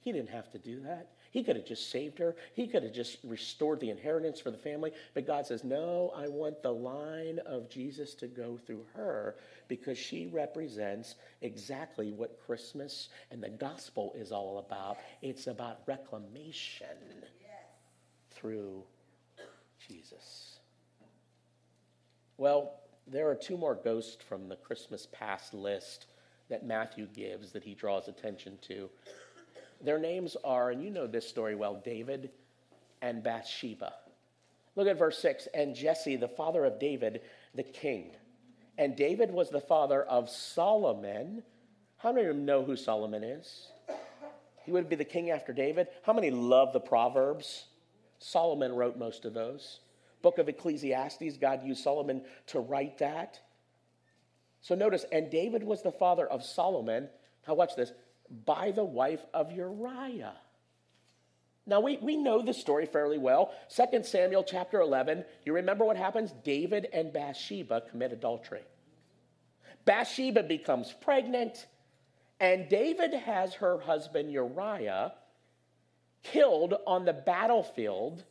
He 0.00 0.12
didn't 0.12 0.30
have 0.30 0.50
to 0.52 0.58
do 0.58 0.80
that. 0.80 1.12
He 1.30 1.42
could 1.42 1.56
have 1.56 1.64
just 1.64 1.90
saved 1.90 2.18
her. 2.18 2.36
He 2.54 2.68
could 2.68 2.82
have 2.82 2.92
just 2.92 3.18
restored 3.24 3.80
the 3.80 3.90
inheritance 3.90 4.38
for 4.38 4.50
the 4.50 4.58
family. 4.58 4.92
But 5.14 5.26
God 5.26 5.46
says, 5.46 5.64
No, 5.64 6.12
I 6.14 6.28
want 6.28 6.62
the 6.62 6.70
line 6.70 7.40
of 7.46 7.70
Jesus 7.70 8.14
to 8.16 8.26
go 8.26 8.58
through 8.58 8.84
her 8.94 9.36
because 9.66 9.98
she 9.98 10.26
represents 10.26 11.16
exactly 11.40 12.12
what 12.12 12.38
Christmas 12.46 13.08
and 13.30 13.42
the 13.42 13.48
gospel 13.48 14.12
is 14.14 14.30
all 14.30 14.58
about. 14.58 14.98
It's 15.22 15.46
about 15.46 15.80
reclamation 15.86 16.86
through 18.30 18.84
Jesus. 19.88 20.58
Well, 22.36 22.80
there 23.06 23.28
are 23.28 23.34
two 23.34 23.56
more 23.56 23.74
ghosts 23.74 24.22
from 24.28 24.48
the 24.48 24.56
Christmas 24.56 25.06
past 25.12 25.54
list 25.54 26.06
that 26.48 26.66
Matthew 26.66 27.06
gives 27.06 27.52
that 27.52 27.64
he 27.64 27.74
draws 27.74 28.08
attention 28.08 28.58
to. 28.62 28.88
Their 29.82 29.98
names 29.98 30.36
are, 30.44 30.70
and 30.70 30.82
you 30.82 30.90
know 30.90 31.06
this 31.06 31.28
story 31.28 31.54
well, 31.54 31.80
David 31.84 32.30
and 33.02 33.22
Bathsheba. 33.22 33.92
Look 34.76 34.88
at 34.88 34.98
verse 34.98 35.18
6 35.18 35.48
and 35.54 35.74
Jesse, 35.74 36.16
the 36.16 36.28
father 36.28 36.64
of 36.64 36.78
David, 36.78 37.20
the 37.54 37.62
king. 37.62 38.10
And 38.78 38.96
David 38.96 39.30
was 39.30 39.50
the 39.50 39.60
father 39.60 40.02
of 40.02 40.28
Solomon. 40.28 41.42
How 41.98 42.12
many 42.12 42.26
of 42.26 42.36
you 42.36 42.42
know 42.42 42.64
who 42.64 42.76
Solomon 42.76 43.22
is? 43.22 43.68
He 44.64 44.72
would 44.72 44.88
be 44.88 44.96
the 44.96 45.04
king 45.04 45.30
after 45.30 45.52
David. 45.52 45.88
How 46.02 46.12
many 46.12 46.30
love 46.30 46.72
the 46.72 46.80
Proverbs? 46.80 47.66
Solomon 48.18 48.74
wrote 48.74 48.96
most 48.96 49.24
of 49.26 49.34
those 49.34 49.80
book 50.24 50.38
of 50.38 50.48
Ecclesiastes, 50.48 51.36
God 51.36 51.62
used 51.64 51.84
Solomon 51.84 52.22
to 52.46 52.58
write 52.58 52.98
that. 52.98 53.38
So 54.62 54.74
notice, 54.74 55.04
and 55.12 55.30
David 55.30 55.62
was 55.62 55.82
the 55.82 55.92
father 55.92 56.26
of 56.26 56.42
Solomon. 56.42 57.10
Now, 57.46 57.54
watch 57.54 57.76
this 57.76 57.92
by 58.46 58.70
the 58.70 58.82
wife 58.82 59.20
of 59.34 59.52
Uriah. 59.52 60.32
Now, 61.66 61.80
we, 61.80 61.98
we 61.98 62.16
know 62.16 62.40
the 62.40 62.54
story 62.54 62.86
fairly 62.86 63.18
well. 63.18 63.52
2 63.76 64.02
Samuel 64.02 64.42
chapter 64.42 64.80
11, 64.80 65.26
you 65.44 65.52
remember 65.52 65.84
what 65.84 65.98
happens? 65.98 66.32
David 66.42 66.88
and 66.94 67.12
Bathsheba 67.12 67.82
commit 67.90 68.12
adultery. 68.12 68.62
Bathsheba 69.84 70.42
becomes 70.42 70.94
pregnant, 71.02 71.66
and 72.40 72.68
David 72.70 73.12
has 73.12 73.52
her 73.54 73.78
husband 73.78 74.32
Uriah 74.32 75.12
killed 76.22 76.74
on 76.86 77.04
the 77.04 77.12
battlefield 77.12 78.24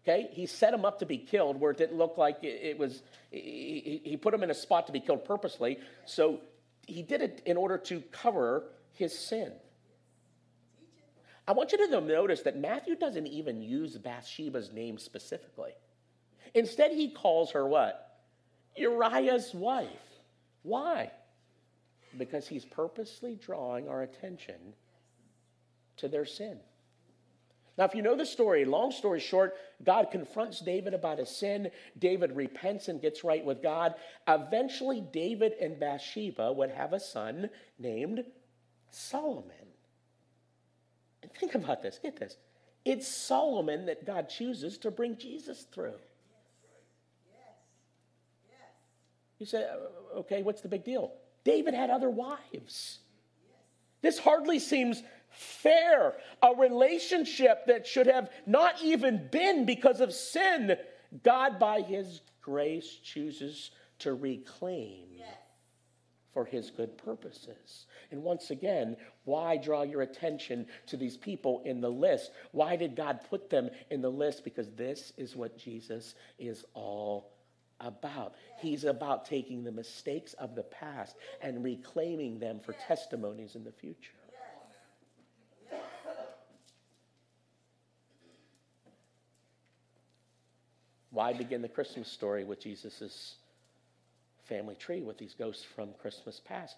Okay, 0.00 0.28
he 0.32 0.46
set 0.46 0.72
him 0.72 0.84
up 0.84 1.00
to 1.00 1.06
be 1.06 1.18
killed 1.18 1.60
where 1.60 1.70
it 1.70 1.76
didn't 1.76 1.98
look 1.98 2.16
like 2.16 2.38
it, 2.42 2.78
was, 2.78 3.02
he 3.30 4.18
put 4.20 4.32
him 4.32 4.42
in 4.42 4.50
a 4.50 4.54
spot 4.54 4.86
to 4.86 4.92
be 4.92 5.00
killed 5.00 5.24
purposely. 5.24 5.78
So 6.06 6.40
he 6.86 7.02
did 7.02 7.20
it 7.20 7.42
in 7.44 7.56
order 7.56 7.76
to 7.78 8.00
cover 8.12 8.64
his 8.94 9.16
sin. 9.16 9.52
I 11.46 11.52
want 11.52 11.72
you 11.72 11.78
to 11.78 12.00
notice 12.00 12.42
that 12.42 12.58
Matthew 12.58 12.94
doesn't 12.94 13.26
even 13.26 13.62
use 13.62 13.96
Bathsheba's 13.96 14.72
name 14.72 14.98
specifically. 14.98 15.72
Instead, 16.54 16.92
he 16.92 17.10
calls 17.10 17.52
her 17.52 17.66
what? 17.66 18.20
Uriah's 18.76 19.52
wife. 19.54 19.88
Why? 20.62 21.10
Because 22.16 22.46
he's 22.46 22.64
purposely 22.64 23.34
drawing 23.34 23.88
our 23.88 24.02
attention 24.02 24.74
to 25.98 26.08
their 26.08 26.24
sin. 26.24 26.58
Now, 27.76 27.84
if 27.84 27.94
you 27.94 28.02
know 28.02 28.16
the 28.16 28.26
story, 28.26 28.64
long 28.64 28.90
story 28.90 29.20
short, 29.20 29.54
God 29.84 30.10
confronts 30.10 30.60
David 30.60 30.92
about 30.92 31.18
his 31.18 31.28
sin. 31.28 31.70
David 31.98 32.34
repents 32.34 32.88
and 32.88 33.00
gets 33.00 33.22
right 33.22 33.44
with 33.44 33.62
God. 33.62 33.94
Eventually, 34.26 35.00
David 35.00 35.52
and 35.60 35.78
Bathsheba 35.78 36.52
would 36.52 36.70
have 36.70 36.92
a 36.92 37.00
son 37.00 37.48
named 37.78 38.24
Solomon. 38.90 39.54
And 41.22 41.32
think 41.32 41.54
about 41.54 41.82
this 41.82 42.00
get 42.02 42.18
this. 42.18 42.36
It's 42.84 43.06
Solomon 43.06 43.86
that 43.86 44.06
God 44.06 44.28
chooses 44.28 44.78
to 44.78 44.90
bring 44.90 45.16
Jesus 45.16 45.66
through. 45.72 45.98
You 49.38 49.46
say, 49.46 49.66
okay, 50.16 50.42
what's 50.42 50.62
the 50.62 50.68
big 50.68 50.84
deal? 50.84 51.12
David 51.44 51.74
had 51.74 51.90
other 51.90 52.10
wives. 52.10 52.98
This 54.02 54.18
hardly 54.18 54.58
seems 54.58 55.02
fair, 55.30 56.14
a 56.42 56.54
relationship 56.54 57.66
that 57.66 57.86
should 57.86 58.06
have 58.06 58.30
not 58.46 58.82
even 58.82 59.28
been 59.30 59.64
because 59.64 60.00
of 60.00 60.12
sin, 60.12 60.76
God, 61.22 61.58
by 61.58 61.80
His 61.80 62.20
grace, 62.40 62.98
chooses 63.02 63.70
to 64.00 64.14
reclaim 64.14 65.06
for 66.32 66.44
His 66.44 66.70
good 66.70 66.96
purposes. 66.98 67.86
And 68.10 68.22
once 68.22 68.50
again, 68.50 68.96
why 69.24 69.56
draw 69.56 69.82
your 69.82 70.02
attention 70.02 70.66
to 70.86 70.96
these 70.96 71.16
people 71.16 71.62
in 71.64 71.80
the 71.80 71.90
list? 71.90 72.30
Why 72.52 72.76
did 72.76 72.96
God 72.96 73.20
put 73.28 73.50
them 73.50 73.70
in 73.90 74.00
the 74.00 74.10
list? 74.10 74.44
Because 74.44 74.70
this 74.70 75.12
is 75.16 75.36
what 75.36 75.58
Jesus 75.58 76.14
is 76.38 76.64
all 76.74 77.32
about. 77.80 78.34
He's 78.58 78.84
about 78.84 79.24
taking 79.24 79.64
the 79.64 79.72
mistakes 79.72 80.34
of 80.34 80.54
the 80.54 80.64
past 80.64 81.16
and 81.40 81.64
reclaiming 81.64 82.38
them 82.38 82.60
for 82.60 82.74
testimonies 82.86 83.54
in 83.54 83.64
the 83.64 83.72
future. 83.72 84.12
Why 91.18 91.32
begin 91.32 91.62
the 91.62 91.68
Christmas 91.68 92.06
story 92.06 92.44
with 92.44 92.60
Jesus' 92.60 93.34
family 94.44 94.76
tree 94.76 95.02
with 95.02 95.18
these 95.18 95.34
ghosts 95.34 95.64
from 95.64 95.88
Christmas 96.00 96.40
past? 96.44 96.76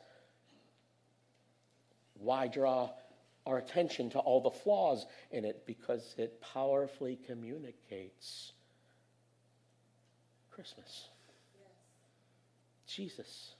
Why 2.14 2.48
draw 2.48 2.88
our 3.44 3.58
attention 3.58 4.08
to 4.12 4.18
all 4.18 4.40
the 4.40 4.50
flaws 4.50 5.04
in 5.30 5.44
it? 5.44 5.66
Because 5.66 6.14
it 6.16 6.40
powerfully 6.40 7.18
communicates 7.26 8.52
Christmas. 10.50 11.08
Jesus. 12.86 13.52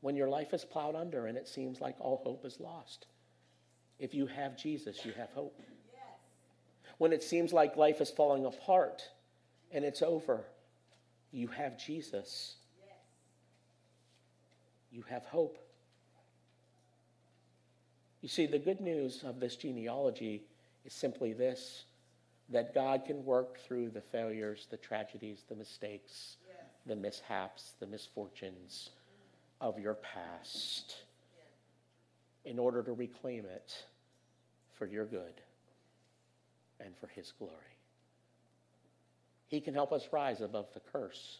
When 0.00 0.16
your 0.16 0.30
life 0.30 0.54
is 0.54 0.64
plowed 0.64 0.94
under 0.94 1.26
and 1.26 1.36
it 1.36 1.46
seems 1.46 1.78
like 1.78 1.96
all 2.00 2.22
hope 2.24 2.46
is 2.46 2.58
lost, 2.58 3.04
if 3.98 4.14
you 4.14 4.26
have 4.28 4.56
Jesus, 4.56 5.04
you 5.04 5.12
have 5.12 5.28
hope. 5.34 5.60
When 6.98 7.12
it 7.12 7.22
seems 7.22 7.52
like 7.52 7.76
life 7.76 8.00
is 8.00 8.10
falling 8.10 8.44
apart 8.44 9.02
and 9.70 9.84
it's 9.84 10.02
over, 10.02 10.44
you 11.30 11.48
have 11.48 11.78
Jesus. 11.78 12.56
You 14.90 15.04
have 15.08 15.24
hope. 15.24 15.58
You 18.20 18.28
see, 18.28 18.46
the 18.46 18.58
good 18.58 18.80
news 18.80 19.22
of 19.22 19.38
this 19.38 19.56
genealogy 19.56 20.42
is 20.84 20.92
simply 20.92 21.32
this 21.32 21.84
that 22.50 22.74
God 22.74 23.04
can 23.04 23.24
work 23.26 23.60
through 23.60 23.90
the 23.90 24.00
failures, 24.00 24.66
the 24.70 24.78
tragedies, 24.78 25.44
the 25.48 25.54
mistakes, 25.54 26.38
the 26.86 26.96
mishaps, 26.96 27.74
the 27.78 27.86
misfortunes 27.86 28.88
of 29.60 29.78
your 29.78 29.94
past 29.94 30.96
in 32.46 32.58
order 32.58 32.82
to 32.82 32.92
reclaim 32.92 33.44
it 33.44 33.84
for 34.72 34.86
your 34.86 35.04
good 35.04 35.42
and 36.84 36.96
for 36.96 37.08
His 37.08 37.32
glory. 37.38 37.54
He 39.48 39.60
can 39.60 39.74
help 39.74 39.92
us 39.92 40.08
rise 40.12 40.40
above 40.40 40.66
the 40.74 40.80
curse 40.80 41.38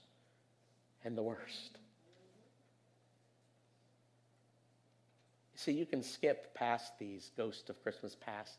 and 1.05 1.17
the 1.17 1.23
worst. 1.23 1.79
See, 5.55 5.73
you 5.73 5.87
can 5.87 6.03
skip 6.03 6.55
past 6.55 6.99
these 6.99 7.33
ghosts 7.37 7.69
of 7.69 7.83
Christmas 7.83 8.15
past 8.15 8.59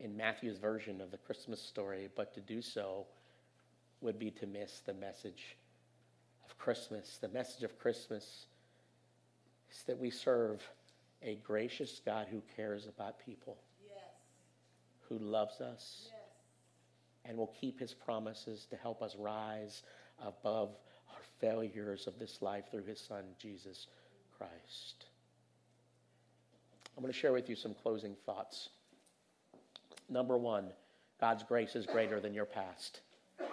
in 0.00 0.16
Matthew's 0.16 0.56
version 0.56 1.00
of 1.00 1.10
the 1.10 1.18
Christmas 1.18 1.60
story, 1.60 2.08
but 2.16 2.32
to 2.34 2.40
do 2.40 2.62
so 2.62 3.06
would 4.00 4.18
be 4.18 4.30
to 4.30 4.46
miss 4.46 4.80
the 4.80 4.94
message 4.94 5.56
of 6.44 6.56
Christmas. 6.56 7.18
The 7.20 7.28
message 7.28 7.64
of 7.64 7.78
Christmas 7.78 8.46
is 9.70 9.82
that 9.86 9.98
we 9.98 10.10
serve 10.10 10.66
a 11.22 11.36
gracious 11.36 12.00
God 12.04 12.26
who 12.30 12.42
cares 12.56 12.86
about 12.86 13.24
people. 13.24 13.58
Who 15.10 15.18
loves 15.18 15.60
us, 15.60 16.06
yes. 16.06 16.14
and 17.26 17.36
will 17.36 17.52
keep 17.60 17.78
his 17.78 17.92
promises 17.92 18.66
to 18.70 18.76
help 18.76 19.02
us 19.02 19.16
rise 19.18 19.82
above 20.24 20.70
our 21.10 21.20
failures 21.40 22.06
of 22.06 22.18
this 22.18 22.40
life 22.40 22.64
through 22.70 22.84
his 22.84 23.00
Son, 23.00 23.24
Jesus 23.38 23.88
Christ. 24.38 25.06
I'm 26.96 27.02
going 27.02 27.12
to 27.12 27.18
share 27.18 27.32
with 27.32 27.50
you 27.50 27.56
some 27.56 27.74
closing 27.74 28.14
thoughts. 28.24 28.70
Number 30.08 30.36
one, 30.36 30.66
God's 31.20 31.42
grace 31.42 31.76
is 31.76 31.86
greater 31.86 32.20
than 32.20 32.32
your 32.32 32.44
past. 32.44 33.00
Amen. 33.40 33.48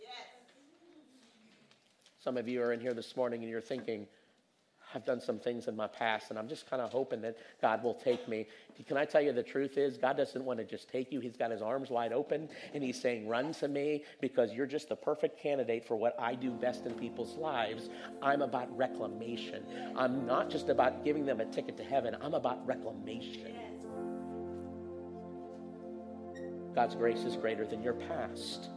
Yes. 0.00 0.10
Some 2.20 2.36
of 2.36 2.48
you 2.48 2.62
are 2.62 2.72
in 2.72 2.80
here 2.80 2.94
this 2.94 3.16
morning 3.16 3.42
and 3.42 3.50
you're 3.50 3.60
thinking, 3.60 4.06
I've 4.94 5.04
done 5.04 5.20
some 5.20 5.38
things 5.38 5.68
in 5.68 5.76
my 5.76 5.86
past, 5.86 6.30
and 6.30 6.38
I'm 6.38 6.48
just 6.48 6.68
kind 6.68 6.80
of 6.80 6.90
hoping 6.90 7.20
that 7.22 7.36
God 7.60 7.82
will 7.82 7.94
take 7.94 8.26
me. 8.28 8.46
Can 8.86 8.96
I 8.96 9.04
tell 9.04 9.20
you 9.20 9.32
the 9.32 9.42
truth 9.42 9.76
is, 9.76 9.98
God 9.98 10.16
doesn't 10.16 10.42
want 10.42 10.58
to 10.60 10.64
just 10.64 10.88
take 10.88 11.12
you. 11.12 11.20
He's 11.20 11.36
got 11.36 11.50
his 11.50 11.60
arms 11.60 11.90
wide 11.90 12.12
open, 12.12 12.48
and 12.72 12.82
he's 12.82 13.00
saying, 13.00 13.28
Run 13.28 13.52
to 13.54 13.68
me 13.68 14.04
because 14.20 14.52
you're 14.52 14.66
just 14.66 14.88
the 14.88 14.96
perfect 14.96 15.38
candidate 15.38 15.84
for 15.84 15.96
what 15.96 16.18
I 16.18 16.34
do 16.34 16.50
best 16.50 16.86
in 16.86 16.94
people's 16.94 17.36
lives. 17.36 17.90
I'm 18.22 18.42
about 18.42 18.74
reclamation. 18.76 19.64
I'm 19.96 20.26
not 20.26 20.48
just 20.48 20.68
about 20.70 21.04
giving 21.04 21.26
them 21.26 21.40
a 21.40 21.46
ticket 21.46 21.76
to 21.76 21.84
heaven, 21.84 22.16
I'm 22.20 22.34
about 22.34 22.66
reclamation. 22.66 23.54
God's 26.74 26.94
grace 26.94 27.24
is 27.24 27.36
greater 27.36 27.66
than 27.66 27.82
your 27.82 27.94
past. 27.94 28.68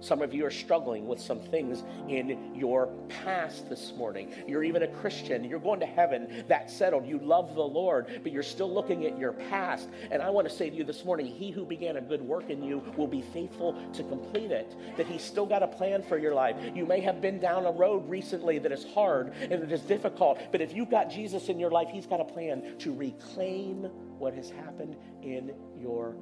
Some 0.00 0.22
of 0.22 0.32
you 0.32 0.46
are 0.46 0.50
struggling 0.50 1.06
with 1.06 1.20
some 1.20 1.40
things 1.40 1.84
in 2.08 2.54
your 2.54 2.88
past 3.08 3.68
this 3.68 3.92
morning. 3.96 4.32
You're 4.46 4.64
even 4.64 4.82
a 4.82 4.88
Christian. 4.88 5.44
You're 5.44 5.58
going 5.58 5.80
to 5.80 5.86
heaven. 5.86 6.44
That's 6.48 6.74
settled. 6.74 7.06
You 7.06 7.18
love 7.18 7.54
the 7.54 7.62
Lord, 7.62 8.20
but 8.22 8.32
you're 8.32 8.42
still 8.42 8.72
looking 8.72 9.06
at 9.06 9.18
your 9.18 9.32
past. 9.32 9.88
And 10.10 10.22
I 10.22 10.30
want 10.30 10.48
to 10.48 10.54
say 10.54 10.70
to 10.70 10.76
you 10.76 10.84
this 10.84 11.04
morning 11.04 11.26
He 11.26 11.50
who 11.50 11.64
began 11.64 11.96
a 11.96 12.00
good 12.00 12.22
work 12.22 12.48
in 12.50 12.62
you 12.62 12.82
will 12.96 13.06
be 13.06 13.22
faithful 13.22 13.76
to 13.92 14.02
complete 14.04 14.50
it. 14.50 14.74
That 14.96 15.06
He's 15.06 15.22
still 15.22 15.46
got 15.46 15.62
a 15.62 15.68
plan 15.68 16.02
for 16.02 16.18
your 16.18 16.34
life. 16.34 16.56
You 16.74 16.86
may 16.86 17.00
have 17.00 17.20
been 17.20 17.38
down 17.38 17.66
a 17.66 17.70
road 17.70 18.08
recently 18.08 18.58
that 18.58 18.72
is 18.72 18.86
hard 18.94 19.34
and 19.40 19.52
it 19.52 19.72
is 19.72 19.82
difficult, 19.82 20.38
but 20.50 20.60
if 20.60 20.74
you've 20.74 20.90
got 20.90 21.10
Jesus 21.10 21.48
in 21.48 21.58
your 21.58 21.70
life, 21.70 21.88
He's 21.90 22.06
got 22.06 22.20
a 22.20 22.24
plan 22.24 22.78
to 22.78 22.94
reclaim 22.94 23.88
what 24.18 24.34
has 24.34 24.50
happened 24.50 24.96
in 25.22 25.52
your 25.80 26.14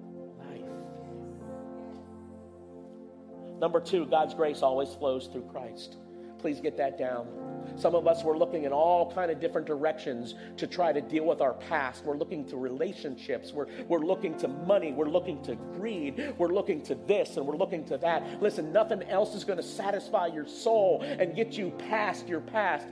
Number 3.61 3.81
two, 3.81 4.07
God's 4.07 4.35
grace 4.35 4.63
always 4.63 4.95
flows 4.95 5.27
through 5.27 5.49
Christ. 5.51 5.97
Please 6.39 6.61
get 6.61 6.77
that 6.77 6.97
down. 6.97 7.27
Some 7.77 7.95
of 7.95 8.07
us 8.07 8.23
were 8.23 8.39
looking 8.39 8.65
in 8.65 8.73
all 8.73 9.13
kind 9.13 9.31
of 9.31 9.41
different 9.41 9.67
directions 9.67 10.35
to 10.57 10.67
try 10.67 10.93
to 10.93 11.01
deal 11.01 11.25
with 11.25 11.41
our 11.41 11.55
past. 11.55 12.05
We're 12.05 12.17
looking 12.17 12.45
to 12.47 12.57
relationships. 12.57 13.53
We're, 13.53 13.67
we're 13.89 14.05
looking 14.05 14.37
to 14.39 14.49
money. 14.49 14.93
We're 14.93 15.09
looking 15.09 15.43
to 15.45 15.57
greed. 15.57 16.35
We're 16.39 16.49
looking 16.49 16.83
to 16.83 16.95
this 16.95 17.37
and 17.37 17.47
we're 17.47 17.57
looking 17.57 17.85
to 17.87 17.99
that. 17.99 18.41
Listen, 18.41 18.73
nothing 18.73 19.03
else 19.05 19.35
is 19.35 19.45
going 19.45 19.59
to 19.59 19.65
satisfy 19.65 20.29
your 20.29 20.47
soul 20.47 21.03
and 21.03 21.35
get 21.35 21.59
you 21.59 21.71
past 21.89 22.29
your 22.29 22.41
past. 22.41 22.87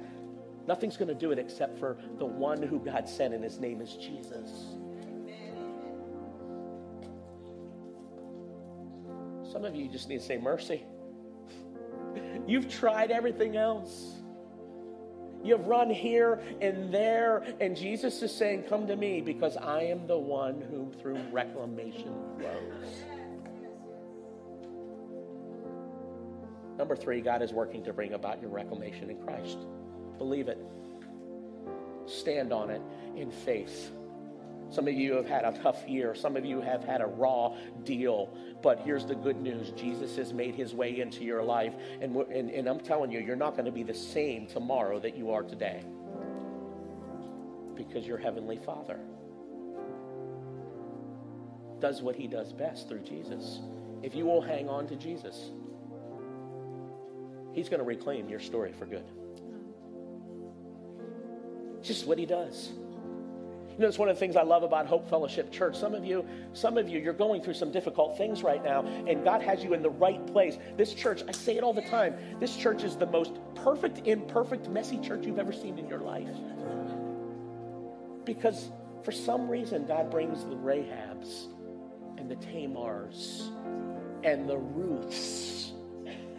Nothing's 0.66 0.96
going 0.96 1.08
to 1.08 1.14
do 1.14 1.30
it 1.30 1.38
except 1.38 1.78
for 1.78 1.96
the 2.18 2.26
one 2.26 2.60
who 2.60 2.80
God 2.80 3.08
sent, 3.08 3.32
and 3.34 3.44
his 3.44 3.60
name 3.60 3.80
is 3.80 3.94
Jesus. 3.94 4.76
Some 9.56 9.64
of 9.64 9.74
you 9.74 9.88
just 9.88 10.10
need 10.10 10.18
to 10.18 10.22
say 10.22 10.36
mercy. 10.36 10.84
You've 12.46 12.68
tried 12.68 13.10
everything 13.10 13.56
else. 13.56 14.16
You've 15.42 15.66
run 15.66 15.88
here 15.88 16.42
and 16.60 16.92
there, 16.92 17.42
and 17.58 17.74
Jesus 17.74 18.20
is 18.20 18.34
saying, 18.34 18.64
Come 18.64 18.86
to 18.86 18.96
me 18.96 19.22
because 19.22 19.56
I 19.56 19.84
am 19.84 20.06
the 20.06 20.18
one 20.18 20.60
whom 20.60 20.92
through 20.92 21.16
reclamation 21.32 22.12
flows. 22.36 23.02
Number 26.76 26.94
three, 26.94 27.22
God 27.22 27.40
is 27.40 27.54
working 27.54 27.82
to 27.84 27.94
bring 27.94 28.12
about 28.12 28.42
your 28.42 28.50
reclamation 28.50 29.08
in 29.08 29.16
Christ. 29.22 29.56
Believe 30.18 30.48
it, 30.48 30.58
stand 32.04 32.52
on 32.52 32.68
it 32.68 32.82
in 33.16 33.30
faith. 33.30 33.90
Some 34.70 34.88
of 34.88 34.94
you 34.94 35.14
have 35.14 35.26
had 35.26 35.44
a 35.44 35.52
tough 35.62 35.88
year. 35.88 36.14
Some 36.14 36.36
of 36.36 36.44
you 36.44 36.60
have 36.60 36.84
had 36.84 37.00
a 37.00 37.06
raw 37.06 37.56
deal. 37.84 38.36
But 38.62 38.80
here's 38.80 39.06
the 39.06 39.14
good 39.14 39.40
news 39.40 39.70
Jesus 39.70 40.16
has 40.16 40.32
made 40.32 40.54
his 40.54 40.74
way 40.74 41.00
into 41.00 41.24
your 41.24 41.42
life. 41.42 41.74
And, 42.00 42.16
and, 42.16 42.50
and 42.50 42.68
I'm 42.68 42.80
telling 42.80 43.12
you, 43.12 43.20
you're 43.20 43.36
not 43.36 43.52
going 43.52 43.66
to 43.66 43.72
be 43.72 43.84
the 43.84 43.94
same 43.94 44.46
tomorrow 44.46 44.98
that 45.00 45.16
you 45.16 45.30
are 45.30 45.42
today 45.42 45.84
because 47.76 48.06
your 48.06 48.18
Heavenly 48.18 48.56
Father 48.56 48.98
does 51.78 52.02
what 52.02 52.16
He 52.16 52.26
does 52.26 52.52
best 52.52 52.88
through 52.88 53.00
Jesus. 53.00 53.60
If 54.02 54.14
you 54.14 54.24
will 54.24 54.40
hang 54.40 54.68
on 54.68 54.86
to 54.88 54.96
Jesus, 54.96 55.50
He's 57.52 57.68
going 57.68 57.80
to 57.80 57.84
reclaim 57.84 58.28
your 58.28 58.40
story 58.40 58.72
for 58.72 58.86
good. 58.86 59.04
Just 61.82 62.06
what 62.06 62.18
He 62.18 62.26
does. 62.26 62.72
You 63.76 63.82
know, 63.82 63.88
it's 63.88 63.98
one 63.98 64.08
of 64.08 64.16
the 64.16 64.20
things 64.20 64.36
I 64.36 64.42
love 64.42 64.62
about 64.62 64.86
Hope 64.86 65.06
Fellowship 65.10 65.52
Church. 65.52 65.76
Some 65.76 65.94
of 65.94 66.02
you, 66.02 66.26
some 66.54 66.78
of 66.78 66.88
you, 66.88 66.98
you're 66.98 67.12
going 67.12 67.42
through 67.42 67.54
some 67.54 67.70
difficult 67.70 68.16
things 68.16 68.42
right 68.42 68.64
now, 68.64 68.86
and 69.06 69.22
God 69.22 69.42
has 69.42 69.62
you 69.62 69.74
in 69.74 69.82
the 69.82 69.90
right 69.90 70.26
place. 70.28 70.56
This 70.78 70.94
church, 70.94 71.22
I 71.28 71.32
say 71.32 71.58
it 71.58 71.62
all 71.62 71.74
the 71.74 71.82
time, 71.82 72.16
this 72.40 72.56
church 72.56 72.84
is 72.84 72.96
the 72.96 73.04
most 73.04 73.32
perfect, 73.54 74.06
imperfect, 74.06 74.70
messy 74.70 74.98
church 74.98 75.26
you've 75.26 75.38
ever 75.38 75.52
seen 75.52 75.78
in 75.78 75.88
your 75.88 76.00
life. 76.00 76.26
Because 78.24 78.70
for 79.04 79.12
some 79.12 79.46
reason, 79.46 79.84
God 79.86 80.10
brings 80.10 80.44
the 80.44 80.56
Rahabs 80.56 81.48
and 82.16 82.30
the 82.30 82.36
Tamars 82.36 83.50
and 84.24 84.48
the 84.48 84.56
Ruths 84.56 85.72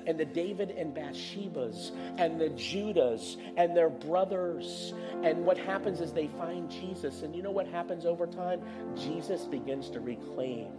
and 0.07 0.17
the 0.17 0.25
David 0.25 0.71
and 0.71 0.95
Bathshebas 0.95 1.91
and 2.17 2.39
the 2.39 2.49
Judahs 2.49 3.37
and 3.57 3.75
their 3.75 3.89
brothers. 3.89 4.93
And 5.21 5.45
what 5.45 5.57
happens 5.57 6.01
is 6.01 6.13
they 6.13 6.27
find 6.39 6.71
Jesus. 6.71 7.21
And 7.21 7.35
you 7.35 7.43
know 7.43 7.51
what 7.51 7.67
happens 7.67 8.05
over 8.05 8.25
time? 8.25 8.61
Jesus 8.95 9.43
begins 9.45 9.89
to 9.91 9.99
reclaim 9.99 10.69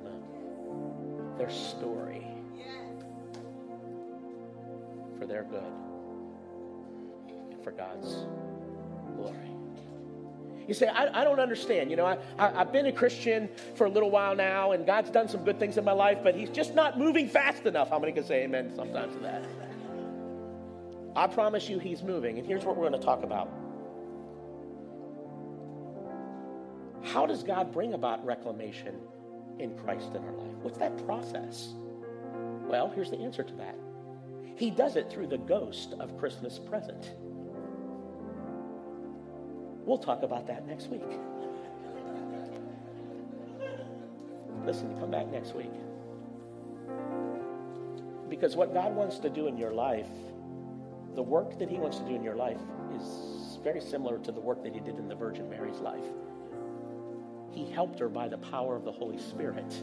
their 1.37 1.51
story 1.51 2.27
for 5.19 5.27
their 5.27 5.45
good 5.45 5.73
for 7.63 7.73
God's 7.73 8.27
glory. 9.17 9.48
You 10.69 10.75
say, 10.75 10.87
I, 10.87 11.23
I 11.23 11.25
don't 11.25 11.41
understand. 11.41 11.91
You 11.91 11.97
know, 11.97 12.05
I, 12.05 12.19
I, 12.39 12.61
I've 12.61 12.73
been 12.73 12.87
a 12.87 12.93
Christian 12.93 13.49
for 13.75 13.87
a 13.87 13.91
little 13.91 14.11
while 14.11 14.37
now, 14.37 14.73
and 14.73 14.87
God's 14.87 15.11
done 15.11 15.27
some 15.27 15.43
good 15.43 15.59
things 15.59 15.79
in 15.79 15.85
my 15.85 15.93
life, 15.93 16.19
but 16.23 16.35
He's 16.35 16.51
just 16.51 16.75
not 16.75 16.99
moving 16.99 17.27
fast 17.27 17.65
enough. 17.65 17.89
How 17.89 17.99
many 17.99 18.13
can 18.13 18.25
say 18.25 18.45
amen 18.45 18.73
sometimes 18.77 19.15
to 19.15 19.21
that? 19.21 19.43
I 21.17 21.27
promise 21.27 21.71
you, 21.71 21.79
He's 21.79 22.03
moving. 22.03 22.39
And 22.39 22.47
here's 22.47 22.67
what 22.67 22.77
we're 22.77 22.87
going 22.87 23.01
to 23.01 23.05
talk 23.05 23.23
about. 23.25 23.51
How 27.03 27.25
does 27.25 27.43
God 27.43 27.73
bring 27.73 27.95
about 27.95 28.25
reclamation 28.27 28.95
in 29.59 29.75
Christ 29.79 30.11
in 30.15 30.23
our 30.23 30.33
life? 30.33 30.57
What's 30.61 30.79
that 30.79 31.07
process? 31.07 31.73
Well, 32.67 32.91
here's 32.91 33.11
the 33.11 33.19
answer 33.19 33.43
to 33.43 33.55
that. 33.55 33.75
He 34.55 34.71
does 34.71 34.97
it 34.97 35.11
through 35.11 35.29
the 35.29 35.39
ghost 35.39 35.95
of 35.99 36.19
Christmas 36.19 36.59
present. 36.59 37.13
We'll 39.89 39.97
talk 39.97 40.23
about 40.23 40.47
that 40.49 40.67
next 40.67 40.89
week. 40.89 41.01
Listen, 44.67 44.95
come 45.01 45.11
back 45.11 45.29
next 45.33 45.55
week. 45.55 45.73
Because 48.29 48.55
what 48.55 48.75
God 48.75 48.95
wants 48.95 49.19
to 49.21 49.31
do 49.31 49.47
in 49.47 49.57
your 49.57 49.73
life, 49.73 50.11
the 51.15 51.23
work 51.23 51.59
that 51.59 51.71
He 51.71 51.79
wants 51.79 51.97
to 52.01 52.05
do 52.05 52.15
in 52.15 52.23
your 52.23 52.37
life, 52.37 52.61
is 52.95 53.59
very 53.65 53.81
similar 53.81 54.19
to 54.19 54.31
the 54.31 54.41
work 54.41 54.63
that 54.63 54.75
He 54.75 54.81
did 54.81 54.99
in 54.99 55.09
the 55.09 55.15
Virgin 55.15 55.49
Mary's 55.49 55.79
life. 55.79 56.05
He 57.51 57.65
helped 57.71 57.99
her 57.99 58.11
by 58.11 58.29
the 58.29 58.37
power 58.37 58.77
of 58.77 58.85
the 58.85 58.93
Holy 58.93 59.19
Spirit 59.19 59.75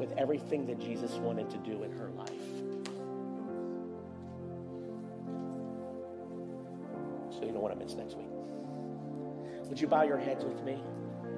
with 0.00 0.10
everything 0.18 0.66
that 0.66 0.80
Jesus 0.80 1.12
wanted 1.12 1.48
to 1.50 1.58
do 1.58 1.84
in 1.84 1.92
her 1.92 2.10
life. 2.16 2.30
So 7.30 7.46
you 7.46 7.52
know 7.52 7.60
what 7.60 7.70
I 7.70 7.76
miss 7.76 7.94
next 7.94 8.16
week. 8.16 8.26
Would 9.68 9.80
you 9.80 9.88
bow 9.88 10.02
your 10.02 10.18
heads 10.18 10.44
with 10.44 10.62
me? 10.62 10.80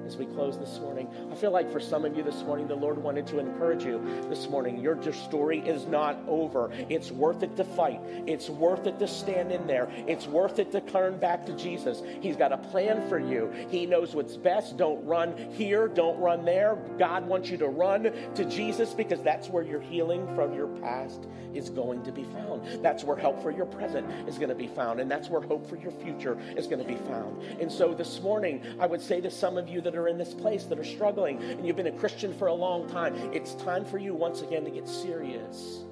As 0.09 0.17
we 0.17 0.25
close 0.25 0.57
this 0.57 0.79
morning. 0.79 1.07
I 1.31 1.35
feel 1.35 1.51
like 1.51 1.71
for 1.71 1.79
some 1.79 2.03
of 2.03 2.17
you 2.17 2.23
this 2.23 2.41
morning, 2.41 2.67
the 2.67 2.73
Lord 2.73 2.97
wanted 2.97 3.27
to 3.27 3.37
encourage 3.37 3.83
you 3.83 4.01
this 4.27 4.49
morning. 4.49 4.79
Your, 4.79 4.99
story 5.13 5.59
is 5.59 5.85
not 5.85 6.19
over. 6.27 6.71
It's 6.89 7.11
worth 7.11 7.43
it 7.43 7.55
to 7.57 7.63
fight, 7.63 7.99
it's 8.27 8.49
worth 8.49 8.87
it 8.87 8.97
to 8.99 9.07
stand 9.07 9.51
in 9.51 9.67
there, 9.67 9.87
it's 10.07 10.27
worth 10.27 10.57
it 10.59 10.71
to 10.71 10.81
turn 10.81 11.19
back 11.19 11.45
to 11.45 11.53
Jesus. 11.53 12.01
He's 12.21 12.35
got 12.35 12.51
a 12.51 12.57
plan 12.57 13.07
for 13.07 13.19
you. 13.19 13.51
He 13.69 13.85
knows 13.85 14.15
what's 14.15 14.35
best. 14.35 14.77
Don't 14.77 15.03
run 15.05 15.35
here, 15.51 15.87
don't 15.87 16.19
run 16.19 16.43
there. 16.43 16.77
God 16.97 17.27
wants 17.27 17.49
you 17.49 17.57
to 17.57 17.67
run 17.67 18.11
to 18.35 18.45
Jesus 18.45 18.93
because 18.93 19.21
that's 19.21 19.47
where 19.49 19.63
your 19.63 19.81
healing 19.81 20.25
from 20.35 20.53
your 20.53 20.67
past 20.79 21.27
is 21.53 21.69
going 21.69 22.03
to 22.03 22.11
be 22.11 22.23
found. 22.25 22.83
That's 22.83 23.03
where 23.03 23.17
help 23.17 23.41
for 23.41 23.51
your 23.51 23.65
present 23.65 24.09
is 24.27 24.37
going 24.37 24.49
to 24.49 24.55
be 24.55 24.67
found. 24.67 24.99
And 24.99 25.09
that's 25.09 25.29
where 25.29 25.41
hope 25.41 25.67
for 25.67 25.75
your 25.77 25.91
future 25.91 26.37
is 26.55 26.67
going 26.67 26.81
to 26.81 26.87
be 26.87 26.99
found. 27.07 27.41
And 27.59 27.71
so 27.71 27.93
this 27.93 28.21
morning, 28.21 28.63
I 28.79 28.85
would 28.85 29.01
say 29.01 29.21
to 29.21 29.31
some 29.31 29.57
of 29.57 29.67
you 29.67 29.81
that 29.81 29.95
are 29.95 29.98
in 30.07 30.17
this 30.17 30.33
place 30.33 30.65
that 30.65 30.79
are 30.79 30.83
struggling 30.83 31.41
and 31.41 31.65
you've 31.65 31.75
been 31.75 31.87
a 31.87 31.91
Christian 31.91 32.33
for 32.33 32.47
a 32.47 32.53
long 32.53 32.87
time, 32.89 33.15
it's 33.33 33.55
time 33.55 33.85
for 33.85 33.97
you 33.97 34.13
once 34.13 34.41
again 34.41 34.63
to 34.65 34.71
get 34.71 34.87
serious 34.87 35.83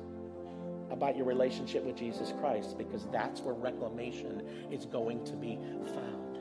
about 0.90 1.16
your 1.16 1.26
relationship 1.26 1.84
with 1.84 1.96
Jesus 1.96 2.34
Christ 2.40 2.78
because 2.78 3.06
that's 3.12 3.42
where 3.42 3.54
reclamation 3.54 4.42
is 4.72 4.86
going 4.86 5.24
to 5.26 5.34
be 5.34 5.60
found. 5.94 6.38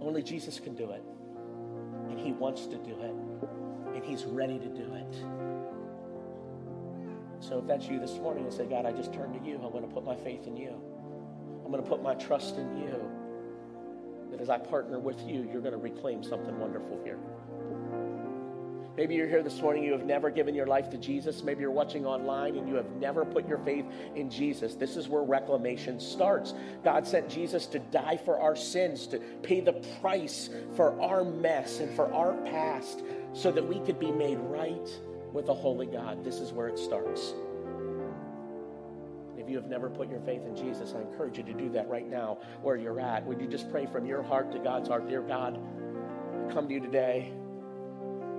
Only 0.00 0.22
Jesus 0.22 0.58
can 0.58 0.74
do 0.74 0.90
it. 0.90 1.02
And 2.08 2.18
he 2.18 2.32
wants 2.32 2.66
to 2.66 2.76
do 2.76 3.00
it. 3.00 3.94
And 3.94 4.04
he's 4.04 4.24
ready 4.24 4.58
to 4.58 4.68
do 4.68 4.94
it. 4.94 5.16
So 7.40 7.58
if 7.58 7.66
that's 7.66 7.86
you 7.86 8.00
this 8.00 8.14
morning 8.14 8.44
and 8.44 8.52
say, 8.52 8.66
God, 8.66 8.84
I 8.86 8.92
just 8.92 9.12
turn 9.12 9.32
to 9.32 9.46
you, 9.46 9.60
I'm 9.62 9.70
going 9.70 9.86
to 9.86 9.94
put 9.94 10.04
my 10.04 10.16
faith 10.16 10.46
in 10.46 10.56
you. 10.56 10.74
I'm 11.64 11.70
going 11.70 11.82
to 11.82 11.88
put 11.88 12.02
my 12.02 12.14
trust 12.14 12.56
in 12.56 12.78
you. 12.78 13.17
That 14.30 14.40
as 14.40 14.50
I 14.50 14.58
partner 14.58 14.98
with 14.98 15.20
you, 15.20 15.48
you're 15.50 15.62
going 15.62 15.72
to 15.72 15.78
reclaim 15.78 16.22
something 16.22 16.58
wonderful 16.58 17.00
here. 17.04 17.18
Maybe 18.98 19.14
you're 19.14 19.28
here 19.28 19.44
this 19.44 19.60
morning, 19.60 19.84
you 19.84 19.92
have 19.92 20.04
never 20.04 20.28
given 20.28 20.56
your 20.56 20.66
life 20.66 20.90
to 20.90 20.98
Jesus. 20.98 21.44
Maybe 21.44 21.60
you're 21.60 21.70
watching 21.70 22.04
online 22.04 22.56
and 22.56 22.68
you 22.68 22.74
have 22.74 22.90
never 22.96 23.24
put 23.24 23.46
your 23.46 23.58
faith 23.58 23.84
in 24.16 24.28
Jesus. 24.28 24.74
This 24.74 24.96
is 24.96 25.06
where 25.06 25.22
reclamation 25.22 26.00
starts. 26.00 26.52
God 26.82 27.06
sent 27.06 27.28
Jesus 27.28 27.66
to 27.66 27.78
die 27.78 28.16
for 28.16 28.40
our 28.40 28.56
sins, 28.56 29.06
to 29.06 29.20
pay 29.44 29.60
the 29.60 29.74
price 30.00 30.50
for 30.74 31.00
our 31.00 31.22
mess 31.22 31.78
and 31.78 31.94
for 31.94 32.12
our 32.12 32.34
past 32.46 33.04
so 33.34 33.52
that 33.52 33.64
we 33.64 33.78
could 33.86 34.00
be 34.00 34.10
made 34.10 34.38
right 34.40 34.90
with 35.32 35.48
a 35.48 35.54
holy 35.54 35.86
God. 35.86 36.24
This 36.24 36.40
is 36.40 36.52
where 36.52 36.66
it 36.66 36.76
starts. 36.76 37.34
You 39.48 39.56
have 39.56 39.66
never 39.66 39.88
put 39.88 40.10
your 40.10 40.20
faith 40.20 40.42
in 40.44 40.54
Jesus, 40.54 40.94
I 40.94 41.00
encourage 41.00 41.38
you 41.38 41.44
to 41.44 41.54
do 41.54 41.70
that 41.70 41.88
right 41.88 42.06
now 42.06 42.38
where 42.60 42.76
you're 42.76 43.00
at. 43.00 43.24
Would 43.24 43.40
you 43.40 43.46
just 43.46 43.70
pray 43.70 43.86
from 43.86 44.04
your 44.04 44.22
heart 44.22 44.52
to 44.52 44.58
God's 44.58 44.88
heart? 44.88 45.08
Dear 45.08 45.22
God, 45.22 45.58
I 45.58 46.52
come 46.52 46.68
to 46.68 46.74
you 46.74 46.80
today 46.80 47.32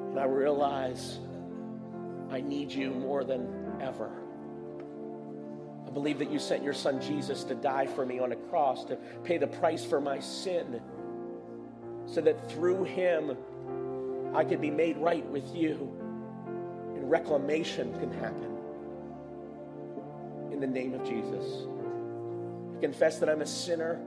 and 0.09 0.19
I 0.19 0.25
realize 0.25 1.19
I 2.29 2.41
need 2.41 2.71
you 2.71 2.91
more 2.91 3.23
than 3.23 3.79
ever. 3.81 4.11
I 5.87 5.89
believe 5.89 6.19
that 6.19 6.29
you 6.29 6.37
sent 6.37 6.63
your 6.63 6.73
son 6.73 7.01
Jesus 7.01 7.43
to 7.45 7.55
die 7.55 7.87
for 7.87 8.05
me 8.05 8.19
on 8.19 8.31
a 8.31 8.35
cross, 8.35 8.85
to 8.85 8.95
pay 9.23 9.39
the 9.39 9.47
price 9.47 9.83
for 9.83 9.99
my 9.99 10.19
sin, 10.19 10.79
so 12.05 12.21
that 12.21 12.51
through 12.51 12.83
him 12.83 13.35
I 14.35 14.43
could 14.43 14.61
be 14.61 14.69
made 14.69 14.97
right 14.97 15.25
with 15.25 15.55
you 15.55 15.91
and 16.95 17.09
reclamation 17.09 17.97
can 17.99 18.11
happen 18.11 18.48
in 20.61 20.73
the 20.73 20.79
name 20.79 20.93
of 20.93 21.07
Jesus. 21.07 21.67
I 22.75 22.81
confess 22.81 23.19
that 23.19 23.29
I'm 23.29 23.41
a 23.41 23.45
sinner. 23.45 24.01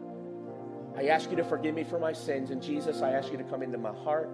I 0.97 1.07
ask 1.07 1.31
you 1.31 1.37
to 1.37 1.45
forgive 1.45 1.75
me 1.75 1.85
for 1.85 1.99
my 1.99 2.13
sins. 2.13 2.51
And 2.51 2.63
Jesus, 2.63 3.01
I 3.01 3.13
ask 3.13 3.33
you 3.33 3.39
to 3.39 3.45
come 3.45 3.63
into 3.63 3.79
my 3.79 3.93
heart 3.93 4.29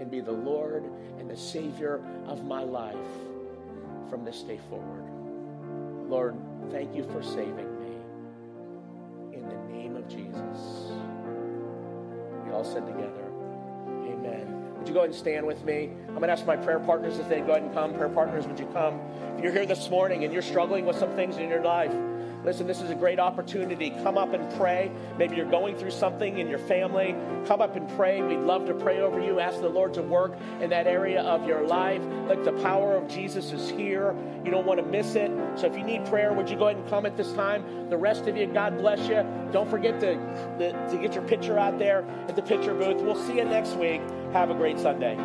and 0.00 0.10
be 0.10 0.20
the 0.20 0.32
Lord 0.32 0.82
and 1.18 1.30
the 1.30 1.36
Savior 1.36 2.02
of 2.26 2.44
my 2.44 2.62
life 2.62 2.96
from 4.10 4.24
this 4.24 4.42
day 4.42 4.58
forward. 4.68 5.04
Lord, 6.08 6.34
thank 6.72 6.96
you 6.96 7.04
for 7.04 7.22
saving 7.22 7.54
me. 7.54 9.36
In 9.38 9.48
the 9.48 9.72
name 9.72 9.94
of 9.94 10.08
Jesus. 10.08 10.90
We 12.44 12.52
all 12.52 12.64
said 12.64 12.86
together, 12.86 13.30
Amen. 13.86 14.61
Would 14.82 14.88
you 14.88 14.94
go 14.94 15.00
ahead 15.02 15.10
and 15.10 15.18
stand 15.18 15.46
with 15.46 15.64
me? 15.64 15.90
I'm 16.08 16.16
going 16.16 16.26
to 16.26 16.32
ask 16.32 16.44
my 16.44 16.56
prayer 16.56 16.80
partners 16.80 17.20
if 17.20 17.28
they'd 17.28 17.46
go 17.46 17.52
ahead 17.52 17.62
and 17.62 17.72
come. 17.72 17.94
Prayer 17.94 18.08
partners, 18.08 18.48
would 18.48 18.58
you 18.58 18.66
come? 18.72 19.00
If 19.36 19.44
you're 19.44 19.52
here 19.52 19.64
this 19.64 19.88
morning 19.88 20.24
and 20.24 20.32
you're 20.32 20.42
struggling 20.42 20.86
with 20.86 20.96
some 20.96 21.10
things 21.10 21.36
in 21.36 21.48
your 21.48 21.62
life, 21.62 21.92
listen, 22.44 22.66
this 22.66 22.80
is 22.80 22.90
a 22.90 22.94
great 22.94 23.18
opportunity. 23.18 23.90
Come 24.02 24.18
up 24.18 24.32
and 24.32 24.52
pray. 24.58 24.90
Maybe 25.18 25.36
you're 25.36 25.50
going 25.50 25.76
through 25.76 25.90
something 25.90 26.38
in 26.38 26.48
your 26.48 26.58
family. 26.58 27.14
Come 27.46 27.60
up 27.60 27.76
and 27.76 27.88
pray. 27.96 28.22
We'd 28.22 28.40
love 28.40 28.66
to 28.66 28.74
pray 28.74 29.00
over 29.00 29.20
you. 29.20 29.40
Ask 29.40 29.60
the 29.60 29.68
Lord 29.68 29.94
to 29.94 30.02
work 30.02 30.36
in 30.60 30.70
that 30.70 30.86
area 30.86 31.22
of 31.22 31.46
your 31.46 31.66
life. 31.66 32.02
Like 32.28 32.44
the 32.44 32.52
power 32.62 32.96
of 32.96 33.08
Jesus 33.08 33.52
is 33.52 33.68
here. 33.70 34.14
You 34.44 34.50
don't 34.50 34.66
want 34.66 34.80
to 34.80 34.86
miss 34.86 35.14
it. 35.14 35.30
So 35.56 35.66
if 35.66 35.76
you 35.76 35.84
need 35.84 36.04
prayer, 36.06 36.32
would 36.32 36.50
you 36.50 36.56
go 36.56 36.68
ahead 36.68 36.80
and 36.80 36.88
come 36.88 37.06
at 37.06 37.16
this 37.16 37.32
time? 37.32 37.88
The 37.90 37.96
rest 37.96 38.26
of 38.26 38.36
you, 38.36 38.46
God 38.46 38.78
bless 38.78 39.00
you. 39.08 39.24
Don't 39.52 39.70
forget 39.70 40.00
to, 40.00 40.14
to 40.58 40.98
get 41.00 41.14
your 41.14 41.24
picture 41.24 41.58
out 41.58 41.78
there 41.78 42.04
at 42.28 42.36
the 42.36 42.42
picture 42.42 42.74
booth. 42.74 43.00
We'll 43.02 43.22
see 43.26 43.36
you 43.36 43.44
next 43.44 43.76
week. 43.76 44.00
Have 44.32 44.50
a 44.50 44.54
great 44.54 44.78
Sunday. 44.78 45.16